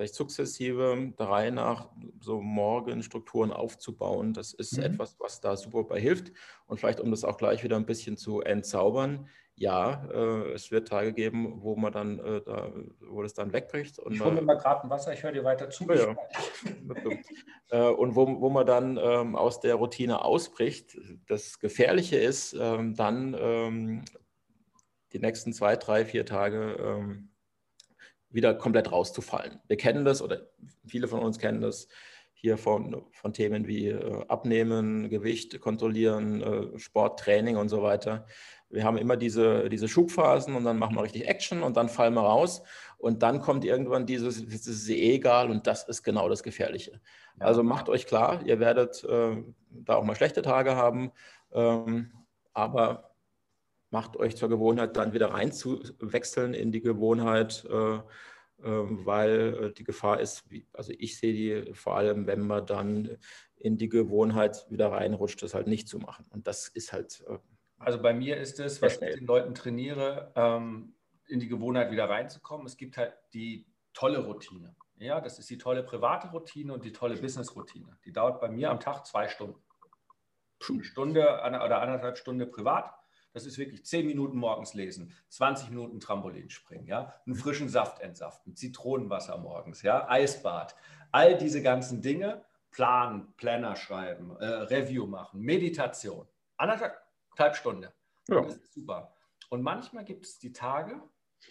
vielleicht 0.00 0.14
sukzessive 0.14 1.12
der 1.18 1.28
Reihe 1.28 1.52
nach 1.52 1.90
so 2.20 2.40
Morgenstrukturen 2.40 3.52
aufzubauen. 3.52 4.32
Das 4.32 4.54
ist 4.54 4.78
mhm. 4.78 4.84
etwas, 4.84 5.20
was 5.20 5.42
da 5.42 5.58
super 5.58 5.84
bei 5.84 6.00
hilft. 6.00 6.32
Und 6.66 6.80
vielleicht, 6.80 7.00
um 7.00 7.10
das 7.10 7.22
auch 7.22 7.36
gleich 7.36 7.62
wieder 7.62 7.76
ein 7.76 7.84
bisschen 7.84 8.16
zu 8.16 8.40
entzaubern, 8.40 9.28
ja, 9.56 10.08
äh, 10.10 10.52
es 10.52 10.70
wird 10.70 10.88
Tage 10.88 11.12
geben, 11.12 11.60
wo 11.60 11.76
man 11.76 11.92
dann, 11.92 12.18
äh, 12.18 12.40
da, 12.40 12.72
wo 13.10 13.22
das 13.22 13.34
dann 13.34 13.52
wegbricht. 13.52 13.98
Und 13.98 14.14
ich 14.14 14.24
hole 14.24 14.36
mir 14.36 14.40
mal 14.40 14.56
gerade 14.56 14.84
ein 14.84 14.88
Wasser, 14.88 15.12
ich 15.12 15.22
höre 15.22 15.32
dir 15.32 15.44
weiter 15.44 15.68
zu. 15.68 15.84
Ja, 15.92 16.16
äh, 17.68 17.90
und 17.90 18.16
wo, 18.16 18.40
wo 18.40 18.48
man 18.48 18.64
dann 18.64 18.96
ähm, 18.96 19.36
aus 19.36 19.60
der 19.60 19.74
Routine 19.74 20.24
ausbricht. 20.24 20.96
Das 21.26 21.58
Gefährliche 21.58 22.16
ist, 22.16 22.56
ähm, 22.58 22.94
dann 22.94 23.36
ähm, 23.38 24.04
die 25.12 25.18
nächsten 25.18 25.52
zwei, 25.52 25.76
drei, 25.76 26.06
vier 26.06 26.24
Tage 26.24 26.76
ähm, 26.80 27.29
wieder 28.30 28.54
komplett 28.54 28.92
rauszufallen. 28.92 29.60
Wir 29.66 29.76
kennen 29.76 30.04
das 30.04 30.22
oder 30.22 30.48
viele 30.86 31.08
von 31.08 31.20
uns 31.20 31.38
kennen 31.38 31.60
das 31.60 31.88
hier 32.40 32.56
von, 32.56 33.04
von 33.12 33.34
Themen 33.34 33.66
wie 33.66 33.88
äh, 33.88 34.24
Abnehmen, 34.28 35.10
Gewicht 35.10 35.60
kontrollieren, 35.60 36.42
äh, 36.42 36.78
Sport, 36.78 37.20
Training 37.20 37.56
und 37.56 37.68
so 37.68 37.82
weiter. 37.82 38.24
Wir 38.70 38.84
haben 38.84 38.96
immer 38.96 39.16
diese, 39.16 39.68
diese 39.68 39.88
Schubphasen 39.88 40.54
und 40.54 40.64
dann 40.64 40.78
machen 40.78 40.96
wir 40.96 41.02
richtig 41.02 41.28
Action 41.28 41.62
und 41.62 41.76
dann 41.76 41.90
fallen 41.90 42.14
wir 42.14 42.22
raus 42.22 42.62
und 42.96 43.22
dann 43.22 43.40
kommt 43.40 43.64
irgendwann 43.64 44.06
dieses, 44.06 44.46
das 44.46 44.66
ist 44.66 44.88
eh 44.88 45.16
egal 45.16 45.50
und 45.50 45.66
das 45.66 45.86
ist 45.86 46.02
genau 46.02 46.30
das 46.30 46.42
Gefährliche. 46.42 47.00
Also 47.38 47.62
macht 47.62 47.90
euch 47.90 48.06
klar, 48.06 48.40
ihr 48.46 48.58
werdet 48.58 49.04
äh, 49.04 49.36
da 49.70 49.96
auch 49.96 50.04
mal 50.04 50.16
schlechte 50.16 50.40
Tage 50.40 50.76
haben, 50.76 51.12
ähm, 51.52 52.12
aber 52.54 53.09
macht 53.90 54.16
euch 54.16 54.36
zur 54.36 54.48
Gewohnheit, 54.48 54.96
dann 54.96 55.12
wieder 55.12 55.32
reinzuwechseln 55.32 56.54
in 56.54 56.72
die 56.72 56.80
Gewohnheit, 56.80 57.64
äh, 57.68 57.96
äh, 57.96 58.02
weil 58.62 59.54
äh, 59.54 59.72
die 59.72 59.84
Gefahr 59.84 60.20
ist, 60.20 60.44
also 60.72 60.92
ich 60.96 61.18
sehe 61.18 61.32
die 61.32 61.74
vor 61.74 61.96
allem, 61.96 62.26
wenn 62.26 62.40
man 62.40 62.66
dann 62.66 63.18
in 63.56 63.76
die 63.76 63.88
Gewohnheit 63.88 64.66
wieder 64.70 64.92
reinrutscht, 64.92 65.42
das 65.42 65.54
halt 65.54 65.66
nicht 65.66 65.88
zu 65.88 65.98
machen. 65.98 66.24
Und 66.30 66.46
das 66.46 66.68
ist 66.68 66.92
halt. 66.92 67.22
also 67.78 68.00
bei 68.00 68.14
mir 68.14 68.38
ist 68.38 68.58
es, 68.60 68.80
was 68.80 68.94
ich 68.94 69.16
den 69.16 69.26
Leuten 69.26 69.54
trainiere, 69.54 70.32
ähm, 70.34 70.94
in 71.26 71.40
die 71.40 71.48
Gewohnheit 71.48 71.90
wieder 71.90 72.08
reinzukommen. 72.08 72.66
Es 72.66 72.76
gibt 72.76 72.96
halt 72.96 73.12
die 73.34 73.66
tolle 73.92 74.24
Routine. 74.24 74.74
Ja, 74.96 75.20
das 75.20 75.38
ist 75.38 75.48
die 75.48 75.58
tolle 75.58 75.82
private 75.82 76.28
Routine 76.28 76.72
und 76.72 76.84
die 76.84 76.92
tolle 76.92 77.16
Business-Routine. 77.16 77.98
Die 78.04 78.12
dauert 78.12 78.40
bei 78.40 78.50
mir 78.50 78.70
am 78.70 78.80
Tag 78.80 79.06
zwei 79.06 79.28
Stunden. 79.28 79.62
Eine 80.68 80.84
Stunde 80.84 81.22
oder 81.22 81.80
anderthalb 81.80 82.18
Stunden 82.18 82.50
privat 82.50 82.99
das 83.32 83.46
ist 83.46 83.58
wirklich 83.58 83.84
10 83.84 84.06
Minuten 84.06 84.38
morgens 84.38 84.74
lesen, 84.74 85.12
20 85.28 85.70
Minuten 85.70 86.00
Trampolin 86.00 86.50
springen, 86.50 86.86
ja, 86.86 87.14
einen 87.26 87.36
frischen 87.36 87.68
Saft 87.68 88.00
entsaften, 88.00 88.56
Zitronenwasser 88.56 89.38
morgens, 89.38 89.82
ja, 89.82 90.08
Eisbad, 90.08 90.74
all 91.12 91.36
diese 91.36 91.62
ganzen 91.62 92.02
Dinge, 92.02 92.44
planen, 92.70 93.32
Planner 93.36 93.76
schreiben, 93.76 94.36
äh, 94.38 94.44
Review 94.44 95.06
machen, 95.06 95.40
Meditation, 95.40 96.26
anderthalb 96.56 97.56
Stunden. 97.56 97.88
Ja. 98.28 98.42
Das 98.42 98.56
ist 98.56 98.74
super. 98.74 99.12
Und 99.48 99.62
manchmal 99.62 100.04
gibt 100.04 100.26
es 100.26 100.38
die 100.38 100.52
Tage, 100.52 101.00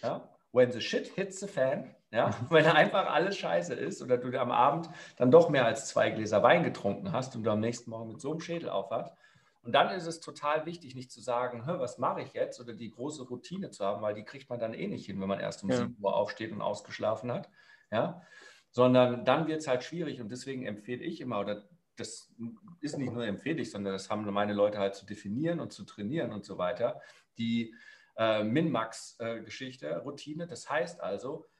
ja, 0.02 0.28
when 0.52 0.72
the 0.72 0.80
shit 0.80 1.06
hits 1.14 1.40
the 1.40 1.46
fan, 1.46 1.94
ja, 2.10 2.30
wenn 2.50 2.66
einfach 2.66 3.06
alles 3.12 3.36
scheiße 3.38 3.74
ist 3.74 4.02
oder 4.02 4.18
du 4.18 4.38
am 4.38 4.50
Abend 4.50 4.88
dann 5.16 5.30
doch 5.30 5.48
mehr 5.48 5.64
als 5.64 5.88
zwei 5.88 6.10
Gläser 6.10 6.42
Wein 6.42 6.62
getrunken 6.64 7.12
hast 7.12 7.36
und 7.36 7.44
du 7.44 7.50
am 7.50 7.60
nächsten 7.60 7.90
Morgen 7.90 8.08
mit 8.08 8.20
so 8.20 8.30
einem 8.30 8.40
Schädel 8.40 8.70
aufwachst, 8.70 9.14
und 9.62 9.72
dann 9.72 9.94
ist 9.94 10.06
es 10.06 10.20
total 10.20 10.64
wichtig, 10.64 10.94
nicht 10.94 11.10
zu 11.10 11.20
sagen, 11.20 11.62
was 11.66 11.98
mache 11.98 12.22
ich 12.22 12.32
jetzt 12.32 12.60
oder 12.60 12.72
die 12.72 12.90
große 12.90 13.24
Routine 13.24 13.70
zu 13.70 13.84
haben, 13.84 14.00
weil 14.00 14.14
die 14.14 14.24
kriegt 14.24 14.48
man 14.48 14.58
dann 14.58 14.72
eh 14.72 14.86
nicht 14.86 15.06
hin, 15.06 15.20
wenn 15.20 15.28
man 15.28 15.40
erst 15.40 15.62
um 15.62 15.70
ja. 15.70 15.76
7 15.76 15.96
Uhr 16.00 16.14
aufsteht 16.14 16.52
und 16.52 16.62
ausgeschlafen 16.62 17.30
hat. 17.30 17.50
Ja? 17.90 18.22
Sondern 18.70 19.24
dann 19.24 19.48
wird 19.48 19.60
es 19.60 19.68
halt 19.68 19.82
schwierig 19.82 20.20
und 20.20 20.30
deswegen 20.30 20.64
empfehle 20.64 21.04
ich 21.04 21.20
immer, 21.20 21.40
oder 21.40 21.68
das 21.96 22.32
ist 22.80 22.96
nicht 22.96 23.12
nur 23.12 23.26
empfehle 23.26 23.60
ich, 23.60 23.70
sondern 23.70 23.92
das 23.92 24.08
haben 24.08 24.24
meine 24.32 24.54
Leute 24.54 24.78
halt 24.78 24.94
zu 24.94 25.04
definieren 25.04 25.60
und 25.60 25.72
zu 25.72 25.84
trainieren 25.84 26.32
und 26.32 26.46
so 26.46 26.56
weiter, 26.56 27.02
die 27.36 27.74
äh, 28.16 28.42
Min-Max-Geschichte, 28.42 29.98
Routine. 29.98 30.46
Das 30.46 30.70
heißt 30.70 31.02
also, 31.02 31.50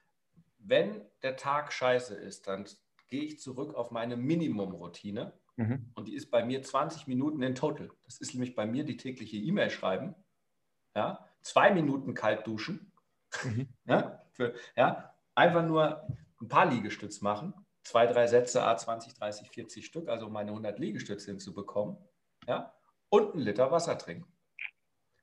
wenn 0.59 1.03
der 1.23 1.37
Tag 1.37 1.73
scheiße 1.73 2.15
ist, 2.15 2.47
dann 2.47 2.65
gehe 3.09 3.25
ich 3.25 3.41
zurück 3.41 3.75
auf 3.75 3.91
meine 3.91 4.17
Minimum-Routine 4.17 5.35
Mhm. 5.57 5.93
Und 5.95 6.09
die 6.09 6.15
ist 6.15 6.31
bei 6.31 6.45
mir 6.45 6.63
20 6.63 7.07
Minuten 7.07 7.43
in 7.43 7.55
total. 7.55 7.91
Das 8.05 8.19
ist 8.19 8.35
nämlich 8.35 8.55
bei 8.55 8.67
mir 8.67 8.85
die 8.85 8.97
tägliche 8.97 9.37
E-Mail 9.37 9.71
schreiben. 9.71 10.15
Ja, 10.95 11.27
zwei 11.43 11.73
Minuten 11.73 12.15
kalt 12.15 12.47
duschen. 12.47 12.93
Mhm. 13.45 13.69
Ja, 13.87 14.23
für, 14.33 14.55
ja, 14.77 15.15
einfach 15.35 15.65
nur 15.65 16.07
ein 16.41 16.49
paar 16.49 16.67
Liegestütz 16.67 17.21
machen. 17.21 17.55
Zwei, 17.83 18.07
drei 18.07 18.27
Sätze, 18.27 18.63
A 18.63 18.77
20, 18.77 19.15
30, 19.15 19.51
40 19.51 19.87
Stück, 19.87 20.09
also 20.09 20.29
meine 20.29 20.51
100 20.51 20.79
Liegestütze 20.79 21.31
hinzubekommen. 21.31 21.97
Ja, 22.47 22.73
und 23.09 23.35
einen 23.35 23.43
Liter 23.43 23.71
Wasser 23.71 23.99
trinken. 23.99 24.33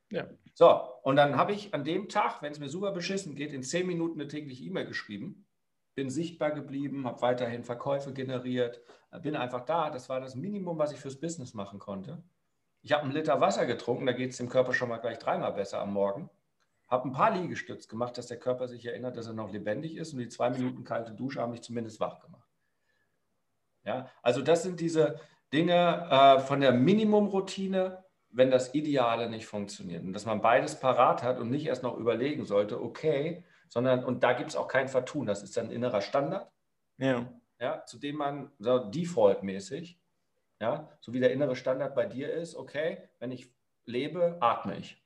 Ja. 0.10 0.28
So, 0.54 0.70
und 1.04 1.16
dann 1.16 1.36
habe 1.36 1.54
ich 1.54 1.74
an 1.74 1.84
dem 1.84 2.10
Tag, 2.10 2.42
wenn 2.42 2.52
es 2.52 2.60
mir 2.60 2.70
super 2.70 2.92
beschissen 2.92 3.36
geht, 3.36 3.54
in 3.54 3.64
zehn 3.64 3.88
Minuten 3.88 4.20
eine 4.20 4.30
tägliche 4.30 4.64
E-Mail 4.64 4.86
geschrieben, 4.86 5.47
bin 5.98 6.12
sichtbar 6.12 6.52
geblieben, 6.52 7.08
habe 7.08 7.24
weiterhin 7.24 7.64
Verkäufe 7.64 8.14
generiert, 8.14 8.82
bin 9.24 9.36
einfach 9.36 9.66
da. 9.66 9.90
Das 9.90 10.10
war 10.10 10.22
das 10.22 10.36
Minimum, 10.36 10.78
was 10.78 10.92
ich 10.92 11.00
fürs 11.00 11.20
Business 11.20 11.56
machen 11.56 11.80
konnte. 11.80 12.22
Ich 12.84 12.92
habe 12.92 13.02
einen 13.02 13.14
Liter 13.14 13.42
Wasser 13.42 13.66
getrunken, 13.66 14.06
da 14.06 14.12
geht 14.12 14.30
es 14.30 14.38
dem 14.38 14.48
Körper 14.48 14.74
schon 14.74 14.90
mal 14.90 15.00
gleich 15.00 15.18
dreimal 15.18 15.54
besser 15.54 15.80
am 15.80 15.94
Morgen. 15.94 16.30
Habe 16.88 17.10
ein 17.10 17.14
paar 17.14 17.36
Liegestütz 17.36 17.88
gemacht, 17.88 18.16
dass 18.16 18.28
der 18.28 18.38
Körper 18.38 18.68
sich 18.68 18.86
erinnert, 18.86 19.18
dass 19.18 19.26
er 19.26 19.34
noch 19.34 19.52
lebendig 19.52 19.98
ist 19.98 20.14
und 20.14 20.20
die 20.20 20.30
zwei 20.30 20.52
Minuten 20.52 20.84
kalte 20.84 21.14
Dusche 21.14 21.42
haben 21.42 21.52
mich 21.52 21.64
zumindest 21.64 22.00
wach 22.00 22.20
gemacht. 22.20 22.48
Ja, 23.84 24.12
also 24.22 24.44
das 24.44 24.62
sind 24.62 24.80
diese 24.80 25.20
Dinge 25.52 26.08
äh, 26.12 26.40
von 26.42 26.62
der 26.62 26.74
Minimumroutine, 26.74 28.06
wenn 28.30 28.52
das 28.52 28.76
Ideale 28.76 29.32
nicht 29.32 29.48
funktioniert. 29.48 30.04
Und 30.04 30.14
dass 30.14 30.28
man 30.28 30.42
beides 30.42 30.80
parat 30.80 31.24
hat 31.24 31.40
und 31.40 31.50
nicht 31.50 31.66
erst 31.66 31.82
noch 31.82 31.98
überlegen 31.98 32.46
sollte, 32.46 32.80
okay, 32.80 33.44
sondern, 33.70 34.04
und 34.04 34.24
da 34.24 34.34
gibt 34.34 34.50
es 34.50 34.56
auch 34.56 34.68
kein 34.68 34.88
Vertun, 34.88 35.26
das 35.26 35.44
ist 35.44 35.58
ein 35.58 35.72
innerer 35.72 36.02
Standard, 36.02 36.52
ja. 36.98 37.32
Ja, 37.60 37.84
zu 37.86 37.98
dem 37.98 38.18
man 38.18 38.52
so 38.60 38.78
defaultmäßig, 38.78 40.00
ja, 40.60 40.92
so 41.00 41.14
wie 41.14 41.20
der 41.20 41.32
innere 41.32 41.56
Standard 41.56 41.96
bei 41.96 42.06
dir 42.06 42.32
ist, 42.32 42.56
okay, 42.56 43.10
wenn 43.20 43.32
ich 43.32 43.52
lebe, 43.86 44.38
atme 44.42 44.78
ich. 44.78 45.04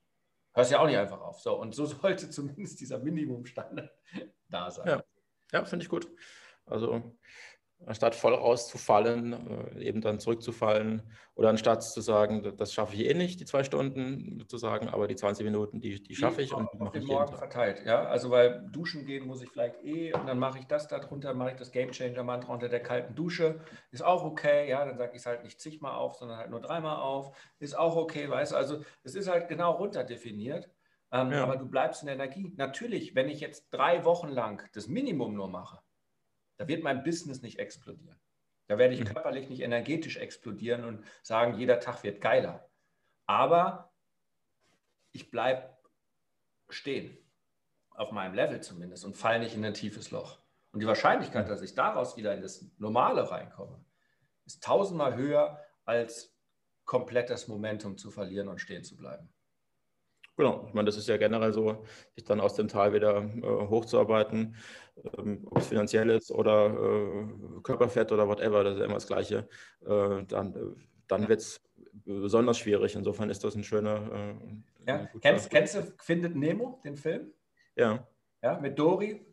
Hörst 0.54 0.71
ja 0.71 0.80
auch 0.80 0.86
nicht 0.86 0.97
einfach 0.97 1.21
auf. 1.21 1.39
So, 1.39 1.58
und 1.58 1.74
so 1.74 1.86
sollte 1.86 2.30
zumindest 2.30 2.80
dieser 2.82 3.00
Minimumstandard 3.00 3.91
da 4.50 4.69
sein. 4.69 4.88
Ja, 4.88 5.04
ja 5.54 5.65
finde 5.65 5.84
ich 5.84 5.89
gut. 5.89 6.10
Also 6.65 7.17
anstatt 7.86 8.15
voll 8.15 8.34
rauszufallen, 8.34 9.76
äh, 9.76 9.84
eben 9.84 10.02
dann 10.02 10.20
zurückzufallen 10.20 11.02
oder 11.36 11.50
anstatt 11.50 11.84
zu 11.84 12.02
sagen, 12.02 12.54
das 12.58 12.74
schaffe 12.74 12.96
ich 12.96 13.06
eh 13.06 13.13
nicht, 13.13 13.39
die 13.39 13.46
zwei 13.46 13.63
Stunden 13.63 14.46
zu 14.48 14.58
sagen, 14.58 14.89
aber 14.89 15.08
die 15.08 15.15
20 15.15 15.46
Minuten, 15.46 15.80
die, 15.80 16.02
die 16.02 16.15
schaffe 16.15 16.41
ich 16.41 16.54
und 16.54 16.70
die 16.74 16.78
mache 16.78 16.98
ich 16.98 17.04
jeden 17.04 17.15
Morgen 17.15 17.32
Tag. 17.32 17.39
verteilt, 17.39 17.84
ja, 17.86 18.04
also 18.04 18.30
weil 18.30 18.67
duschen 18.72 19.06
gehen 19.06 19.26
muss 19.26 19.41
ich 19.41 19.50
vielleicht 19.50 19.84
eh 19.84 20.13
und 20.13 20.28
dann 20.28 20.39
mache 20.39 20.60
ich 20.60 20.67
das 20.67 20.88
darunter, 20.88 21.34
mache 21.34 21.52
ich 21.52 21.58
das 21.58 21.72
Game 21.72 21.91
Changer 21.91 22.24
Mantra 22.24 22.54
unter 22.54 22.70
der 22.70 22.82
kalten 22.84 23.15
Dusche, 23.15 23.60
ist 23.91 24.04
auch 24.04 24.24
okay, 24.24 24.70
ja, 24.70 24.86
dann 24.86 24.98
sage 24.98 25.12
ich 25.13 25.20
es 25.20 25.26
halt 25.26 25.44
nicht 25.44 25.60
zigmal 25.60 25.96
auf, 25.96 26.15
sondern 26.15 26.38
halt 26.38 26.50
nur 26.50 26.62
dreimal 26.62 26.98
auf, 26.98 27.36
ist 27.60 27.78
auch 27.78 27.96
okay, 27.96 28.30
weißt 28.30 28.52
du, 28.52 28.56
also 28.56 28.84
es 29.04 29.15
ist 29.15 29.30
halt 29.30 29.48
genau 29.48 29.72
runterdefiniert. 29.72 30.70
Ähm, 31.13 31.32
ja. 31.32 31.44
Aber 31.44 31.58
du 31.58 31.65
bleibst 31.65 32.04
in 32.04 32.06
der 32.06 32.15
Energie. 32.15 32.54
Natürlich, 32.56 33.15
wenn 33.15 33.28
ich 33.28 33.41
jetzt 33.41 33.70
drei 33.70 34.06
Wochen 34.06 34.30
lang 34.30 34.70
das 34.74 34.88
Minimum 34.88 35.34
nur 35.34 35.50
mache, 35.50 35.80
da 36.62 36.67
wird 36.67 36.84
mein 36.84 37.02
Business 37.02 37.41
nicht 37.41 37.58
explodieren. 37.58 38.19
Da 38.67 38.78
werde 38.78 38.93
ich 38.93 39.00
mhm. 39.00 39.06
körperlich 39.06 39.50
nicht 39.50 39.62
energetisch 39.62 40.17
explodieren 40.17 40.86
und 40.86 41.04
sagen, 41.24 41.58
jeder 41.58 41.80
Tag 41.80 42.04
wird 42.04 42.21
geiler. 42.21 42.69
Aber 43.26 43.91
ich 45.12 45.32
bleibe 45.32 45.76
stehen, 46.69 47.17
auf 47.89 48.12
meinem 48.12 48.36
Level 48.36 48.62
zumindest, 48.62 49.06
und 49.06 49.17
falle 49.17 49.39
nicht 49.39 49.56
in 49.56 49.65
ein 49.65 49.74
tiefes 49.74 50.12
Loch. 50.12 50.38
Und 50.71 50.82
die 50.82 50.86
Wahrscheinlichkeit, 50.86 51.50
dass 51.50 51.63
ich 51.63 51.74
daraus 51.74 52.15
wieder 52.15 52.36
in 52.36 52.43
das 52.43 52.63
Normale 52.78 53.32
reinkomme, 53.32 53.84
ist 54.45 54.63
tausendmal 54.63 55.15
höher, 55.15 55.60
als 55.84 56.38
komplett 56.86 57.32
das 57.32 57.47
Momentum 57.47 57.97
zu 57.97 58.12
verlieren 58.12 58.50
und 58.50 58.62
stehen 58.62 58.84
zu 58.84 58.95
bleiben. 58.95 59.34
Genau, 60.38 60.65
ich 60.67 60.74
meine, 60.74 60.86
das 60.86 60.98
ist 60.98 61.08
ja 61.08 61.17
generell 61.17 61.54
so, 61.54 61.84
sich 62.15 62.24
dann 62.24 62.39
aus 62.39 62.56
dem 62.56 62.67
Tal 62.67 62.94
wieder 62.94 63.24
äh, 63.24 63.41
hochzuarbeiten, 63.41 64.56
ähm, 65.17 65.48
ob 65.50 65.58
es 65.58 65.67
finanziell 65.67 66.10
ist 66.10 66.32
oder 66.32 66.67
äh, 66.67 67.62
Körperfett 67.62 68.12
oder 68.12 68.28
whatever, 68.28 68.63
das 68.63 68.76
ist 68.76 68.80
ja 68.80 68.86
immer 68.86 68.96
das 68.96 69.08
Gleiche. 69.08 69.48
Äh, 69.86 70.24
dann 70.28 70.56
äh, 70.56 70.82
dann 71.12 71.28
wird 71.28 71.41
es 71.41 71.62
besonders 72.06 72.58
schwierig. 72.58 72.96
Insofern 72.96 73.30
ist 73.30 73.44
das 73.44 73.56
ein 73.56 73.63
schöner. 73.63 74.36
Äh, 74.88 74.88
ja. 74.88 75.10
Kennst, 75.22 75.50
kennst 75.50 75.76
du 75.76 75.94
Findet 75.98 76.36
Nemo, 76.36 76.80
den 76.84 76.96
Film? 76.96 77.34
Ja. 77.76 78.08
Ja, 78.41 78.60
mit 78.60 78.80
Dori. 78.80 79.26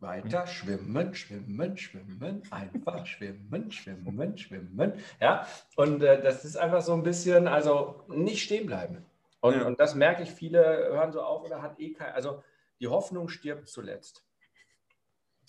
Weiter 0.00 0.42
mhm. 0.42 0.46
schwimmen, 0.48 1.14
schwimmen, 1.14 1.78
schwimmen, 1.78 2.42
einfach 2.50 3.06
schwimmen, 3.06 3.70
schwimmen, 3.70 4.36
schwimmen. 4.36 4.92
Ja, 5.18 5.46
und 5.76 6.02
äh, 6.02 6.20
das 6.20 6.44
ist 6.44 6.56
einfach 6.56 6.82
so 6.82 6.92
ein 6.92 7.02
bisschen, 7.02 7.48
also 7.48 8.02
nicht 8.08 8.42
stehen 8.42 8.66
bleiben. 8.66 9.06
Und, 9.44 9.56
ja. 9.56 9.66
und 9.66 9.78
das 9.78 9.94
merke 9.94 10.22
ich, 10.22 10.30
viele 10.30 10.62
hören 10.64 11.12
so 11.12 11.20
auf 11.20 11.44
oder 11.44 11.60
hat 11.60 11.78
eh 11.78 11.92
kein, 11.92 12.14
also 12.14 12.42
die 12.80 12.88
Hoffnung 12.88 13.28
stirbt 13.28 13.68
zuletzt. 13.68 14.24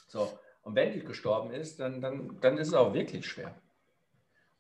So, 0.08 0.38
und 0.64 0.76
wenn 0.76 0.92
die 0.92 1.00
gestorben 1.00 1.52
ist, 1.52 1.80
dann, 1.80 2.02
dann, 2.02 2.38
dann 2.42 2.58
ist 2.58 2.68
es 2.68 2.74
auch 2.74 2.94
wirklich 2.94 3.26
schwer. 3.26 3.56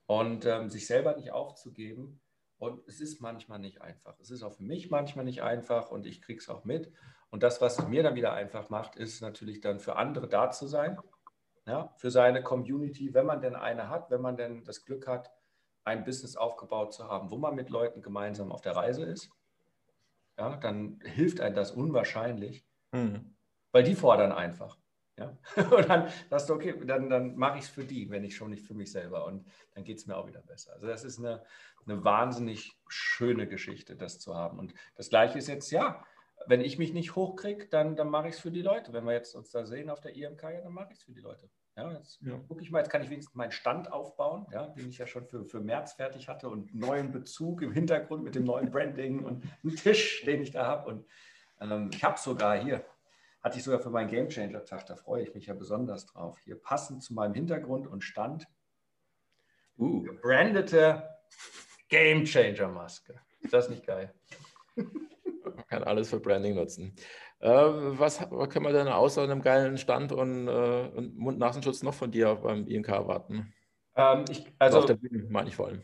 Und 0.06 0.45
ähm, 0.45 0.69
sich 0.69 0.88
selber 0.88 1.17
nicht 1.17 1.34
aufzugeben. 1.34 2.21
Und 2.60 2.88
es 2.88 3.02
ist 3.02 3.19
manchmal 3.19 3.60
nicht 3.60 3.82
einfach. 3.82 4.17
Es 4.21 4.32
ist 4.32 4.41
auch 4.41 4.54
für 4.54 4.63
mich 4.63 4.89
manchmal 4.89 5.26
nicht 5.26 5.43
einfach 5.43 5.91
und 5.91 6.06
ich 6.06 6.21
kriege 6.21 6.39
es 6.39 6.48
auch 6.48 6.63
mit. 6.63 6.93
Und 7.30 7.43
das, 7.43 7.60
was 7.60 7.78
es 7.78 7.88
mir 7.89 8.04
dann 8.04 8.15
wieder 8.15 8.32
einfach 8.32 8.69
macht, 8.69 8.95
ist 8.95 9.19
natürlich 9.19 9.60
dann 9.60 9.82
für 9.82 9.98
andere 9.98 10.30
da 10.30 10.50
zu 10.50 10.65
sein. 10.65 10.98
Ja, 11.65 11.93
für 11.98 12.10
seine 12.10 12.41
Community, 12.41 13.13
wenn 13.13 13.26
man 13.26 13.41
denn 13.41 13.56
eine 13.56 13.89
hat, 13.89 14.10
wenn 14.12 14.21
man 14.21 14.38
denn 14.38 14.63
das 14.63 14.86
Glück 14.86 15.08
hat, 15.08 15.35
ein 15.86 16.04
Business 16.04 16.36
aufgebaut 16.36 16.93
zu 16.93 17.08
haben, 17.08 17.32
wo 17.32 17.38
man 17.38 17.56
mit 17.56 17.69
Leuten 17.69 18.02
gemeinsam 18.02 18.52
auf 18.52 18.62
der 18.62 18.76
Reise 18.76 19.06
ist, 19.06 19.30
ja, 20.38 20.58
dann 20.58 21.00
hilft 21.04 21.39
einem 21.39 21.56
das 21.56 21.71
unwahrscheinlich, 21.71 22.65
mhm. 22.91 23.36
weil 23.71 23.84
die 23.84 23.95
fordern 23.95 24.32
einfach. 24.32 24.78
Ja? 25.17 25.38
Und 25.71 25.88
dann 25.88 26.10
sagst 26.30 26.50
du, 26.50 26.54
okay, 26.54 26.76
dann, 26.86 27.10
dann 27.10 27.36
mache 27.36 27.60
ich 27.60 27.65
es 27.65 27.69
für 27.69 27.86
die, 27.86 28.10
wenn 28.10 28.24
ich 28.24 28.36
schon 28.36 28.50
nicht 28.50 28.65
für 28.65 28.74
mich 28.74 28.91
selber. 28.91 29.26
Und 29.26 29.48
dann 29.74 29.84
geht 29.84 29.98
es 29.98 30.08
mir 30.08 30.17
auch 30.17 30.28
wieder 30.28 30.41
besser. 30.41 30.74
Also 30.74 30.88
das 30.88 31.04
ist 31.04 31.19
eine, 31.19 31.43
eine 31.86 32.04
wahnsinnig 32.04 32.78
schöne 32.89 33.48
Geschichte, 33.48 33.95
das 33.95 34.19
zu 34.19 34.36
haben. 34.36 34.60
Und 34.60 34.74
das 34.95 35.10
Gleiche 35.10 35.38
ist 35.38 35.48
jetzt, 35.48 35.71
ja, 35.71 36.04
wenn 36.48 36.62
ich 36.62 36.78
mich 36.78 36.93
nicht 36.93 37.15
hochkriege, 37.15 37.67
dann, 37.69 37.95
dann 37.95 38.10
mache 38.10 38.28
ich 38.28 38.36
es 38.36 38.41
für 38.41 38.52
die 38.52 38.62
Leute. 38.62 38.91
Wenn 38.91 39.06
wir 39.06 39.13
jetzt 39.13 39.36
uns 39.36 39.52
da 39.52 39.65
sehen 39.65 39.89
auf 39.89 40.02
der 40.02 40.15
IMK, 40.15 40.43
ja, 40.43 40.62
dann 40.62 40.74
mache 40.74 40.89
ich 40.91 40.98
es 40.98 41.04
für 41.04 41.13
die 41.13 41.21
Leute. 41.21 41.50
Ja, 41.78 41.92
jetzt 41.92 42.22
ja. 42.22 42.38
gucke 42.48 42.64
ich 42.64 42.72
mal, 42.72 42.80
jetzt 42.80 42.90
kann 42.90 43.04
ich 43.04 43.10
wenigstens 43.10 43.36
meinen 43.36 43.52
Stand 43.52 43.92
aufbauen, 43.92 44.48
ja, 44.52 44.68
den 44.68 44.90
ich 44.90 44.98
ja 44.98 45.08
schon 45.08 45.28
für, 45.28 45.46
für 45.46 45.60
März 45.60 45.94
fertig 45.94 46.30
hatte 46.30 46.48
und 46.48 46.74
neuen 46.74 47.12
Bezug 47.12 47.62
im 47.62 47.74
Hintergrund 47.74 48.24
mit 48.24 48.36
dem 48.36 48.46
neuen 48.46 48.72
Branding 48.72 49.24
und 49.24 49.44
einen 49.64 49.76
Tisch, 49.76 50.24
den 50.24 50.42
ich 50.42 50.52
da 50.52 50.66
habe. 50.66 50.90
Und 50.90 51.06
ähm, 51.60 51.90
ich 51.94 52.02
habe 52.04 52.18
sogar 52.18 52.58
hier, 52.58 52.86
hatte 53.42 53.58
ich 53.58 53.64
sogar 53.64 53.82
für 53.82 53.90
meinen 53.90 54.10
Game 54.10 54.30
Changer 54.30 54.64
Tag, 54.64 54.86
da 54.86 54.96
freue 54.96 55.24
ich 55.24 55.34
mich 55.36 55.48
ja 55.48 55.54
besonders 55.54 56.06
drauf. 56.06 56.40
Hier 56.40 56.56
passend 56.56 57.04
zu 57.04 57.14
meinem 57.14 57.34
Hintergrund 57.34 57.88
und 57.88 58.06
Stand, 58.06 58.48
uh. 59.78 60.02
gebrandete 60.02 61.10
Game 61.90 62.24
Changer 62.24 62.70
Maske. 62.70 63.20
Ist 63.42 63.54
das 63.54 63.70
nicht 63.70 63.86
geil? 63.86 64.14
Man 64.76 65.68
kann 65.68 65.84
alles 65.84 66.10
für 66.10 66.20
Branding 66.20 66.56
nutzen. 66.56 66.96
Äh, 67.39 67.50
was, 67.50 68.19
was 68.32 68.50
können 68.50 68.65
wir 68.65 68.74
denn 68.74 68.88
außer 68.88 69.21
einem 69.21 69.41
geilen 69.41 69.78
Stand 69.78 70.12
und, 70.12 70.48
äh, 70.48 70.89
und 70.95 71.17
Mund-Nasenschutz 71.17 71.84
noch 71.84 71.93
von 71.93 72.12
dir 72.12 72.36
beim 72.36 72.67
INK 72.67 72.89
erwarten? 72.89 73.54
Ähm, 73.95 74.26
ich, 74.30 74.45
also 74.60 74.80
auf 74.80 74.86
der 74.86 74.95
Bühne 74.95 75.26
meine 75.30 75.50
ich 75.50 75.56
vor 75.56 75.67
allem. 75.67 75.82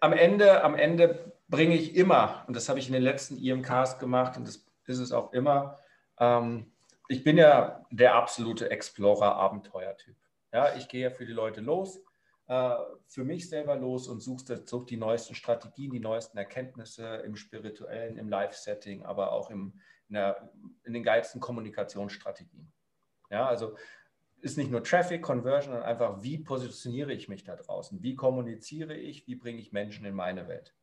Am 0.00 0.12
Ende, 0.12 0.62
am 0.62 0.74
Ende 0.74 1.32
bringe 1.48 1.74
ich 1.74 1.96
immer, 1.96 2.44
und 2.46 2.56
das 2.56 2.68
habe 2.68 2.78
ich 2.78 2.86
in 2.86 2.92
den 2.92 3.02
letzten 3.02 3.36
IMKs 3.36 3.98
gemacht 3.98 4.36
und 4.36 4.46
das 4.46 4.64
ist 4.86 4.98
es 4.98 5.12
auch 5.12 5.32
immer, 5.32 5.78
ähm, 6.18 6.72
ich 7.08 7.24
bin 7.24 7.38
ja 7.38 7.84
der 7.90 8.14
absolute 8.14 8.70
Explorer-Abenteuer-Typ. 8.70 10.16
Ja, 10.52 10.74
ich 10.76 10.88
gehe 10.88 11.02
ja 11.02 11.10
für 11.10 11.26
die 11.26 11.32
Leute 11.32 11.60
los, 11.60 12.00
äh, 12.46 12.74
für 13.06 13.24
mich 13.24 13.48
selber 13.48 13.76
los 13.76 14.06
und 14.06 14.20
suche 14.20 14.62
such 14.64 14.86
die 14.86 14.96
neuesten 14.96 15.34
Strategien, 15.34 15.92
die 15.92 16.00
neuesten 16.00 16.38
Erkenntnisse 16.38 17.16
im 17.24 17.36
spirituellen, 17.36 18.16
im 18.16 18.28
Live-Setting, 18.28 19.04
aber 19.04 19.32
auch 19.32 19.50
im, 19.50 19.80
in, 20.10 20.14
der, 20.14 20.50
in 20.84 20.92
den 20.92 21.02
geilsten 21.02 21.40
Kommunikationsstrategien. 21.40 22.70
Ja, 23.30 23.46
also 23.46 23.76
ist 24.40 24.58
nicht 24.58 24.70
nur 24.70 24.82
Traffic, 24.82 25.22
Conversion, 25.22 25.72
sondern 25.74 25.88
einfach, 25.88 26.22
wie 26.22 26.38
positioniere 26.38 27.12
ich 27.12 27.28
mich 27.28 27.44
da 27.44 27.56
draußen? 27.56 28.02
Wie 28.02 28.16
kommuniziere 28.16 28.94
ich? 28.94 29.26
Wie 29.26 29.36
bringe 29.36 29.60
ich 29.60 29.72
Menschen 29.72 30.04
in 30.04 30.14
meine 30.14 30.48
Welt? 30.48 30.74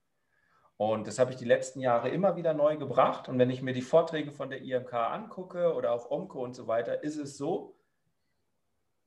Und 0.77 1.07
das 1.07 1.17
habe 1.17 1.31
ich 1.31 1.37
die 1.37 1.45
letzten 1.45 1.81
Jahre 1.81 2.09
immer 2.09 2.35
wieder 2.35 2.53
neu 2.53 2.77
gebracht. 2.77 3.27
Und 3.27 3.39
wenn 3.39 3.49
ich 3.49 3.63
mir 3.63 3.73
die 3.73 3.81
Vorträge 3.81 4.31
von 4.31 4.49
der 4.49 4.61
IMK 4.61 4.93
angucke 4.93 5.73
oder 5.73 5.91
auch 5.91 6.11
OMCO 6.11 6.43
und 6.43 6.55
so 6.55 6.67
weiter, 6.67 7.03
ist 7.03 7.17
es 7.17 7.35
so, 7.35 7.75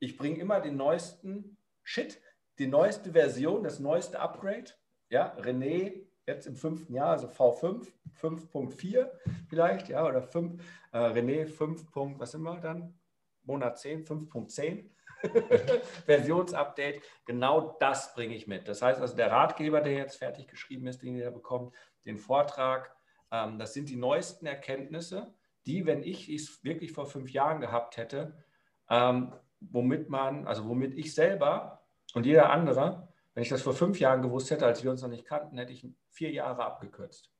ich 0.00 0.16
bringe 0.16 0.40
immer 0.40 0.60
den 0.60 0.76
neuesten 0.76 1.56
Shit, 1.84 2.20
die 2.58 2.66
neueste 2.66 3.12
Version, 3.12 3.62
das 3.62 3.78
neueste 3.78 4.18
Upgrade. 4.18 4.72
Ja, 5.10 5.36
René 5.38 6.06
jetzt 6.26 6.46
im 6.46 6.56
fünften 6.56 6.94
Jahr, 6.94 7.10
also 7.10 7.26
V5, 7.26 7.86
5.4 8.20 9.08
vielleicht, 9.48 9.88
ja, 9.88 10.06
oder 10.06 10.22
5, 10.22 10.62
äh, 10.92 10.98
René 10.98 11.46
5. 11.46 11.86
was 12.18 12.32
sind 12.32 12.42
wir 12.42 12.56
dann? 12.60 12.98
Monat 13.42 13.78
10, 13.78 14.04
5.10. 14.04 14.90
Versionsupdate, 16.06 17.02
genau 17.26 17.76
das 17.78 18.14
bringe 18.14 18.34
ich 18.34 18.46
mit. 18.46 18.68
Das 18.68 18.80
heißt 18.80 19.00
also, 19.00 19.16
der 19.16 19.30
Ratgeber, 19.30 19.80
der 19.80 19.92
jetzt 19.92 20.16
fertig 20.16 20.48
geschrieben 20.48 20.86
ist, 20.86 21.02
den 21.02 21.16
ihr 21.16 21.30
bekommt, 21.30 21.74
den 22.06 22.16
Vortrag, 22.16 22.94
ähm, 23.30 23.58
das 23.58 23.74
sind 23.74 23.90
die 23.90 23.96
neuesten 23.96 24.46
Erkenntnisse, 24.46 25.34
die, 25.66 25.84
wenn 25.84 26.02
ich 26.02 26.28
es 26.28 26.64
wirklich 26.64 26.92
vor 26.92 27.06
fünf 27.06 27.30
Jahren 27.32 27.60
gehabt 27.60 27.98
hätte, 27.98 28.44
ähm, 28.88 29.34
womit 29.60 30.08
man, 30.08 30.46
also 30.46 30.66
womit 30.66 30.94
ich 30.96 31.14
selber 31.14 31.84
und 32.14 32.24
jeder 32.24 32.50
andere 32.50 33.10
wenn 33.34 33.42
ich 33.42 33.48
das 33.48 33.62
vor 33.62 33.74
fünf 33.74 33.98
Jahren 34.00 34.22
gewusst 34.22 34.50
hätte, 34.50 34.66
als 34.66 34.82
wir 34.82 34.90
uns 34.90 35.02
noch 35.02 35.08
nicht 35.08 35.24
kannten, 35.24 35.56
hätte 35.58 35.72
ich 35.72 35.86
vier 36.10 36.30
Jahre 36.32 36.64
abgekürzt. 36.64 37.32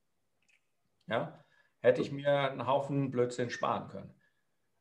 ja, 1.07 1.43
hätte 1.81 2.01
ich 2.01 2.11
mir 2.11 2.51
einen 2.51 2.67
Haufen 2.67 3.11
Blödsinn 3.11 3.49
sparen 3.49 3.87
können. 3.89 4.13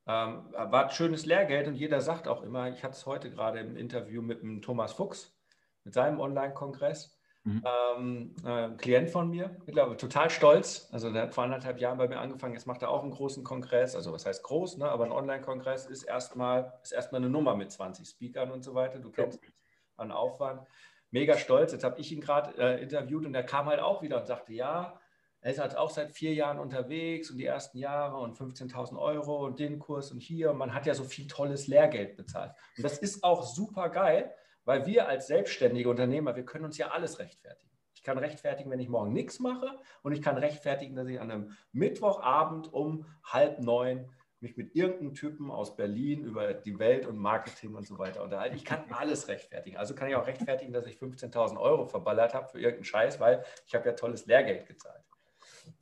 Ähm, 0.06 0.52
war 0.52 0.84
ein 0.84 0.90
schönes 0.90 1.26
Lehrgeld 1.26 1.68
und 1.68 1.74
jeder 1.74 2.00
sagt 2.00 2.26
auch 2.26 2.42
immer, 2.42 2.68
ich 2.70 2.82
hatte 2.82 2.94
es 2.94 3.06
heute 3.06 3.30
gerade 3.30 3.60
im 3.60 3.76
Interview 3.76 4.22
mit 4.22 4.42
dem 4.42 4.62
Thomas 4.62 4.92
Fuchs, 4.92 5.36
mit 5.84 5.94
seinem 5.94 6.20
Online-Kongress, 6.20 7.18
mhm. 7.44 7.64
ähm, 7.96 8.36
äh, 8.44 8.70
Klient 8.76 9.10
von 9.10 9.30
mir, 9.30 9.56
mittlerweile 9.66 9.96
total 9.96 10.30
stolz. 10.30 10.88
Also 10.90 11.12
der 11.12 11.22
hat 11.22 11.34
vor 11.34 11.44
anderthalb 11.44 11.80
Jahren 11.80 11.98
bei 11.98 12.08
mir 12.08 12.18
angefangen, 12.18 12.54
jetzt 12.54 12.66
macht 12.66 12.82
er 12.82 12.90
auch 12.90 13.02
einen 13.02 13.12
großen 13.12 13.44
Kongress, 13.44 13.94
also 13.94 14.12
was 14.12 14.26
heißt 14.26 14.42
groß, 14.42 14.78
ne? 14.78 14.90
aber 14.90 15.04
ein 15.04 15.12
Online-Kongress 15.12 15.86
ist 15.86 16.02
erstmal 16.02 16.72
ist 16.82 16.92
erstmal 16.92 17.20
eine 17.20 17.30
Nummer 17.30 17.54
mit 17.54 17.70
20 17.70 18.08
Speakern 18.08 18.50
und 18.50 18.64
so 18.64 18.74
weiter. 18.74 18.98
Du 18.98 19.10
kennst 19.10 19.42
ja. 19.42 19.50
an 19.96 20.10
Aufwand. 20.10 20.66
Mega 21.10 21.36
stolz. 21.36 21.72
Jetzt 21.72 21.84
habe 21.84 22.00
ich 22.00 22.12
ihn 22.12 22.20
gerade 22.20 22.56
äh, 22.58 22.82
interviewt 22.82 23.26
und 23.26 23.32
der 23.32 23.44
kam 23.44 23.66
halt 23.66 23.80
auch 23.80 24.02
wieder 24.02 24.20
und 24.20 24.26
sagte, 24.26 24.52
ja, 24.52 25.00
er 25.42 25.52
ist 25.52 25.58
halt 25.58 25.76
auch 25.76 25.90
seit 25.90 26.12
vier 26.12 26.34
Jahren 26.34 26.58
unterwegs 26.58 27.30
und 27.30 27.38
die 27.38 27.46
ersten 27.46 27.78
Jahre 27.78 28.18
und 28.18 28.36
15.000 28.36 28.98
Euro 28.98 29.44
und 29.46 29.58
den 29.58 29.78
Kurs 29.78 30.12
und 30.12 30.20
hier. 30.20 30.50
Und 30.50 30.58
man 30.58 30.74
hat 30.74 30.86
ja 30.86 30.94
so 30.94 31.04
viel 31.04 31.26
tolles 31.26 31.66
Lehrgeld 31.66 32.16
bezahlt. 32.16 32.52
Und 32.76 32.84
das 32.84 32.98
ist 32.98 33.24
auch 33.24 33.42
super 33.42 33.88
geil, 33.88 34.34
weil 34.64 34.86
wir 34.86 35.08
als 35.08 35.28
selbstständige 35.28 35.88
Unternehmer, 35.88 36.36
wir 36.36 36.44
können 36.44 36.66
uns 36.66 36.76
ja 36.76 36.88
alles 36.88 37.18
rechtfertigen. 37.18 37.70
Ich 37.94 38.02
kann 38.02 38.18
rechtfertigen, 38.18 38.70
wenn 38.70 38.80
ich 38.80 38.88
morgen 38.88 39.12
nichts 39.12 39.40
mache 39.40 39.78
und 40.02 40.12
ich 40.12 40.22
kann 40.22 40.36
rechtfertigen, 40.38 40.94
dass 40.94 41.08
ich 41.08 41.20
an 41.20 41.30
einem 41.30 41.56
Mittwochabend 41.72 42.72
um 42.72 43.06
halb 43.24 43.60
neun 43.60 44.10
mich 44.42 44.56
mit 44.56 44.74
irgendeinem 44.74 45.14
Typen 45.14 45.50
aus 45.50 45.76
Berlin 45.76 46.24
über 46.24 46.54
die 46.54 46.78
Welt 46.78 47.06
und 47.06 47.18
Marketing 47.18 47.74
und 47.74 47.86
so 47.86 47.98
weiter 47.98 48.22
unterhalte. 48.22 48.56
Ich 48.56 48.64
kann 48.64 48.84
alles 48.90 49.28
rechtfertigen. 49.28 49.76
Also 49.76 49.94
kann 49.94 50.08
ich 50.08 50.16
auch 50.16 50.26
rechtfertigen, 50.26 50.72
dass 50.72 50.86
ich 50.86 50.96
15.000 50.96 51.58
Euro 51.58 51.86
verballert 51.86 52.34
habe 52.34 52.48
für 52.48 52.58
irgendeinen 52.58 52.84
Scheiß, 52.84 53.20
weil 53.20 53.44
ich 53.66 53.74
habe 53.74 53.86
ja 53.86 53.92
tolles 53.92 54.26
Lehrgeld 54.26 54.66
gezahlt. 54.66 55.04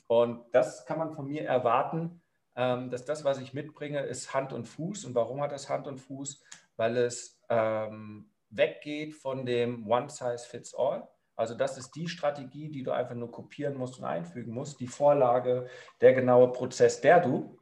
Und 0.06 0.44
das 0.52 0.86
kann 0.86 0.98
man 0.98 1.12
von 1.12 1.28
mir 1.28 1.44
erwarten, 1.44 2.20
ähm, 2.56 2.90
dass 2.90 3.04
das, 3.04 3.24
was 3.24 3.38
ich 3.38 3.54
mitbringe, 3.54 4.00
ist 4.00 4.34
Hand 4.34 4.52
und 4.52 4.66
Fuß. 4.66 5.04
Und 5.04 5.14
warum 5.14 5.40
hat 5.40 5.52
das 5.52 5.68
Hand 5.68 5.86
und 5.86 5.98
Fuß? 5.98 6.42
Weil 6.76 6.96
es 6.96 7.40
ähm, 7.48 8.30
weggeht 8.50 9.14
von 9.14 9.46
dem 9.46 9.86
One 9.88 10.08
Size 10.08 10.44
Fits 10.48 10.74
All. 10.74 11.08
Also 11.36 11.54
das 11.54 11.78
ist 11.78 11.94
die 11.94 12.08
Strategie, 12.08 12.68
die 12.68 12.82
du 12.82 12.90
einfach 12.90 13.14
nur 13.14 13.30
kopieren 13.30 13.76
musst 13.76 13.98
und 13.98 14.04
einfügen 14.04 14.52
musst, 14.52 14.80
die 14.80 14.88
Vorlage, 14.88 15.68
der 16.00 16.12
genaue 16.14 16.50
Prozess, 16.50 17.00
der 17.00 17.20
du, 17.20 17.57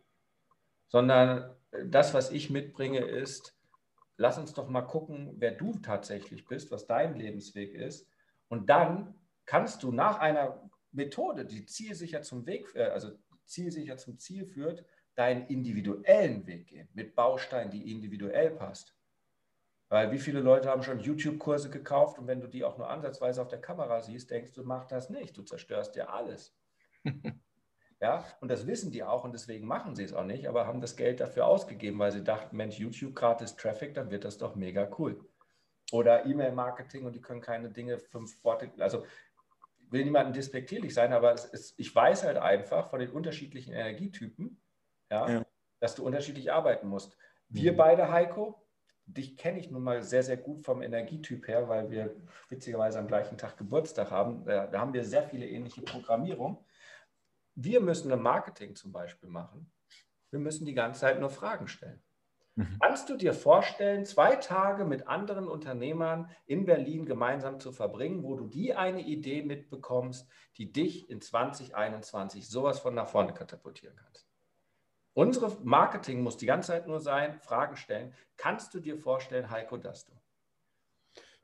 sondern 0.88 1.54
das, 1.84 2.14
was 2.14 2.30
ich 2.30 2.50
mitbringe, 2.50 3.00
ist, 3.00 3.56
lass 4.16 4.38
uns 4.38 4.54
doch 4.54 4.68
mal 4.68 4.82
gucken, 4.82 5.34
wer 5.38 5.52
du 5.52 5.78
tatsächlich 5.78 6.46
bist, 6.46 6.70
was 6.70 6.86
dein 6.86 7.14
Lebensweg 7.14 7.74
ist. 7.74 8.08
Und 8.48 8.70
dann 8.70 9.14
kannst 9.44 9.82
du 9.82 9.92
nach 9.92 10.18
einer 10.18 10.70
Methode, 10.92 11.44
die 11.44 11.66
zielsicher 11.66 12.22
zum 12.22 12.46
Weg, 12.46 12.74
äh, 12.74 12.84
also 12.84 13.10
zielsicher 13.44 13.96
zum 13.96 14.18
Ziel 14.18 14.46
führt, 14.46 14.84
deinen 15.14 15.46
individuellen 15.46 16.46
Weg 16.46 16.68
gehen, 16.68 16.88
mit 16.92 17.14
Bausteinen, 17.14 17.70
die 17.70 17.90
individuell 17.90 18.50
passt. 18.50 18.94
Weil 19.88 20.10
wie 20.10 20.18
viele 20.18 20.40
Leute 20.40 20.68
haben 20.68 20.82
schon 20.82 21.00
YouTube-Kurse 21.00 21.70
gekauft 21.70 22.18
und 22.18 22.26
wenn 22.26 22.40
du 22.40 22.48
die 22.48 22.64
auch 22.64 22.76
nur 22.76 22.90
ansatzweise 22.90 23.40
auf 23.40 23.48
der 23.48 23.60
Kamera 23.60 24.02
siehst, 24.02 24.30
denkst 24.30 24.52
du, 24.52 24.64
mach 24.64 24.86
das 24.86 25.10
nicht, 25.10 25.36
du 25.36 25.42
zerstörst 25.42 25.94
dir 25.94 26.12
alles. 26.12 26.54
ja, 28.00 28.24
und 28.40 28.50
das 28.50 28.66
wissen 28.66 28.92
die 28.92 29.02
auch 29.02 29.24
und 29.24 29.32
deswegen 29.32 29.66
machen 29.66 29.94
sie 29.94 30.04
es 30.04 30.12
auch 30.12 30.24
nicht, 30.24 30.48
aber 30.48 30.66
haben 30.66 30.80
das 30.80 30.96
Geld 30.96 31.20
dafür 31.20 31.46
ausgegeben, 31.46 31.98
weil 31.98 32.12
sie 32.12 32.22
dachten, 32.22 32.56
Mensch, 32.56 32.78
YouTube 32.78 33.14
gratis 33.14 33.56
Traffic, 33.56 33.94
dann 33.94 34.10
wird 34.10 34.24
das 34.24 34.36
doch 34.36 34.54
mega 34.54 34.88
cool. 34.98 35.24
Oder 35.92 36.26
E-Mail-Marketing 36.26 37.06
und 37.06 37.14
die 37.14 37.20
können 37.20 37.40
keine 37.40 37.70
Dinge 37.70 37.98
fünf 37.98 38.42
Worte, 38.44 38.70
also 38.78 39.04
will 39.88 40.04
niemandem 40.04 40.34
despektierlich 40.34 40.92
sein, 40.92 41.12
aber 41.12 41.32
ist, 41.34 41.74
ich 41.78 41.94
weiß 41.94 42.24
halt 42.24 42.36
einfach 42.36 42.90
von 42.90 43.00
den 43.00 43.10
unterschiedlichen 43.10 43.72
Energietypen, 43.72 44.60
ja, 45.10 45.30
ja. 45.30 45.46
dass 45.80 45.94
du 45.94 46.04
unterschiedlich 46.04 46.52
arbeiten 46.52 46.88
musst. 46.88 47.16
Wir 47.48 47.72
mhm. 47.72 47.76
beide, 47.76 48.10
Heiko, 48.10 48.66
dich 49.06 49.36
kenne 49.36 49.60
ich 49.60 49.70
nun 49.70 49.82
mal 49.82 50.02
sehr, 50.02 50.22
sehr 50.22 50.36
gut 50.36 50.62
vom 50.62 50.82
Energietyp 50.82 51.46
her, 51.46 51.68
weil 51.68 51.90
wir 51.90 52.16
witzigerweise 52.48 52.98
am 52.98 53.06
gleichen 53.06 53.38
Tag 53.38 53.56
Geburtstag 53.56 54.10
haben. 54.10 54.44
Da, 54.44 54.66
da 54.66 54.80
haben 54.80 54.92
wir 54.92 55.04
sehr 55.04 55.22
viele 55.22 55.46
ähnliche 55.46 55.82
Programmierung. 55.82 56.64
Wir 57.56 57.80
müssen 57.80 58.12
ein 58.12 58.22
Marketing 58.22 58.76
zum 58.76 58.92
Beispiel 58.92 59.28
machen. 59.28 59.72
Wir 60.30 60.38
müssen 60.38 60.66
die 60.66 60.74
ganze 60.74 61.00
Zeit 61.00 61.18
nur 61.18 61.30
Fragen 61.30 61.68
stellen. 61.68 62.02
Mhm. 62.54 62.78
Kannst 62.80 63.08
du 63.08 63.16
dir 63.16 63.32
vorstellen, 63.32 64.04
zwei 64.04 64.36
Tage 64.36 64.84
mit 64.84 65.08
anderen 65.08 65.48
Unternehmern 65.48 66.30
in 66.46 66.66
Berlin 66.66 67.06
gemeinsam 67.06 67.58
zu 67.58 67.72
verbringen, 67.72 68.22
wo 68.22 68.34
du 68.34 68.46
die 68.46 68.74
eine 68.74 69.00
Idee 69.00 69.42
mitbekommst, 69.42 70.28
die 70.56 70.70
dich 70.70 71.08
in 71.10 71.20
2021 71.20 72.48
sowas 72.48 72.78
von 72.78 72.94
nach 72.94 73.08
vorne 73.08 73.32
katapultieren 73.32 73.96
kannst? 73.96 74.28
Unsere 75.14 75.56
Marketing 75.64 76.22
muss 76.22 76.36
die 76.36 76.46
ganze 76.46 76.68
Zeit 76.68 76.86
nur 76.86 77.00
sein, 77.00 77.40
Fragen 77.40 77.76
stellen. 77.76 78.12
Kannst 78.36 78.74
du 78.74 78.80
dir 78.80 78.98
vorstellen, 78.98 79.50
Heiko, 79.50 79.78
dass 79.78 80.04
du? 80.04 80.12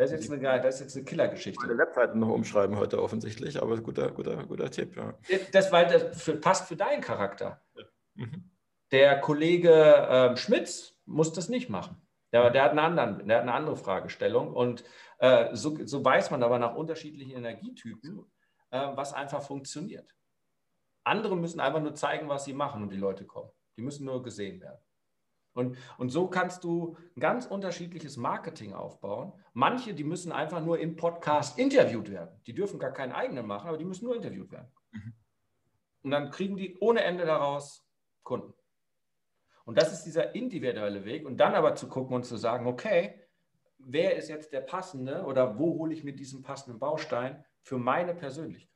Das 0.03 0.11
ist 0.11 0.29
jetzt 0.29 0.33
eine, 0.33 0.61
das 0.61 0.75
ist 0.75 0.81
jetzt 0.81 0.97
eine 0.97 1.05
Killergeschichte. 1.05 1.65
Meine 1.65 1.79
Webseiten 1.79 2.19
noch 2.19 2.31
umschreiben 2.31 2.77
heute 2.77 3.01
offensichtlich, 3.01 3.63
aber 3.63 3.81
guter, 3.81 4.11
guter, 4.11 4.45
guter 4.47 4.69
Tipp. 4.69 4.97
Ja. 4.97 5.15
Das, 5.53 5.71
weil 5.71 5.87
das 5.87 6.21
für, 6.21 6.35
passt 6.35 6.67
für 6.67 6.75
deinen 6.75 7.01
Charakter. 7.01 7.63
Ja. 7.77 7.85
Mhm. 8.15 8.51
Der 8.91 9.21
Kollege 9.21 9.71
äh, 9.73 10.37
Schmitz, 10.37 10.99
muss 11.07 11.33
das 11.33 11.49
nicht 11.49 11.69
machen. 11.69 11.97
Der, 12.33 12.51
der, 12.51 12.65
hat, 12.65 12.77
anderen, 12.77 13.29
der 13.29 13.37
hat 13.37 13.43
eine 13.43 13.53
andere 13.55 13.77
Fragestellung. 13.77 14.53
Und 14.53 14.83
äh, 15.19 15.55
so, 15.55 15.79
so, 15.87 16.05
weiß 16.05 16.33
man 16.33 16.43
aber 16.43 16.59
nach 16.59 16.75
unterschiedlichen 16.75 17.37
Energietypen, 17.37 18.27
äh, 18.71 18.89
was 18.97 19.13
einfach 19.13 19.43
funktioniert. 19.43 20.17
Andere 21.05 21.37
müssen 21.37 21.61
einfach 21.61 21.81
nur 21.81 21.95
zeigen, 21.95 22.29
was 22.29 22.45
sie 22.45 22.55
machen 22.55 22.83
und 22.83 22.91
die 22.91 22.97
Leute 22.97 23.25
kommen. 23.25 23.51
Die 23.77 23.83
müssen 23.83 24.05
nur 24.05 24.21
gesehen 24.25 24.61
werden. 24.61 24.81
Und, 25.55 25.77
und 25.99 26.09
so 26.09 26.29
kannst 26.29 26.65
du 26.65 26.97
ein 27.17 27.21
ganz 27.21 27.47
unterschiedliches 27.47 28.17
Marketing 28.17 28.73
aufbauen. 28.73 29.33
Manche, 29.53 29.95
die 29.95 30.05
müssen 30.05 30.33
einfach 30.33 30.61
nur 30.61 30.79
im 30.79 30.97
Podcast 30.97 31.59
interviewt 31.59 32.11
werden. 32.11 32.41
Die 32.47 32.55
dürfen 32.55 32.79
gar 32.79 32.93
keinen 32.93 33.13
eigenen 33.13 33.47
machen, 33.47 33.69
aber 33.69 33.79
die 33.79 33.85
müssen 33.85 34.07
nur 34.07 34.17
interviewt 34.17 34.51
werden. 34.51 34.73
Mhm. 34.93 35.13
Und 36.03 36.11
dann 36.11 36.31
kriegen 36.31 36.57
die 36.57 36.79
ohne 36.79 37.03
Ende 37.03 37.27
daraus 37.27 37.87
Kunden. 38.23 38.55
Und 39.65 39.79
das 39.79 39.93
ist 39.93 40.05
dieser 40.05 40.35
individuelle 40.35 41.05
Weg. 41.05 41.27
Und 41.27 41.37
dann 41.37 41.55
aber 41.55 41.75
zu 41.75 41.89
gucken 41.89 42.17
und 42.17 42.25
zu 42.25 42.37
sagen, 42.37 42.67
okay, 42.67 43.21
wer 43.79 44.17
ist 44.17 44.29
jetzt 44.29 44.53
der 44.53 44.61
passende 44.61 45.25
oder 45.25 45.59
wo 45.59 45.79
hole 45.79 45.93
ich 45.93 46.03
mir 46.03 46.15
diesen 46.15 46.43
passenden 46.43 46.79
Baustein 46.79 47.45
für 47.63 47.79
meine 47.79 48.15
Persönlichkeit? 48.15 48.72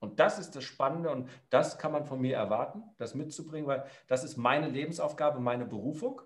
Und 0.00 0.20
das 0.20 0.38
ist 0.38 0.54
das 0.54 0.64
Spannende 0.64 1.10
und 1.10 1.28
das 1.50 1.78
kann 1.78 1.92
man 1.92 2.04
von 2.04 2.20
mir 2.20 2.36
erwarten, 2.36 2.82
das 2.98 3.14
mitzubringen, 3.14 3.66
weil 3.66 3.84
das 4.06 4.24
ist 4.24 4.36
meine 4.36 4.68
Lebensaufgabe, 4.68 5.40
meine 5.40 5.66
Berufung, 5.66 6.22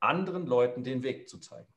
anderen 0.00 0.46
Leuten 0.46 0.82
den 0.82 1.02
Weg 1.02 1.28
zu 1.28 1.38
zeigen. 1.38 1.68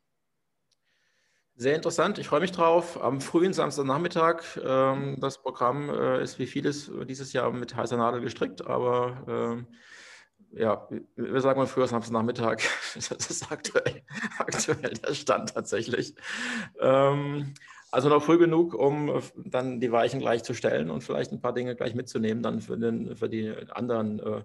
Sehr 1.57 1.75
interessant, 1.75 2.17
ich 2.17 2.27
freue 2.27 2.41
mich 2.41 2.51
drauf. 2.51 3.01
Am 3.01 3.21
frühen 3.21 3.53
Samstagnachmittag. 3.53 4.41
Ähm, 4.61 5.17
das 5.21 5.41
Programm 5.41 5.89
äh, 5.89 6.21
ist 6.21 6.37
wie 6.37 6.47
vieles 6.47 6.91
dieses 7.07 7.31
Jahr 7.31 7.49
mit 7.51 7.75
heißer 7.75 7.95
Nadel 7.95 8.19
gestrickt, 8.19 8.67
aber 8.67 9.23
ähm, 9.27 9.67
ja, 10.51 10.87
wir 11.15 11.41
sagen 11.41 11.59
mal 11.59 11.67
früher 11.67 11.87
Samstagnachmittag. 11.87 12.61
Das 12.95 13.09
ist 13.11 13.51
aktuell, 13.51 14.03
aktuell 14.37 14.93
der 14.95 15.13
Stand 15.13 15.53
tatsächlich. 15.53 16.15
Ähm, 16.79 17.53
also 17.91 18.09
noch 18.09 18.23
früh 18.23 18.37
genug, 18.37 18.73
um 18.73 19.21
dann 19.35 19.79
die 19.79 19.91
Weichen 19.91 20.19
gleich 20.19 20.43
zu 20.43 20.53
stellen 20.53 20.89
und 20.89 21.01
vielleicht 21.01 21.31
ein 21.31 21.41
paar 21.41 21.53
Dinge 21.53 21.75
gleich 21.75 21.95
mitzunehmen, 21.95 22.43
dann 22.43 22.61
für, 22.61 22.77
den, 22.77 23.15
für 23.15 23.29
die 23.29 23.53
anderen. 23.71 24.19
Äh, 24.19 24.43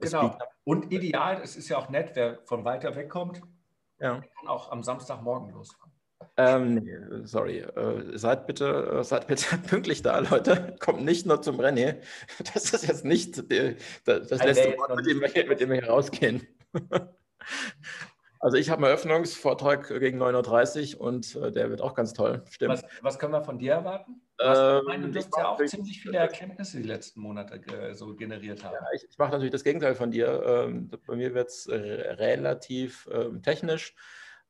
genau. 0.00 0.28
Speaker. 0.28 0.48
Und 0.64 0.92
ideal, 0.92 1.40
es 1.42 1.56
ist 1.56 1.68
ja 1.68 1.78
auch 1.78 1.88
nett, 1.88 2.12
wer 2.14 2.40
von 2.44 2.64
weiter 2.64 2.94
weg 2.96 3.08
kommt, 3.08 3.40
ja. 3.98 4.20
kann 4.38 4.48
auch 4.48 4.70
am 4.70 4.82
Samstagmorgen 4.82 5.50
losfahren. 5.50 5.90
Ähm, 6.36 7.26
sorry. 7.26 7.58
Äh, 7.60 8.16
seid 8.16 8.46
bitte, 8.46 8.98
äh, 9.00 9.04
seid 9.04 9.26
bitte 9.26 9.56
pünktlich 9.68 10.02
da, 10.02 10.18
Leute. 10.18 10.76
Kommt 10.80 11.04
nicht 11.04 11.26
nur 11.26 11.40
zum 11.42 11.60
Rennen. 11.60 11.96
Das 12.54 12.72
ist 12.72 12.86
jetzt 12.86 13.04
nicht 13.04 13.50
die, 13.50 13.76
das, 14.04 14.28
das 14.28 14.44
letzte 14.44 14.76
Wort, 14.78 14.96
mit 14.96 15.06
dem, 15.06 15.20
wir, 15.20 15.48
mit 15.48 15.60
dem 15.60 15.70
wir 15.70 15.80
hier 15.80 15.88
rausgehen. 15.88 16.46
Also 18.42 18.56
ich 18.56 18.70
habe 18.70 18.78
einen 18.78 18.86
Eröffnungsvortrag 18.86 19.88
gegen 20.00 20.20
9.30 20.20 20.96
Uhr 20.96 21.02
und 21.02 21.36
äh, 21.36 21.52
der 21.52 21.68
wird 21.68 21.82
auch 21.82 21.94
ganz 21.94 22.14
toll. 22.14 22.42
Stimmt. 22.48 22.72
Was, 22.72 22.84
was 23.02 23.18
können 23.18 23.34
wir 23.34 23.42
von 23.42 23.58
dir 23.58 23.74
erwarten? 23.74 24.22
Ähm, 24.40 24.80
meine, 24.86 25.10
du 25.10 25.18
hast 25.18 25.36
ja 25.36 25.48
auch 25.48 25.62
ziemlich 25.62 26.00
viele 26.00 26.16
Erkenntnisse 26.16 26.78
die 26.78 26.88
letzten 26.88 27.20
Monate 27.20 27.60
äh, 27.70 27.94
so 27.94 28.16
generiert 28.16 28.64
haben. 28.64 28.72
Ja, 28.72 28.86
ich, 28.94 29.06
ich 29.10 29.18
mache 29.18 29.32
natürlich 29.32 29.52
das 29.52 29.62
Gegenteil 29.62 29.94
von 29.94 30.10
dir. 30.10 30.42
Ähm, 30.46 30.90
bei 31.06 31.16
mir 31.16 31.34
wird 31.34 31.48
es 31.48 31.66
äh, 31.66 31.76
relativ 31.76 33.06
ähm, 33.12 33.42
technisch. 33.42 33.94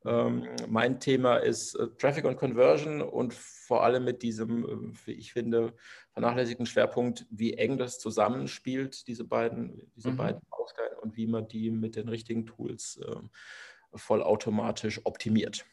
Ähm, 0.05 0.47
mein 0.69 1.01
Thema 1.01 1.39
ist 1.39 1.75
äh, 1.75 1.89
Traffic 1.99 2.25
und 2.25 2.37
Conversion 2.37 3.03
und 3.03 3.35
vor 3.35 3.83
allem 3.83 4.05
mit 4.05 4.23
diesem, 4.23 4.65
äh, 4.65 5.07
wie 5.07 5.13
ich 5.13 5.33
finde, 5.33 5.75
vernachlässigten 6.13 6.65
Schwerpunkt, 6.65 7.27
wie 7.29 7.55
eng 7.55 7.77
das 7.77 7.99
zusammenspielt, 7.99 9.09
diese 9.09 9.25
beiden, 9.25 9.91
diese 9.97 10.13
mhm. 10.13 10.17
beiden 10.17 10.41
Bausteine 10.49 10.97
und 11.01 11.17
wie 11.17 11.27
man 11.27 11.49
die 11.49 11.71
mit 11.71 11.97
den 11.97 12.09
richtigen 12.09 12.47
Tools 12.47 13.01
äh, 13.05 13.17
vollautomatisch 13.95 15.01
optimiert. 15.05 15.65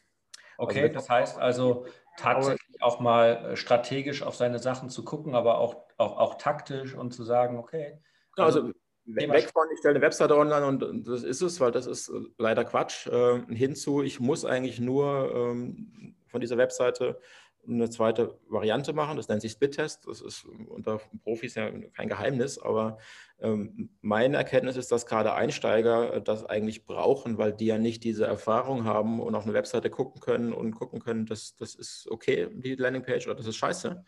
Okay, 0.58 0.82
also, 0.82 0.94
das 0.94 1.08
heißt 1.08 1.38
also, 1.38 1.86
tatsächlich 2.16 2.82
auch 2.82 3.00
mal 3.00 3.52
äh, 3.52 3.56
strategisch 3.56 4.22
auf 4.22 4.34
seine 4.34 4.58
Sachen 4.58 4.90
zu 4.90 5.04
gucken, 5.04 5.34
aber 5.34 5.58
auch, 5.58 5.76
auch, 5.96 6.18
auch 6.18 6.34
taktisch 6.34 6.94
und 6.94 7.12
zu 7.12 7.22
sagen, 7.22 7.58
okay. 7.58 7.98
Also, 8.36 8.60
also 8.60 8.72
weg 9.06 9.50
von, 9.52 9.68
ich 9.72 9.78
stelle 9.78 9.94
eine 9.94 10.04
Webseite 10.04 10.36
online 10.36 10.66
und 10.66 11.06
das 11.06 11.22
ist 11.22 11.40
es, 11.40 11.60
weil 11.60 11.70
das 11.70 11.86
ist 11.86 12.08
äh, 12.08 12.20
leider 12.38 12.64
Quatsch, 12.64 13.06
äh, 13.06 13.40
hinzu, 13.54 14.02
ich 14.02 14.20
muss 14.20 14.44
eigentlich 14.44 14.80
nur 14.80 15.32
ähm, 15.34 16.16
von 16.26 16.40
dieser 16.40 16.58
Webseite 16.58 17.20
eine 17.68 17.90
zweite 17.90 18.38
Variante 18.48 18.92
machen. 18.92 19.16
Das 19.16 19.28
nennt 19.28 19.42
sich 19.42 19.52
Split-Test. 19.52 20.06
Das 20.06 20.20
ist 20.20 20.44
unter 20.68 21.00
Profis 21.22 21.54
ja 21.54 21.70
kein 21.94 22.08
Geheimnis, 22.08 22.58
aber 22.58 22.98
ähm, 23.40 23.90
meine 24.00 24.36
Erkenntnis 24.36 24.76
ist, 24.76 24.90
dass 24.90 25.06
gerade 25.06 25.34
Einsteiger 25.34 26.14
äh, 26.14 26.22
das 26.22 26.44
eigentlich 26.44 26.84
brauchen, 26.84 27.38
weil 27.38 27.52
die 27.52 27.66
ja 27.66 27.78
nicht 27.78 28.04
diese 28.04 28.26
Erfahrung 28.26 28.84
haben 28.84 29.20
und 29.20 29.34
auf 29.34 29.44
eine 29.44 29.54
Webseite 29.54 29.90
gucken 29.90 30.20
können 30.20 30.52
und 30.52 30.74
gucken 30.74 31.00
können, 31.00 31.26
dass 31.26 31.56
das 31.56 31.74
ist 31.74 32.08
okay, 32.10 32.48
die 32.52 32.74
Landingpage 32.74 33.26
oder 33.26 33.36
das 33.36 33.46
ist 33.46 33.56
scheiße. 33.56 34.04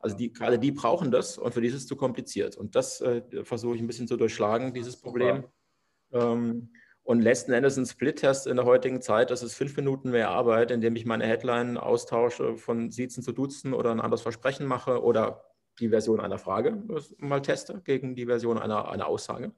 Also 0.00 0.16
die, 0.16 0.32
gerade 0.32 0.58
die 0.58 0.72
brauchen 0.72 1.12
das 1.12 1.38
und 1.38 1.54
für 1.54 1.60
die 1.60 1.68
ist 1.68 1.74
es 1.74 1.86
zu 1.86 1.94
kompliziert. 1.96 2.56
Und 2.56 2.74
das 2.74 3.00
äh, 3.00 3.22
versuche 3.44 3.76
ich 3.76 3.80
ein 3.80 3.86
bisschen 3.86 4.08
zu 4.08 4.16
durchschlagen, 4.16 4.74
dieses 4.74 5.00
Problem. 5.00 5.44
Ähm, 6.12 6.72
und 7.04 7.20
letzten 7.20 7.52
Endes 7.52 7.76
ein 7.76 7.86
Split-Test 7.86 8.46
in 8.46 8.56
der 8.56 8.64
heutigen 8.64 9.02
Zeit, 9.02 9.30
das 9.30 9.42
ist 9.42 9.54
fünf 9.54 9.76
Minuten 9.76 10.10
mehr 10.10 10.30
Arbeit, 10.30 10.70
indem 10.70 10.94
ich 10.94 11.04
meine 11.04 11.26
Headline 11.26 11.76
austausche 11.76 12.56
von 12.56 12.90
Siezen 12.90 13.22
zu 13.22 13.32
Duzen 13.32 13.74
oder 13.74 13.90
ein 13.90 14.00
anderes 14.00 14.22
Versprechen 14.22 14.66
mache 14.66 15.02
oder 15.02 15.52
die 15.80 15.88
Version 15.88 16.20
einer 16.20 16.38
Frage 16.38 16.82
mal 17.18 17.42
teste 17.42 17.80
gegen 17.80 18.14
die 18.14 18.26
Version 18.26 18.58
einer, 18.58 18.90
einer 18.90 19.06
Aussage. 19.06 19.52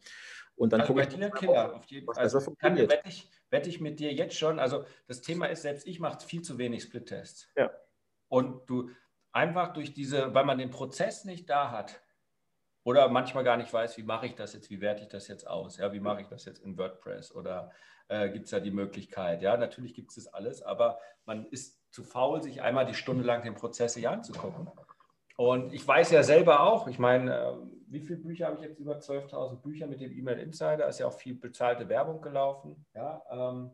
Und 0.57 0.73
dann 0.73 0.83
also 0.83 0.95
gucke 0.95 1.07
ich. 1.07 1.33
Killer, 1.33 1.75
auf 1.75 1.85
jeden 1.87 2.07
Fall. 2.07 2.23
Also 2.23 2.55
kann, 2.55 2.77
wette, 2.77 3.09
ich, 3.09 3.29
wette 3.51 3.69
ich 3.69 3.81
mit 3.81 3.99
dir 3.99 4.13
jetzt 4.13 4.39
schon. 4.39 4.59
Also 4.59 4.85
das 5.09 5.21
Thema 5.21 5.47
ist, 5.47 5.63
selbst 5.63 5.87
ich 5.87 6.01
mache 6.01 6.25
viel 6.25 6.43
zu 6.43 6.59
wenig 6.59 6.85
Split-Tests. 6.85 7.49
Ja. 7.57 7.71
Und 8.29 8.71
du 8.71 8.91
einfach 9.33 9.73
durch 9.73 9.93
diese, 9.93 10.33
weil 10.33 10.45
man 10.45 10.59
den 10.59 10.71
Prozess 10.71 11.25
nicht 11.25 11.51
da 11.51 11.73
hat, 11.73 12.01
oder 12.85 13.09
manchmal 13.09 13.45
gar 13.45 13.57
nicht 13.57 13.73
weiß, 13.73 13.97
wie 13.97 14.03
mache 14.03 14.27
ich 14.27 14.35
das 14.35 14.53
jetzt, 14.53 14.71
wie 14.71 14.81
werte 14.81 15.03
ich 15.03 15.09
das 15.09 15.27
jetzt 15.27 15.47
aus, 15.47 15.79
ja, 15.79 15.93
wie 15.93 16.01
mache 16.01 16.21
ich 16.21 16.29
das 16.29 16.45
jetzt 16.45 16.63
in 16.63 16.79
WordPress 16.79 17.35
oder 17.35 17.73
äh, 18.09 18.29
gibt 18.29 18.45
es 18.45 18.51
da 18.51 18.61
die 18.61 18.71
Möglichkeit, 18.71 19.43
ja, 19.43 19.57
natürlich 19.57 19.95
gibt 19.95 20.11
es 20.11 20.17
das 20.17 20.29
alles, 20.29 20.63
aber 20.63 20.99
man 21.25 21.47
ist 21.47 21.81
zu 21.91 22.05
faul, 22.05 22.43
sich 22.43 22.63
einmal 22.63 22.87
die 22.87 22.95
Stunde 22.95 23.25
lang 23.25 23.43
den 23.43 23.55
Prozess 23.55 23.97
hier 23.97 24.11
anzugucken. 24.11 24.69
Und 25.37 25.73
ich 25.73 25.87
weiß 25.87 26.13
ja 26.13 26.23
selber 26.23 26.61
auch, 26.61 26.87
ich 26.87 26.99
meine, 26.99 27.37
äh, 27.37 27.53
wie 27.89 28.01
viele 28.01 28.19
Bücher 28.19 28.47
habe 28.47 28.57
ich 28.57 28.63
jetzt? 28.63 28.79
Über 28.79 28.99
12.000 28.99 29.63
Bücher 29.63 29.87
mit 29.87 30.01
dem 30.01 30.13
E-Mail 30.13 30.39
Insider, 30.39 30.87
ist 30.87 31.01
ja 31.01 31.07
auch 31.07 31.13
viel 31.13 31.35
bezahlte 31.35 31.89
Werbung 31.89 32.21
gelaufen, 32.21 32.87
ja, 32.95 33.23
ähm, 33.31 33.71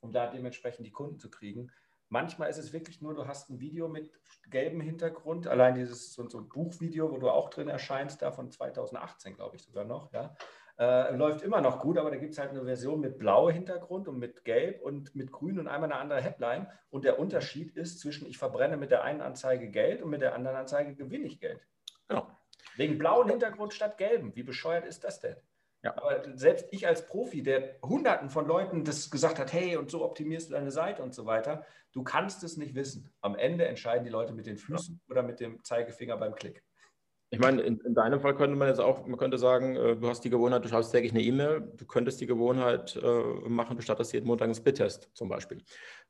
um 0.00 0.12
da 0.12 0.28
dementsprechend 0.28 0.86
die 0.86 0.92
Kunden 0.92 1.18
zu 1.18 1.30
kriegen. 1.30 1.70
Manchmal 2.14 2.48
ist 2.48 2.58
es 2.58 2.72
wirklich 2.72 3.02
nur, 3.02 3.12
du 3.12 3.26
hast 3.26 3.50
ein 3.50 3.58
Video 3.58 3.88
mit 3.88 4.08
gelbem 4.48 4.80
Hintergrund, 4.80 5.48
allein 5.48 5.74
dieses 5.74 6.12
so, 6.12 6.28
so 6.28 6.38
ein 6.38 6.48
Buchvideo, 6.48 7.10
wo 7.10 7.18
du 7.18 7.28
auch 7.28 7.50
drin 7.50 7.66
erscheinst, 7.66 8.22
da 8.22 8.30
von 8.30 8.52
2018, 8.52 9.34
glaube 9.34 9.56
ich 9.56 9.64
sogar 9.64 9.84
noch, 9.84 10.12
ja. 10.12 10.32
Äh, 10.78 11.16
läuft 11.16 11.42
immer 11.42 11.60
noch 11.60 11.80
gut, 11.80 11.98
aber 11.98 12.12
da 12.12 12.16
gibt 12.16 12.30
es 12.30 12.38
halt 12.38 12.50
eine 12.50 12.64
Version 12.64 13.00
mit 13.00 13.18
blauem 13.18 13.52
Hintergrund 13.52 14.06
und 14.06 14.20
mit 14.20 14.44
gelb 14.44 14.80
und 14.82 15.16
mit 15.16 15.32
grün 15.32 15.58
und 15.58 15.66
einmal 15.66 15.90
eine 15.90 16.00
andere 16.00 16.20
Headline. 16.20 16.68
Und 16.90 17.04
der 17.04 17.18
Unterschied 17.18 17.76
ist 17.76 17.98
zwischen, 17.98 18.28
ich 18.28 18.38
verbrenne 18.38 18.76
mit 18.76 18.92
der 18.92 19.02
einen 19.02 19.20
Anzeige 19.20 19.68
Geld 19.68 20.00
und 20.00 20.10
mit 20.10 20.22
der 20.22 20.36
anderen 20.36 20.56
Anzeige 20.56 20.94
gewinne 20.94 21.26
ich 21.26 21.40
Geld. 21.40 21.66
Genau. 22.06 22.28
Wegen 22.76 22.96
blauen 22.96 23.28
Hintergrund 23.28 23.74
statt 23.74 23.98
gelben. 23.98 24.36
Wie 24.36 24.44
bescheuert 24.44 24.86
ist 24.86 25.02
das 25.02 25.18
denn? 25.18 25.34
Ja. 25.84 25.96
Aber 25.98 26.22
selbst 26.34 26.66
ich 26.70 26.86
als 26.86 27.06
Profi, 27.06 27.42
der 27.42 27.76
hunderten 27.82 28.30
von 28.30 28.46
Leuten 28.46 28.84
das 28.84 29.10
gesagt 29.10 29.38
hat, 29.38 29.52
hey, 29.52 29.76
und 29.76 29.90
so 29.90 30.02
optimierst 30.02 30.48
du 30.48 30.54
deine 30.54 30.70
Seite 30.70 31.02
und 31.02 31.14
so 31.14 31.26
weiter, 31.26 31.64
du 31.92 32.02
kannst 32.02 32.42
es 32.42 32.56
nicht 32.56 32.74
wissen. 32.74 33.12
Am 33.20 33.36
Ende 33.36 33.66
entscheiden 33.66 34.04
die 34.04 34.10
Leute 34.10 34.32
mit 34.32 34.46
den 34.46 34.56
Füßen 34.56 34.94
ja. 34.94 35.12
oder 35.12 35.22
mit 35.22 35.40
dem 35.40 35.62
Zeigefinger 35.62 36.16
beim 36.16 36.34
Klick. 36.34 36.64
Ich 37.28 37.38
meine, 37.38 37.62
in, 37.62 37.80
in, 37.80 37.94
deinem 37.94 38.20
Fall 38.20 38.34
könnte 38.34 38.56
man 38.56 38.68
jetzt 38.68 38.80
auch, 38.80 39.06
man 39.06 39.18
könnte 39.18 39.38
sagen, 39.38 39.76
äh, 39.76 39.96
du 39.96 40.08
hast 40.08 40.22
die 40.22 40.30
Gewohnheit, 40.30 40.64
du 40.64 40.68
schreibst 40.68 40.92
täglich 40.92 41.12
eine 41.12 41.22
E-Mail, 41.22 41.72
du 41.76 41.84
könntest 41.84 42.20
die 42.20 42.26
Gewohnheit 42.26 42.96
äh, 42.96 43.48
machen, 43.48 43.76
du 43.76 43.82
startest 43.82 44.12
jeden 44.12 44.26
Montag 44.26 44.46
einen 44.46 44.54
Split-Test 44.54 45.10
zum 45.14 45.28
Beispiel. 45.28 45.62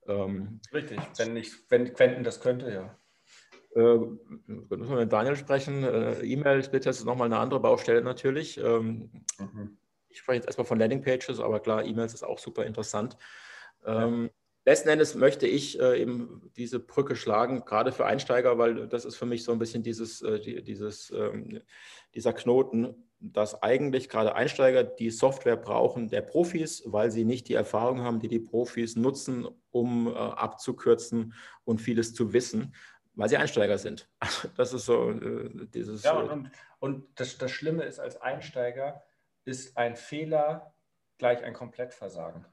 Ähm, 0.06 0.60
Richtig, 0.72 0.98
wenn, 1.16 1.36
ich, 1.36 1.52
wenn 1.70 1.92
Quentin 1.94 2.24
das 2.24 2.40
könnte, 2.40 2.70
ja. 2.70 2.98
Äh, 3.74 3.98
müssen 4.46 4.90
wir 4.90 4.96
mit 4.96 5.12
Daniel 5.12 5.36
sprechen. 5.36 5.82
Äh, 5.82 6.20
E-Mail-Splitters 6.20 6.98
ist 6.98 7.04
nochmal 7.04 7.26
eine 7.26 7.38
andere 7.38 7.60
Baustelle 7.60 8.02
natürlich. 8.02 8.58
Ähm, 8.58 9.10
mhm. 9.38 9.78
Ich 10.08 10.18
spreche 10.18 10.36
jetzt 10.36 10.46
erstmal 10.46 10.66
von 10.66 10.78
Landingpages, 10.78 11.40
aber 11.40 11.60
klar, 11.60 11.84
E-Mails 11.84 12.14
ist 12.14 12.22
auch 12.22 12.38
super 12.38 12.64
interessant. 12.64 13.16
Ähm, 13.84 14.24
ja. 14.24 14.30
Letzten 14.66 14.88
Endes 14.88 15.14
möchte 15.14 15.46
ich 15.46 15.78
äh, 15.78 16.00
eben 16.00 16.50
diese 16.56 16.78
Brücke 16.78 17.16
schlagen, 17.16 17.64
gerade 17.66 17.92
für 17.92 18.06
Einsteiger, 18.06 18.56
weil 18.56 18.86
das 18.86 19.04
ist 19.04 19.16
für 19.16 19.26
mich 19.26 19.44
so 19.44 19.52
ein 19.52 19.58
bisschen 19.58 19.82
dieses, 19.82 20.22
äh, 20.22 20.40
die, 20.40 20.62
dieses, 20.62 21.10
ähm, 21.10 21.60
dieser 22.14 22.32
Knoten, 22.32 22.94
dass 23.18 23.62
eigentlich 23.62 24.08
gerade 24.08 24.34
Einsteiger 24.34 24.84
die 24.84 25.10
Software 25.10 25.56
brauchen 25.56 26.08
der 26.08 26.22
Profis, 26.22 26.82
weil 26.86 27.10
sie 27.10 27.24
nicht 27.24 27.48
die 27.48 27.54
Erfahrung 27.54 28.02
haben, 28.02 28.20
die 28.20 28.28
die 28.28 28.40
Profis 28.40 28.96
nutzen, 28.96 29.46
um 29.70 30.06
äh, 30.06 30.10
abzukürzen 30.12 31.34
und 31.64 31.80
vieles 31.80 32.14
zu 32.14 32.32
wissen 32.32 32.74
weil 33.14 33.28
sie 33.28 33.36
Einsteiger 33.36 33.78
sind. 33.78 34.08
Das 34.56 34.72
ist 34.72 34.86
so 34.86 35.10
äh, 35.10 35.66
dieses. 35.66 36.02
Ja, 36.02 36.14
und, 36.14 36.30
und, 36.30 36.50
und 36.80 37.20
das, 37.20 37.38
das 37.38 37.50
Schlimme 37.50 37.84
ist, 37.84 38.00
als 38.00 38.20
Einsteiger 38.20 39.02
ist 39.44 39.76
ein 39.76 39.96
Fehler 39.96 40.74
gleich 41.18 41.42
ein 41.42 41.54
Komplettversagen. 41.54 42.44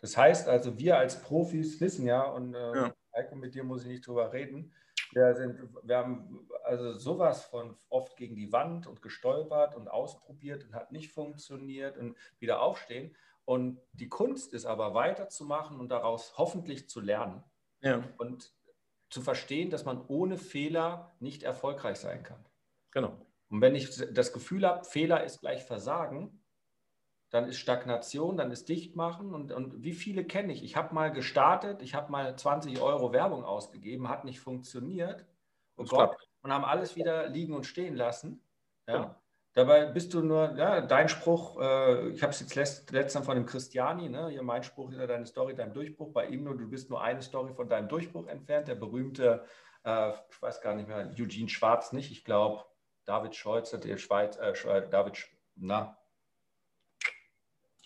Das 0.00 0.16
heißt 0.16 0.48
also, 0.48 0.78
wir 0.78 0.98
als 0.98 1.22
Profis 1.22 1.80
wissen 1.80 2.06
ja, 2.06 2.22
und 2.22 2.54
äh, 2.54 2.76
ja. 2.76 2.94
Heiko, 3.14 3.36
mit 3.36 3.54
dir 3.54 3.62
muss 3.62 3.82
ich 3.82 3.88
nicht 3.88 4.06
drüber 4.06 4.32
reden, 4.32 4.72
wir, 5.12 5.34
sind, 5.34 5.68
wir 5.82 5.96
haben 5.96 6.48
also 6.64 6.94
sowas 6.98 7.44
von 7.44 7.76
oft 7.90 8.16
gegen 8.16 8.34
die 8.34 8.50
Wand 8.52 8.86
und 8.86 9.02
gestolpert 9.02 9.74
und 9.74 9.88
ausprobiert 9.88 10.64
und 10.64 10.74
hat 10.74 10.90
nicht 10.90 11.12
funktioniert 11.12 11.98
und 11.98 12.16
wieder 12.38 12.62
aufstehen. 12.62 13.14
Und 13.44 13.80
die 13.92 14.08
Kunst 14.08 14.54
ist 14.54 14.64
aber 14.64 14.94
weiterzumachen 14.94 15.78
und 15.78 15.90
daraus 15.90 16.38
hoffentlich 16.38 16.88
zu 16.88 17.00
lernen. 17.00 17.44
Ja. 17.80 18.02
Und 18.16 18.54
zu 19.12 19.20
verstehen, 19.20 19.70
dass 19.70 19.84
man 19.84 20.04
ohne 20.08 20.38
Fehler 20.38 21.12
nicht 21.20 21.42
erfolgreich 21.42 21.98
sein 21.98 22.22
kann. 22.22 22.44
Genau. 22.90 23.14
Und 23.50 23.60
wenn 23.60 23.74
ich 23.74 23.90
das 24.12 24.32
Gefühl 24.32 24.66
habe, 24.66 24.84
Fehler 24.84 25.24
ist 25.24 25.40
gleich 25.40 25.64
Versagen, 25.64 26.42
dann 27.28 27.46
ist 27.46 27.58
Stagnation, 27.58 28.36
dann 28.36 28.50
ist 28.50 28.68
Dichtmachen. 28.68 29.34
Und, 29.34 29.52
und 29.52 29.82
wie 29.82 29.92
viele 29.92 30.24
kenne 30.24 30.52
ich? 30.52 30.62
Ich 30.64 30.76
habe 30.76 30.94
mal 30.94 31.12
gestartet, 31.12 31.82
ich 31.82 31.94
habe 31.94 32.10
mal 32.10 32.36
20 32.36 32.80
Euro 32.80 33.12
Werbung 33.12 33.44
ausgegeben, 33.44 34.08
hat 34.08 34.24
nicht 34.24 34.40
funktioniert. 34.40 35.26
Und, 35.76 35.90
Gott, 35.90 36.16
und 36.42 36.52
haben 36.52 36.64
alles 36.64 36.96
wieder 36.96 37.28
liegen 37.28 37.54
und 37.54 37.66
stehen 37.66 37.94
lassen. 37.94 38.42
Ja. 38.86 39.21
Dabei 39.54 39.84
bist 39.84 40.14
du 40.14 40.22
nur, 40.22 40.56
ja, 40.56 40.80
dein 40.80 41.10
Spruch, 41.10 41.60
äh, 41.60 42.08
ich 42.08 42.22
habe 42.22 42.30
es 42.32 42.40
jetzt 42.40 42.54
letzt, 42.54 42.90
letztens 42.90 43.26
von 43.26 43.34
dem 43.34 43.44
Christiani, 43.44 44.08
ne, 44.08 44.28
hier 44.28 44.42
mein 44.42 44.62
Spruch 44.62 44.90
ist 44.90 44.98
ja 44.98 45.06
deine 45.06 45.26
Story, 45.26 45.54
dein 45.54 45.74
Durchbruch. 45.74 46.12
Bei 46.12 46.26
ihm 46.26 46.44
nur, 46.44 46.56
du 46.56 46.66
bist 46.68 46.88
nur 46.88 47.02
eine 47.02 47.20
Story 47.20 47.52
von 47.52 47.68
deinem 47.68 47.88
Durchbruch 47.88 48.26
entfernt. 48.28 48.68
Der 48.68 48.76
berühmte, 48.76 49.44
äh, 49.84 50.12
ich 50.30 50.40
weiß 50.40 50.62
gar 50.62 50.74
nicht 50.74 50.88
mehr, 50.88 51.10
Eugene 51.18 51.50
Schwarz 51.50 51.92
nicht, 51.92 52.10
ich 52.10 52.24
glaube, 52.24 52.64
David 53.04 53.34
Scholz, 53.34 53.70
der 53.70 53.98
Schweiz, 53.98 54.36
äh, 54.36 54.88
David, 54.88 55.18
na, 55.56 55.98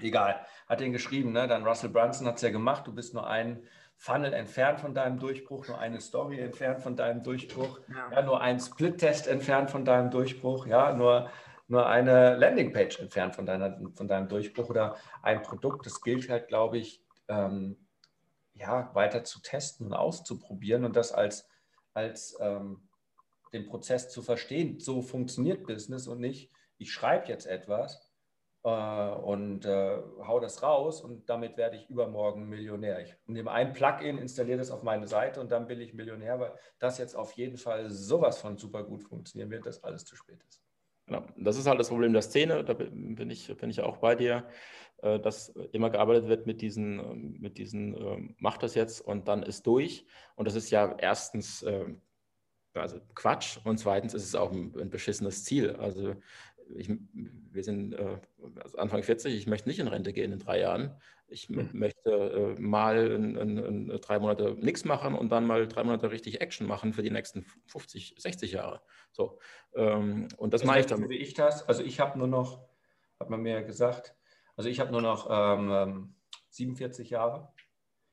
egal, 0.01 0.47
hat 0.69 0.81
den 0.81 0.93
geschrieben, 0.93 1.33
ne? 1.33 1.49
Dann 1.49 1.67
Russell 1.67 1.91
Brunson 1.91 2.29
hat 2.29 2.37
es 2.37 2.43
ja 2.43 2.51
gemacht, 2.51 2.87
du 2.87 2.95
bist 2.95 3.13
nur 3.13 3.27
ein 3.27 3.67
Funnel 3.97 4.35
entfernt 4.35 4.81
von 4.81 4.95
deinem 4.95 5.19
Durchbruch, 5.19 5.67
nur 5.69 5.79
eine 5.79 6.01
Story 6.01 6.39
entfernt 6.39 6.83
von 6.83 6.97
deinem 6.97 7.23
Durchbruch, 7.23 7.81
ja. 7.89 8.11
ja 8.13 8.23
nur 8.23 8.41
ein 8.41 8.61
Split-Test 8.61 9.27
entfernt 9.27 9.71
von 9.71 9.85
deinem 9.85 10.11
Durchbruch, 10.11 10.67
ja, 10.67 10.93
nur 10.93 11.31
nur 11.69 11.87
eine 11.87 12.37
Landingpage 12.37 13.01
entfernt 13.01 13.35
von, 13.35 13.47
deiner, 13.47 13.79
von 13.95 14.09
deinem 14.09 14.29
Durchbruch 14.29 14.71
oder 14.71 14.97
ein 15.23 15.43
Produkt. 15.43 15.87
Das 15.87 16.01
gilt 16.01 16.29
halt, 16.29 16.49
glaube 16.49 16.79
ich, 16.79 17.03
ähm, 17.29 17.77
ja, 18.55 18.91
weiter 18.95 19.25
zu 19.25 19.41
testen 19.41 19.87
und 19.87 19.95
auszuprobieren 19.95 20.85
und 20.85 20.97
das 20.97 21.13
als, 21.13 21.49
als 21.93 22.37
ähm, 22.41 22.89
den 23.53 23.67
Prozess 23.67 24.09
zu 24.09 24.23
verstehen. 24.23 24.81
So 24.81 25.03
funktioniert 25.03 25.67
Business 25.67 26.09
und 26.09 26.21
nicht, 26.21 26.51
ich 26.79 26.93
schreibe 26.93 27.29
jetzt 27.29 27.47
etwas 27.47 28.11
äh, 28.65 28.69
und 28.69 29.65
äh, 29.65 29.99
hau 30.27 30.41
das 30.41 30.63
raus 30.63 31.01
und 31.01 31.29
damit 31.29 31.57
werde 31.57 31.77
ich 31.77 31.91
übermorgen 31.91 32.49
Millionär. 32.49 33.01
Ich 33.01 33.15
nehme 33.27 33.51
ein 33.51 33.73
Plugin, 33.73 34.19
installiere 34.19 34.59
das 34.59 34.71
auf 34.71 34.83
meine 34.83 35.07
Seite 35.07 35.41
und 35.41 35.51
dann 35.53 35.67
bin 35.67 35.81
ich 35.81 35.95
Millionär, 35.95 36.41
weil 36.41 36.53
das 36.79 36.99
jetzt 36.99 37.15
auf 37.15 37.33
jeden 37.33 37.59
Fall 37.59 37.91
sowas 37.91 38.39
von 38.39 38.57
super 38.57 38.85
gut 38.85 39.03
funktionieren 39.03 39.51
wird, 39.51 39.67
dass 39.67 39.85
alles 39.85 40.05
zu 40.05 40.17
spät 40.17 40.43
ist. 40.49 40.66
Genau. 41.07 41.25
Das 41.37 41.57
ist 41.57 41.67
halt 41.67 41.79
das 41.79 41.89
Problem 41.89 42.13
der 42.13 42.23
Szene, 42.23 42.65
da 42.65 42.75
bin 42.75 43.31
ich, 43.31 43.57
bin 43.57 43.71
ich 43.71 43.81
auch 43.81 43.99
bei 43.99 44.15
dir, 44.17 44.49
äh, 45.03 45.21
dass 45.21 45.51
immer 45.73 45.91
gearbeitet 45.91 46.29
wird 46.29 46.47
mit 46.47 46.61
diesen, 46.61 46.99
ähm, 46.99 47.37
mit 47.39 47.59
diesen, 47.59 47.95
ähm, 47.95 48.35
mach 48.39 48.59
das 48.59 48.75
jetzt 48.75 49.01
und 49.01 49.29
dann 49.29 49.43
ist 49.43 49.67
durch. 49.67 50.05
Und 50.35 50.47
das 50.47 50.57
ist 50.57 50.71
ja 50.71 50.97
erstens 50.99 51.63
ähm, 51.63 52.01
also 52.75 53.01
Quatsch 53.15 53.59
und 53.65 53.79
zweitens 53.79 54.15
ist 54.15 54.25
es 54.25 54.35
auch 54.35 54.53
ein, 54.53 54.91
beschissenes 54.91 55.45
Ziel. 55.45 55.77
Also 55.77 56.15
ich, 56.75 56.91
wir 57.13 57.63
sind 57.63 57.95
äh, 57.95 58.19
also 58.63 58.79
Anfang 58.79 59.03
40, 59.03 59.35
ich 59.35 59.47
möchte 59.47 59.69
nicht 59.69 59.79
in 59.79 59.89
Rente 59.89 60.13
gehen 60.13 60.33
in 60.33 60.39
drei 60.39 60.61
Jahren. 60.61 61.01
Ich 61.29 61.49
möchte 61.51 62.11
äh, 62.11 62.61
mal 62.61 63.11
in, 63.11 63.37
in, 63.37 63.59
in 63.59 64.01
drei 64.01 64.19
Monate 64.19 64.57
nichts 64.61 64.85
machen 64.85 65.15
und 65.15 65.31
dann 65.31 65.47
mal 65.47 65.67
drei 65.67 65.83
Monate 65.83 66.11
richtig 66.11 66.41
Action 66.41 66.67
machen 66.67 66.93
für 66.93 67.03
die 67.03 67.11
nächsten 67.11 67.45
50, 67.67 68.15
60 68.19 68.53
Jahre. 68.53 68.81
So. 69.11 69.39
Ähm, 69.75 70.29
und 70.37 70.55
das, 70.55 70.61
das 70.61 70.69
meine 70.69 70.81
ich 70.81 70.87
dann. 70.87 71.09
Wie 71.09 71.17
ich 71.17 71.35
das? 71.35 71.69
Also 71.69 71.83
ich 71.83 71.99
habe 71.99 72.19
nur 72.19 72.29
noch, 72.29 72.69
hat 73.19 73.29
man 73.29 73.43
mir 73.43 73.55
ja 73.55 73.63
gesagt, 73.63 74.15
also 74.57 74.69
ich 74.69 74.79
habe 74.79 74.93
nur 74.93 75.03
noch 75.03 75.29
ähm, 75.29 76.15
47 76.51 77.11
ähm, 77.11 77.13
Jahre. 77.13 77.53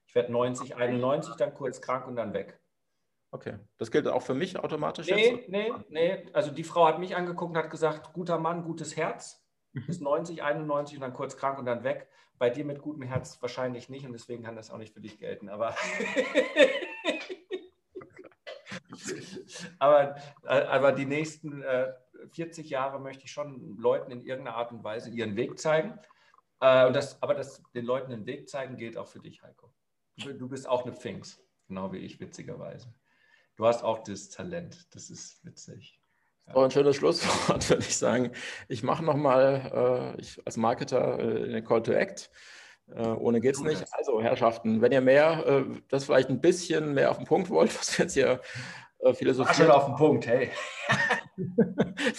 Ich 0.07 0.15
werde 0.15 0.31
90, 0.31 0.75
91, 0.75 1.35
dann 1.35 1.53
kurz 1.53 1.81
krank 1.81 2.07
und 2.07 2.15
dann 2.15 2.33
weg. 2.33 2.59
Okay. 3.31 3.57
Das 3.77 3.89
gilt 3.89 4.07
auch 4.07 4.21
für 4.21 4.35
mich 4.35 4.57
automatisch? 4.59 5.07
Nee, 5.07 5.35
jetzt? 5.37 5.49
nee, 5.49 5.73
nee. 5.89 6.25
Also 6.33 6.51
die 6.51 6.63
Frau 6.63 6.85
hat 6.85 6.99
mich 6.99 7.15
angeguckt 7.15 7.51
und 7.51 7.57
hat 7.57 7.71
gesagt, 7.71 8.13
guter 8.13 8.37
Mann, 8.37 8.63
gutes 8.63 8.95
Herz. 8.95 9.42
Mhm. 9.73 9.85
Bis 9.85 9.99
90, 9.99 10.43
91 10.43 10.97
und 10.97 11.01
dann 11.01 11.13
kurz 11.13 11.37
krank 11.37 11.59
und 11.59 11.65
dann 11.65 11.83
weg. 11.83 12.07
Bei 12.39 12.49
dir 12.49 12.65
mit 12.65 12.81
gutem 12.81 13.03
Herz 13.03 13.41
wahrscheinlich 13.41 13.89
nicht 13.89 14.05
und 14.05 14.13
deswegen 14.13 14.43
kann 14.43 14.55
das 14.55 14.71
auch 14.71 14.77
nicht 14.77 14.93
für 14.93 15.01
dich 15.01 15.19
gelten. 15.19 15.49
Aber, 15.49 15.75
aber, 19.79 20.15
äh, 20.43 20.63
aber 20.63 20.91
die 20.91 21.05
nächsten 21.05 21.63
äh, 21.63 21.93
40 22.31 22.69
Jahre 22.69 22.99
möchte 22.99 23.25
ich 23.25 23.31
schon 23.31 23.77
Leuten 23.77 24.11
in 24.11 24.21
irgendeiner 24.21 24.57
Art 24.57 24.71
und 24.71 24.83
Weise 24.83 25.09
ihren 25.09 25.35
Weg 25.35 25.59
zeigen. 25.59 25.99
Äh, 26.59 26.91
das, 26.91 27.21
aber 27.21 27.33
das, 27.33 27.61
den 27.73 27.85
Leuten 27.85 28.11
den 28.11 28.25
Weg 28.25 28.49
zeigen 28.49 28.77
gilt 28.77 28.97
auch 28.97 29.07
für 29.07 29.19
dich, 29.19 29.43
Heiko. 29.43 29.73
Du 30.17 30.47
bist 30.47 30.67
auch 30.67 30.83
eine 30.83 30.93
Pfingst, 30.93 31.43
genau 31.67 31.91
wie 31.91 31.97
ich, 31.97 32.19
witzigerweise. 32.19 32.93
Du 33.55 33.65
hast 33.65 33.83
auch 33.83 34.03
das 34.03 34.29
Talent. 34.29 34.93
Das 34.93 35.09
ist 35.09 35.43
witzig. 35.43 35.99
Ja. 36.47 36.63
ein 36.63 36.71
schönes 36.71 36.95
Schlusswort, 36.95 37.69
würde 37.69 37.83
ich 37.83 37.97
sagen. 37.97 38.31
Ich 38.67 38.83
mache 38.83 39.03
nochmal 39.03 40.15
äh, 40.17 40.41
als 40.45 40.57
Marketer 40.57 41.19
äh, 41.19 41.49
den 41.49 41.63
Call 41.63 41.83
to 41.83 41.93
Act. 41.93 42.29
Äh, 42.93 43.07
ohne 43.07 43.39
geht 43.39 43.55
es 43.55 43.61
nicht. 43.61 43.85
Also, 43.91 44.21
Herrschaften, 44.21 44.81
wenn 44.81 44.91
ihr 44.91 45.01
mehr, 45.01 45.45
äh, 45.47 45.63
das 45.89 46.05
vielleicht 46.05 46.29
ein 46.29 46.41
bisschen 46.41 46.93
mehr 46.93 47.11
auf 47.11 47.17
den 47.17 47.25
Punkt 47.25 47.49
wollt, 47.49 47.75
was 47.79 47.97
jetzt 47.97 48.13
hier 48.13 48.41
äh, 48.99 49.13
philosophiert. 49.13 49.55
schon 49.55 49.71
auf 49.71 49.85
den 49.85 49.95
Punkt, 49.95 50.27
hey. 50.27 50.51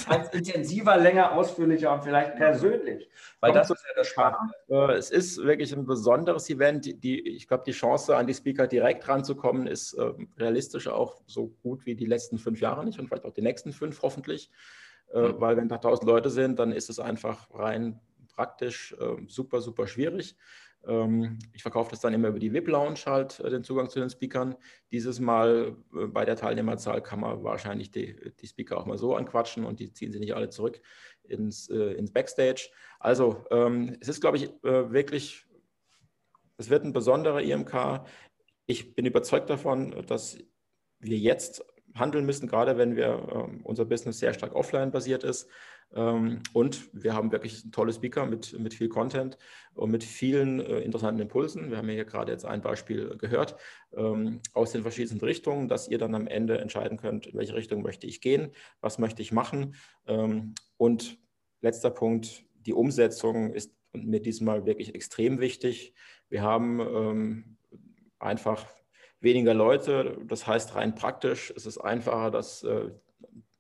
Als 0.07 0.33
intensiver, 0.35 0.97
länger, 0.97 1.33
ausführlicher 1.33 1.93
und 1.93 2.03
vielleicht 2.03 2.37
persönlich. 2.37 3.09
Weil 3.41 3.53
das 3.53 3.71
ist 3.71 3.85
ja 3.87 3.95
das 3.97 4.09
Spannende. 4.09 4.55
Äh, 4.69 4.93
es 4.95 5.11
ist 5.11 5.43
wirklich 5.43 5.73
ein 5.73 5.85
besonderes 5.85 6.49
Event. 6.51 7.03
Die, 7.03 7.21
ich 7.21 7.47
glaube, 7.47 7.65
die 7.67 7.73
Chance, 7.73 8.17
an 8.17 8.27
die 8.27 8.35
Speaker 8.35 8.67
direkt 8.67 9.09
ranzukommen, 9.09 9.67
ist 9.67 9.95
äh, 9.95 10.13
realistisch 10.39 10.89
auch 10.89 11.21
so 11.27 11.49
gut 11.63 11.87
wie 11.87 11.95
die 11.95 12.07
letzten 12.07 12.39
fünf 12.39 12.61
Jahre 12.61 12.85
nicht 12.85 12.99
und 12.99 13.09
vielleicht 13.09 13.25
auch 13.25 13.35
die 13.35 13.43
nächsten 13.43 13.73
fünf 13.73 14.03
hoffentlich. 14.03 14.51
Äh, 15.13 15.21
mhm. 15.21 15.41
Weil 15.41 15.57
wenn 15.57 15.69
da 15.69 15.79
tausend 15.79 16.09
Leute 16.09 16.31
sind, 16.31 16.59
dann 16.59 16.73
ist 16.73 16.91
es 16.91 16.99
einfach 16.99 17.49
rein 17.55 18.01
praktisch 18.35 18.95
äh, 18.99 19.17
super, 19.29 19.61
super 19.61 19.87
schwierig. 19.87 20.37
Ähm, 20.87 21.39
ich 21.53 21.63
verkaufe 21.63 21.91
das 21.91 22.01
dann 22.01 22.15
immer 22.15 22.29
über 22.29 22.39
die 22.39 22.53
VIP-Lounge 22.53 23.01
halt, 23.07 23.41
äh, 23.41 23.51
den 23.51 23.65
Zugang 23.65 23.89
zu 23.89 24.01
den 24.01 24.11
Speakern. 24.11 24.57
Dieses 24.93 25.21
Mal 25.21 25.77
äh, 25.95 26.07
bei 26.07 26.25
der 26.25 26.37
Teilnehmerzahl 26.37 27.03
kann 27.03 27.21
man 27.21 27.43
wahrscheinlich 27.43 27.91
die, 27.91 28.17
die 28.41 28.47
Speaker 28.47 28.79
auch 28.79 28.87
mal 28.87 28.99
so 28.99 29.15
anquatschen 29.15 29.65
und 29.65 29.81
die 29.81 29.93
ziehen 29.93 30.13
sie 30.13 30.21
nicht 30.21 30.35
alle 30.35 30.49
zurück 30.49 30.81
ins, 31.23 31.69
äh, 31.69 31.93
ins 31.95 32.13
Backstage. 32.13 32.71
Also 33.01 33.45
ähm, 33.51 33.97
es 34.01 34.09
ist, 34.09 34.21
glaube 34.21 34.37
ich, 34.37 34.51
wirklich, 34.63 35.47
es 36.57 36.71
wird 36.71 36.85
ein 36.85 36.93
besonderer 36.93 37.43
IMK. 37.43 38.05
Ich 38.67 38.95
bin 38.95 39.05
überzeugt 39.05 39.51
davon, 39.51 40.05
dass 40.07 40.39
wir 41.01 41.19
jetzt 41.19 41.65
handeln 41.95 42.27
müssen, 42.27 42.49
gerade 42.49 42.77
wenn 42.77 42.97
wir 42.97 43.29
ähm, 43.33 43.61
unser 43.65 43.85
Business 43.85 44.19
sehr 44.19 44.35
stark 44.35 44.55
offline 44.55 44.91
basiert 44.91 45.25
ist. 45.25 45.49
Ähm, 45.95 46.43
und 46.53 46.89
wir 46.93 47.15
haben 47.15 47.33
wirklich 47.33 47.71
tolle 47.71 47.93
Speaker 47.93 48.27
mit, 48.27 48.59
mit 48.59 48.75
viel 48.75 48.89
Content 48.89 49.39
und 49.75 49.91
mit 49.91 50.05
vielen 50.05 50.61
äh, 50.61 50.81
interessanten 50.81 51.21
Impulsen. 51.21 51.71
Wir 51.71 51.79
haben 51.79 51.89
hier 51.89 52.05
gerade 52.05 52.33
jetzt 52.33 52.45
ein 52.45 52.63
Beispiel 52.63 53.17
gehört 53.17 53.57
ähm, 53.93 54.41
aus 54.53 54.73
den 54.73 54.83
verschiedenen 54.83 55.21
Richtungen, 55.21 55.69
dass 55.69 55.89
ihr 55.89 55.99
dann 55.99 56.15
am 56.15 56.27
Ende 56.27 56.59
entscheiden 56.59 56.99
könnt, 56.99 57.27
in 57.27 57.39
welche 57.39 57.55
Richtung 57.55 57.83
möchte 57.83 58.07
ich 58.07 58.21
gehen, 58.21 58.51
was 58.81 58.99
möchte 58.99 59.23
ich 59.23 59.33
machen. 59.33 59.75
Ähm, 60.07 60.55
und 60.77 61.19
letzter 61.61 61.91
Punkt, 61.91 62.45
die 62.55 62.75
Umsetzung 62.75 63.53
ist 63.53 63.73
mir 63.93 64.21
diesmal 64.21 64.67
wirklich 64.67 64.95
extrem 64.95 65.39
wichtig. 65.41 65.95
Wir 66.29 66.43
haben 66.43 67.57
einfach 68.19 68.67
weniger 69.21 69.55
Leute. 69.55 70.19
Das 70.27 70.47
heißt 70.47 70.75
rein 70.75 70.95
praktisch, 70.95 71.53
es 71.57 71.67
ist 71.67 71.79
einfacher, 71.79 72.31
dass 72.31 72.63
äh, 72.63 72.91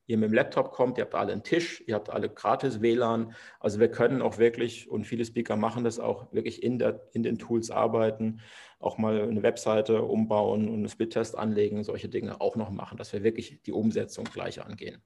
ihr 0.06 0.18
mit 0.18 0.30
dem 0.30 0.34
Laptop 0.34 0.72
kommt, 0.72 0.98
ihr 0.98 1.04
habt 1.04 1.14
alle 1.14 1.32
einen 1.32 1.42
Tisch, 1.42 1.82
ihr 1.86 1.94
habt 1.94 2.10
alle 2.10 2.28
gratis 2.28 2.80
WLAN. 2.80 3.34
Also 3.60 3.80
wir 3.80 3.90
können 3.90 4.22
auch 4.22 4.38
wirklich, 4.38 4.90
und 4.90 5.06
viele 5.06 5.24
Speaker 5.24 5.56
machen 5.56 5.84
das 5.84 5.98
auch, 5.98 6.32
wirklich 6.32 6.62
in, 6.62 6.78
der, 6.78 7.08
in 7.12 7.22
den 7.22 7.38
Tools 7.38 7.70
arbeiten, 7.70 8.40
auch 8.78 8.98
mal 8.98 9.22
eine 9.22 9.42
Webseite 9.42 10.02
umbauen 10.02 10.68
und 10.68 10.74
einen 10.74 10.88
Split-Test 10.88 11.38
anlegen, 11.38 11.84
solche 11.84 12.08
Dinge 12.08 12.40
auch 12.40 12.56
noch 12.56 12.70
machen, 12.70 12.98
dass 12.98 13.12
wir 13.12 13.22
wirklich 13.22 13.62
die 13.62 13.72
Umsetzung 13.72 14.24
gleich 14.24 14.62
angehen. 14.62 15.02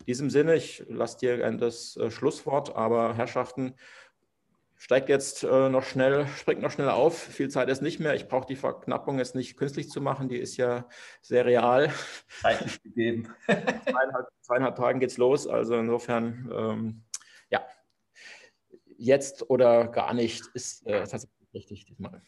In 0.00 0.06
diesem 0.06 0.30
Sinne, 0.30 0.54
ich 0.54 0.84
lasse 0.88 1.18
dir 1.18 1.50
das 1.52 1.96
äh, 1.96 2.10
Schlusswort, 2.10 2.76
aber 2.76 3.14
Herrschaften, 3.14 3.74
steigt 4.76 5.08
jetzt 5.08 5.42
äh, 5.42 5.68
noch 5.68 5.82
schnell, 5.82 6.26
springt 6.28 6.62
noch 6.62 6.70
schnell 6.70 6.88
auf. 6.88 7.18
Viel 7.18 7.48
Zeit 7.48 7.68
ist 7.68 7.82
nicht 7.82 8.00
mehr. 8.00 8.14
Ich 8.14 8.28
brauche 8.28 8.46
die 8.46 8.56
Verknappung 8.56 9.18
jetzt 9.18 9.34
nicht 9.34 9.56
künstlich 9.56 9.90
zu 9.90 10.00
machen, 10.00 10.28
die 10.28 10.38
ist 10.38 10.56
ja 10.56 10.88
sehr 11.22 11.44
real. 11.46 11.90
Zeitlich 12.40 12.82
gegeben. 12.82 13.34
zweieinhalb, 13.46 14.28
zweieinhalb 14.40 14.76
Tagen 14.76 15.00
geht's 15.00 15.16
los. 15.16 15.46
Also 15.46 15.76
insofern, 15.76 16.50
ähm, 16.54 17.04
ja, 17.50 17.64
jetzt 18.96 19.50
oder 19.50 19.88
gar 19.88 20.14
nicht 20.14 20.46
ist 20.54 20.86
äh, 20.86 21.00
tatsächlich 21.00 21.54
richtig 21.54 21.84
diesmal. 21.86 22.22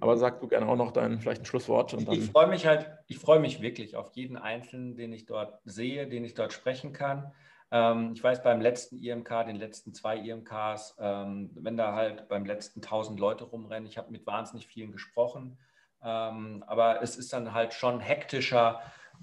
Aber 0.00 0.16
sag 0.16 0.40
du 0.40 0.48
gerne 0.48 0.66
auch 0.66 0.76
noch 0.76 0.92
dein 0.92 1.20
vielleicht 1.20 1.42
ein 1.42 1.46
Schlusswort. 1.46 1.92
ich, 1.92 2.08
ich 2.08 2.30
freue 2.30 2.48
mich 2.48 2.66
halt, 2.66 2.90
ich 3.06 3.18
freue 3.18 3.40
mich 3.40 3.60
wirklich 3.60 3.96
auf 3.96 4.10
jeden 4.14 4.36
Einzelnen, 4.36 4.96
den 4.96 5.12
ich 5.12 5.26
dort 5.26 5.60
sehe, 5.64 6.06
den 6.08 6.24
ich 6.24 6.34
dort 6.34 6.52
sprechen 6.52 6.92
kann. 6.92 7.32
Ähm, 7.70 8.12
ich 8.14 8.22
weiß 8.22 8.42
beim 8.42 8.60
letzten 8.60 8.98
IMK, 8.98 9.46
den 9.46 9.56
letzten 9.56 9.94
zwei 9.94 10.16
IMKs, 10.16 10.96
ähm, 10.98 11.50
wenn 11.54 11.76
da 11.76 11.94
halt 11.94 12.28
beim 12.28 12.44
letzten 12.44 12.80
1000 12.80 13.18
Leute 13.18 13.44
rumrennen, 13.44 13.88
ich 13.88 13.98
habe 13.98 14.10
mit 14.10 14.26
wahnsinnig 14.26 14.66
vielen 14.66 14.92
gesprochen, 14.92 15.58
ähm, 16.02 16.64
aber 16.66 17.02
es 17.02 17.16
ist 17.16 17.32
dann 17.32 17.52
halt 17.52 17.72
schon 17.74 18.00
hektischer. 18.00 18.80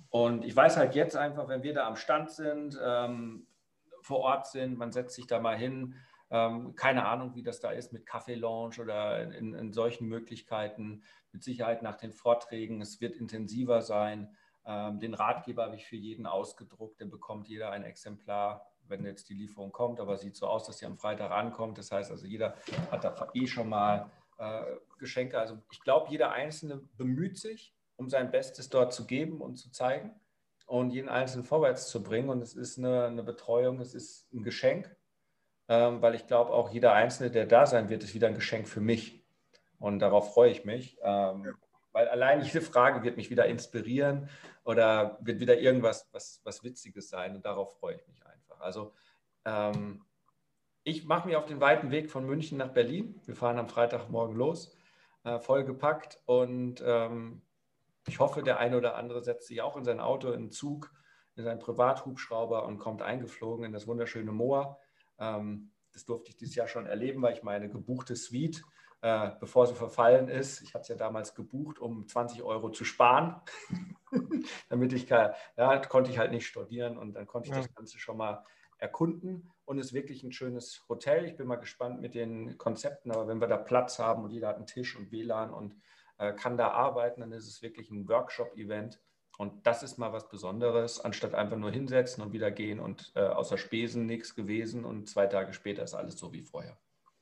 Und 0.09 0.43
ich 0.43 0.55
weiß 0.55 0.77
halt 0.77 0.95
jetzt 0.95 1.15
einfach, 1.15 1.47
wenn 1.47 1.63
wir 1.63 1.73
da 1.73 1.85
am 1.87 1.95
Stand 1.97 2.31
sind, 2.31 2.77
vor 4.03 4.19
Ort 4.19 4.47
sind, 4.47 4.77
man 4.77 4.93
setzt 4.93 5.15
sich 5.15 5.27
da 5.27 5.39
mal 5.39 5.57
hin, 5.57 5.95
keine 6.29 7.05
Ahnung, 7.05 7.35
wie 7.35 7.43
das 7.43 7.59
da 7.59 7.71
ist 7.71 7.91
mit 7.91 8.05
Kaffee-Lounge 8.05 8.79
oder 8.79 9.33
in, 9.33 9.53
in 9.53 9.73
solchen 9.73 10.07
Möglichkeiten. 10.07 11.03
Mit 11.33 11.43
Sicherheit 11.43 11.81
nach 11.81 11.97
den 11.97 12.13
Vorträgen. 12.13 12.79
Es 12.79 13.01
wird 13.01 13.17
intensiver 13.17 13.81
sein. 13.81 14.33
Ähm, 14.65 14.99
den 14.99 15.13
Ratgeber 15.13 15.63
habe 15.65 15.75
ich 15.75 15.85
für 15.85 15.95
jeden 15.95 16.25
ausgedruckt, 16.25 16.99
den 16.99 17.09
bekommt 17.09 17.47
jeder 17.47 17.71
ein 17.71 17.83
Exemplar, 17.83 18.67
wenn 18.87 19.05
jetzt 19.05 19.29
die 19.29 19.33
Lieferung 19.33 19.71
kommt, 19.71 19.99
aber 19.99 20.17
sieht 20.17 20.35
so 20.35 20.47
aus, 20.47 20.65
dass 20.65 20.77
sie 20.77 20.85
am 20.85 20.97
Freitag 20.97 21.31
ankommt. 21.31 21.77
Das 21.77 21.91
heißt 21.91 22.11
also, 22.11 22.25
jeder 22.27 22.55
hat 22.91 23.03
da 23.03 23.29
eh 23.33 23.47
schon 23.47 23.69
mal 23.69 24.11
äh, 24.37 24.63
Geschenke. 24.99 25.39
Also 25.39 25.57
ich 25.71 25.81
glaube, 25.81 26.11
jeder 26.11 26.31
Einzelne 26.31 26.77
bemüht 26.97 27.37
sich, 27.37 27.73
um 27.95 28.09
sein 28.09 28.31
Bestes 28.31 28.69
dort 28.69 28.93
zu 28.93 29.05
geben 29.05 29.41
und 29.41 29.55
zu 29.55 29.71
zeigen 29.71 30.13
und 30.65 30.91
jeden 30.91 31.09
Einzelnen 31.09 31.43
vorwärts 31.43 31.87
zu 31.89 32.03
bringen. 32.03 32.29
Und 32.29 32.41
es 32.41 32.53
ist 32.53 32.77
eine, 32.77 33.05
eine 33.05 33.23
Betreuung, 33.23 33.79
es 33.79 33.93
ist 33.93 34.31
ein 34.33 34.43
Geschenk, 34.43 34.95
ähm, 35.67 36.01
weil 36.01 36.15
ich 36.15 36.27
glaube, 36.27 36.51
auch 36.51 36.69
jeder 36.69 36.93
Einzelne, 36.93 37.31
der 37.31 37.45
da 37.45 37.65
sein 37.65 37.89
wird, 37.89 38.03
ist 38.03 38.13
wieder 38.13 38.27
ein 38.27 38.35
Geschenk 38.35 38.67
für 38.67 38.81
mich. 38.81 39.23
Und 39.79 39.99
darauf 39.99 40.33
freue 40.33 40.51
ich 40.51 40.65
mich. 40.65 40.97
Ähm, 41.01 41.55
weil 41.91 42.07
allein 42.07 42.41
diese 42.41 42.61
Frage 42.61 43.03
wird 43.03 43.17
mich 43.17 43.29
wieder 43.29 43.45
inspirieren 43.45 44.29
oder 44.63 45.17
wird 45.21 45.39
wieder 45.39 45.59
irgendwas 45.59 46.09
was, 46.11 46.41
was 46.43 46.63
Witziges 46.63 47.09
sein 47.09 47.35
und 47.35 47.45
darauf 47.45 47.77
freue 47.79 47.95
ich 47.95 48.07
mich 48.07 48.25
einfach. 48.25 48.59
Also 48.59 48.93
ähm, 49.45 50.03
ich 50.83 51.05
mache 51.05 51.27
mich 51.27 51.35
auf 51.35 51.45
den 51.45 51.61
weiten 51.61 51.91
Weg 51.91 52.09
von 52.09 52.25
München 52.25 52.57
nach 52.57 52.73
Berlin. 52.73 53.19
Wir 53.25 53.35
fahren 53.35 53.59
am 53.59 53.69
Freitagmorgen 53.69 54.35
los, 54.35 54.75
äh, 55.23 55.39
vollgepackt 55.39 56.19
und 56.25 56.81
ähm, 56.85 57.41
ich 58.07 58.19
hoffe, 58.19 58.41
der 58.41 58.59
eine 58.59 58.77
oder 58.77 58.95
andere 58.95 59.23
setzt 59.23 59.47
sich 59.47 59.61
auch 59.61 59.77
in 59.77 59.83
sein 59.83 59.99
Auto, 59.99 60.31
in 60.31 60.45
den 60.45 60.51
Zug, 60.51 60.91
in 61.35 61.43
seinen 61.43 61.59
Privathubschrauber 61.59 62.65
und 62.65 62.79
kommt 62.79 63.01
eingeflogen 63.01 63.65
in 63.65 63.73
das 63.73 63.87
wunderschöne 63.87 64.31
Moor. 64.31 64.79
Ähm, 65.19 65.71
das 65.93 66.05
durfte 66.05 66.29
ich 66.29 66.37
dieses 66.37 66.55
Jahr 66.55 66.67
schon 66.67 66.87
erleben, 66.87 67.21
weil 67.21 67.33
ich 67.33 67.43
meine 67.43 67.69
gebuchte 67.69 68.15
Suite 68.15 68.63
äh, 69.01 69.31
bevor 69.39 69.67
sie 69.67 69.75
verfallen 69.75 70.27
ist. 70.27 70.61
Ich 70.61 70.73
hatte 70.73 70.83
es 70.83 70.87
ja 70.89 70.95
damals 70.95 71.35
gebucht, 71.35 71.79
um 71.79 72.07
20 72.07 72.43
Euro 72.43 72.69
zu 72.69 72.85
sparen, 72.85 73.41
damit 74.69 74.93
ich, 74.93 75.07
kann, 75.07 75.31
ja, 75.57 75.77
konnte 75.79 76.11
ich 76.11 76.19
halt 76.19 76.31
nicht 76.31 76.47
studieren 76.47 76.97
und 76.97 77.13
dann 77.13 77.27
konnte 77.27 77.49
ich 77.49 77.55
ja. 77.55 77.61
das 77.61 77.73
Ganze 77.73 77.99
schon 77.99 78.17
mal 78.17 78.43
erkunden 78.77 79.51
und 79.65 79.77
es 79.77 79.87
ist 79.87 79.93
wirklich 79.93 80.23
ein 80.23 80.31
schönes 80.31 80.83
Hotel. 80.89 81.25
Ich 81.25 81.35
bin 81.35 81.47
mal 81.47 81.55
gespannt 81.55 82.01
mit 82.01 82.15
den 82.15 82.57
Konzepten, 82.57 83.11
aber 83.11 83.27
wenn 83.27 83.39
wir 83.39 83.47
da 83.47 83.57
Platz 83.57 83.99
haben 83.99 84.23
und 84.23 84.31
jeder 84.31 84.49
hat 84.49 84.57
einen 84.57 84.65
Tisch 84.65 84.95
und 84.97 85.11
WLAN 85.11 85.51
und 85.51 85.75
äh, 86.17 86.33
kann 86.33 86.57
da 86.57 86.69
arbeiten, 86.69 87.21
dann 87.21 87.31
ist 87.31 87.47
es 87.47 87.61
wirklich 87.61 87.89
ein 87.89 88.07
Workshop-Event 88.07 88.99
Und 89.37 89.65
das 89.65 89.81
ist 89.81 89.97
mal 89.97 90.13
was 90.13 90.29
Besonderes, 90.29 90.99
anstatt 90.99 91.33
einfach 91.33 91.57
nur 91.57 91.71
hinsetzen 91.71 92.23
und 92.23 92.33
wieder 92.33 92.51
gehen 92.51 92.79
und 92.79 93.11
äh, 93.15 93.21
außer 93.21 93.57
Spesen 93.57 94.05
nichts 94.05 94.35
gewesen 94.35 94.85
und 94.85 95.09
zwei 95.09 95.27
Tage 95.27 95.53
später 95.53 95.83
ist 95.83 95.95
alles 95.95 96.17
so 96.17 96.33
wie 96.33 96.43
vorher. 96.43 96.77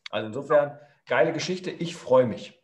Also 0.09 0.27
insofern, 0.27 0.79
geile 1.09 1.33
Geschichte. 1.33 1.71
Ich 1.71 1.95
freue 1.95 2.25
mich. 2.25 2.57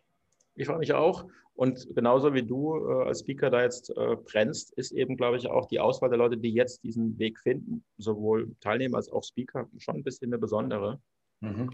Ich 0.56 0.68
freue 0.68 0.78
mich 0.78 0.93
auch. 0.93 1.26
Und 1.56 1.88
genauso 1.96 2.34
wie 2.34 2.43
du 2.43 2.78
äh, 2.78 3.08
als 3.08 3.22
Speaker 3.22 3.50
da 3.50 3.62
jetzt 3.62 3.89
äh, 3.89 4.16
brennst, 4.16 4.74
ist 4.74 4.91
eben, 4.91 5.16
glaube 5.16 5.38
ich, 5.38 5.48
auch 5.48 5.68
die 5.68 5.80
Auswahl 5.80 6.10
der 6.10 6.18
Leute, 6.18 6.38
die 6.38 6.54
jetzt 6.54 6.84
diesen 6.84 7.18
Weg 7.18 7.39
finden, 7.39 7.84
sowohl 7.98 8.56
Teilnehmer 8.60 8.98
als 8.98 9.10
auch 9.10 9.24
Speaker, 9.24 9.70
schon 9.78 9.96
ein 9.96 10.04
bisschen 10.04 10.30
eine 10.30 10.38
besondere. 10.38 11.00
Mhm. 11.39 11.72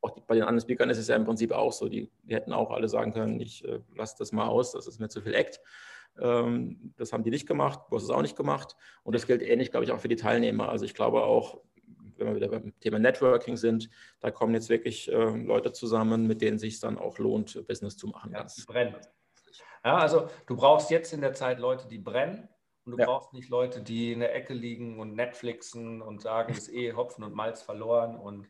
Auch 0.00 0.10
die, 0.10 0.22
bei 0.26 0.34
den 0.34 0.44
anderen 0.44 0.62
Speakern 0.62 0.88
ist 0.88 0.98
es 0.98 1.08
ja 1.08 1.16
im 1.16 1.26
Prinzip 1.26 1.52
auch 1.52 1.72
so. 1.72 1.88
Die, 1.88 2.10
die 2.22 2.34
hätten 2.34 2.52
auch 2.52 2.70
alle 2.70 2.88
sagen 2.88 3.12
können, 3.12 3.38
ich 3.40 3.64
äh, 3.66 3.80
lasse 3.94 4.16
das 4.18 4.32
mal 4.32 4.48
aus, 4.48 4.72
das 4.72 4.86
ist 4.86 4.98
mir 4.98 5.08
zu 5.08 5.20
viel 5.20 5.34
Act. 5.34 5.60
Ähm, 6.18 6.94
das 6.96 7.12
haben 7.12 7.22
die 7.22 7.30
nicht 7.30 7.46
gemacht, 7.46 7.80
du 7.90 7.96
hast 7.96 8.04
es 8.04 8.10
auch 8.10 8.22
nicht 8.22 8.36
gemacht. 8.36 8.76
Und 9.02 9.14
das 9.14 9.26
gilt 9.26 9.42
ähnlich, 9.42 9.70
glaube 9.70 9.84
ich, 9.84 9.92
auch 9.92 10.00
für 10.00 10.08
die 10.08 10.16
Teilnehmer. 10.16 10.70
Also 10.70 10.86
ich 10.86 10.94
glaube 10.94 11.22
auch, 11.22 11.60
wenn 12.18 12.28
wir 12.28 12.36
wieder 12.36 12.48
beim 12.48 12.78
Thema 12.80 12.98
Networking 12.98 13.56
sind, 13.56 13.90
da 14.20 14.30
kommen 14.30 14.54
jetzt 14.54 14.68
wirklich 14.68 15.10
äh, 15.10 15.14
Leute 15.14 15.72
zusammen, 15.72 16.26
mit 16.26 16.40
denen 16.42 16.58
sich 16.58 16.80
dann 16.80 16.98
auch 16.98 17.18
lohnt, 17.18 17.66
Business 17.66 17.96
zu 17.96 18.08
machen. 18.08 18.32
Ja, 18.32 18.42
das 18.42 18.64
brennen. 18.66 18.96
Ja, 19.84 19.96
also 19.98 20.28
du 20.46 20.56
brauchst 20.56 20.90
jetzt 20.90 21.12
in 21.12 21.20
der 21.20 21.32
Zeit 21.32 21.58
Leute, 21.58 21.88
die 21.88 21.98
brennen. 21.98 22.48
Und 22.84 22.92
du 22.92 22.98
ja. 23.00 23.06
brauchst 23.06 23.34
nicht 23.34 23.50
Leute, 23.50 23.82
die 23.82 24.12
in 24.12 24.20
der 24.20 24.34
Ecke 24.34 24.54
liegen 24.54 24.98
und 24.98 25.14
Netflixen 25.14 26.00
und 26.00 26.22
sagen, 26.22 26.52
es 26.52 26.68
ist 26.68 26.74
eh 26.74 26.94
Hopfen 26.94 27.22
und 27.22 27.34
Malz 27.34 27.60
verloren 27.60 28.16
und, 28.16 28.48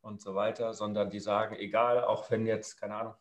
und 0.00 0.20
so 0.20 0.34
weiter, 0.34 0.74
sondern 0.74 1.08
die 1.08 1.20
sagen, 1.20 1.54
egal, 1.54 2.02
auch 2.02 2.28
wenn 2.30 2.46
jetzt, 2.46 2.80
keine 2.80 2.96
Ahnung, 2.96 3.14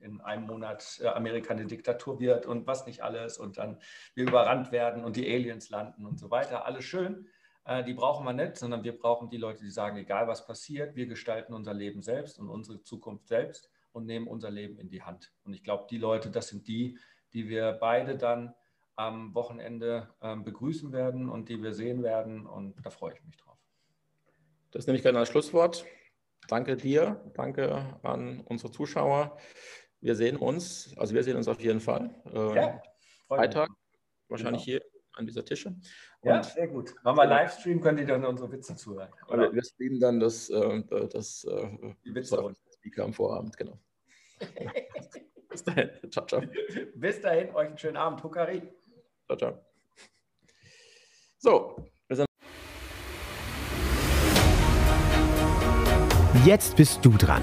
in 0.00 0.20
einem 0.20 0.46
Monat 0.46 1.00
äh, 1.02 1.08
Amerika 1.08 1.52
eine 1.52 1.66
Diktatur 1.66 2.20
wird 2.20 2.46
und 2.46 2.66
was 2.66 2.86
nicht 2.86 3.02
alles 3.02 3.38
und 3.38 3.58
dann 3.58 3.78
wir 4.14 4.26
überrannt 4.26 4.72
werden 4.72 5.04
und 5.04 5.16
die 5.16 5.30
Aliens 5.30 5.70
landen 5.70 6.06
und 6.06 6.18
so 6.18 6.30
weiter. 6.30 6.64
Alles 6.64 6.84
schön. 6.84 7.28
Äh, 7.68 7.84
die 7.84 7.92
brauchen 7.92 8.24
wir 8.24 8.32
nicht, 8.32 8.56
sondern 8.56 8.82
wir 8.82 8.98
brauchen 8.98 9.28
die 9.28 9.36
Leute, 9.36 9.62
die 9.62 9.70
sagen, 9.70 9.98
egal 9.98 10.26
was 10.26 10.46
passiert, 10.46 10.96
wir 10.96 11.06
gestalten 11.06 11.52
unser 11.52 11.74
Leben 11.74 12.00
selbst 12.00 12.38
und 12.38 12.48
unsere 12.48 12.82
Zukunft 12.82 13.28
selbst 13.28 13.70
und 13.92 14.06
nehmen 14.06 14.26
unser 14.26 14.50
Leben 14.50 14.78
in 14.78 14.88
die 14.88 15.02
Hand. 15.02 15.34
Und 15.44 15.52
ich 15.52 15.62
glaube, 15.62 15.86
die 15.90 15.98
Leute, 15.98 16.30
das 16.30 16.48
sind 16.48 16.66
die, 16.66 16.98
die 17.34 17.50
wir 17.50 17.72
beide 17.72 18.16
dann 18.16 18.54
am 18.96 19.34
Wochenende 19.34 20.08
ähm, 20.22 20.44
begrüßen 20.44 20.92
werden 20.92 21.28
und 21.28 21.50
die 21.50 21.62
wir 21.62 21.74
sehen 21.74 22.02
werden. 22.02 22.46
Und 22.46 22.74
da 22.84 22.88
freue 22.88 23.12
ich 23.12 23.22
mich 23.22 23.36
drauf. 23.36 23.58
Das 24.70 24.86
nehme 24.86 24.96
ich 24.96 25.02
gerne 25.02 25.18
als 25.18 25.28
Schlusswort. 25.28 25.84
Danke 26.48 26.74
dir, 26.74 27.20
danke 27.34 27.98
an 28.02 28.40
unsere 28.46 28.72
Zuschauer. 28.72 29.36
Wir 30.00 30.14
sehen 30.14 30.36
uns, 30.38 30.96
also 30.96 31.14
wir 31.14 31.22
sehen 31.22 31.36
uns 31.36 31.48
auf 31.48 31.60
jeden 31.60 31.80
Fall. 31.80 32.14
Äh, 32.32 32.54
ja, 32.54 32.82
Freitag, 33.26 33.68
wahrscheinlich 34.28 34.64
genau. 34.64 34.80
hier 34.80 34.87
an 35.18 35.26
dieser 35.26 35.44
Tische. 35.44 35.68
Und 35.68 35.84
ja, 36.22 36.42
sehr 36.42 36.68
gut. 36.68 36.94
Machen 37.02 37.16
wir 37.16 37.26
Livestream, 37.26 37.80
könnt 37.80 38.00
ihr 38.00 38.06
dann 38.06 38.24
unsere 38.24 38.50
Witze 38.50 38.76
zuhören. 38.76 39.10
Oder? 39.28 39.52
Wir 39.52 39.62
streamen 39.62 40.00
dann 40.00 40.20
das, 40.20 40.48
äh, 40.50 40.82
das 41.12 41.44
äh, 41.44 41.94
Die 42.04 42.14
Witze 42.14 42.54
Speaker 42.74 43.04
am 43.04 43.12
Vorabend, 43.12 43.56
genau. 43.56 43.78
Bis 45.48 45.64
dahin. 45.64 45.90
Ciao, 46.10 46.26
ciao. 46.26 46.42
Bis 46.94 47.20
dahin, 47.20 47.54
euch 47.54 47.68
einen 47.68 47.78
schönen 47.78 47.96
Abend. 47.96 48.22
Hukari. 48.22 48.62
Ciao, 49.26 49.36
ciao. 49.36 49.64
So, 51.38 51.76
Jetzt 56.44 56.76
bist 56.76 57.04
du 57.04 57.10
dran. 57.10 57.42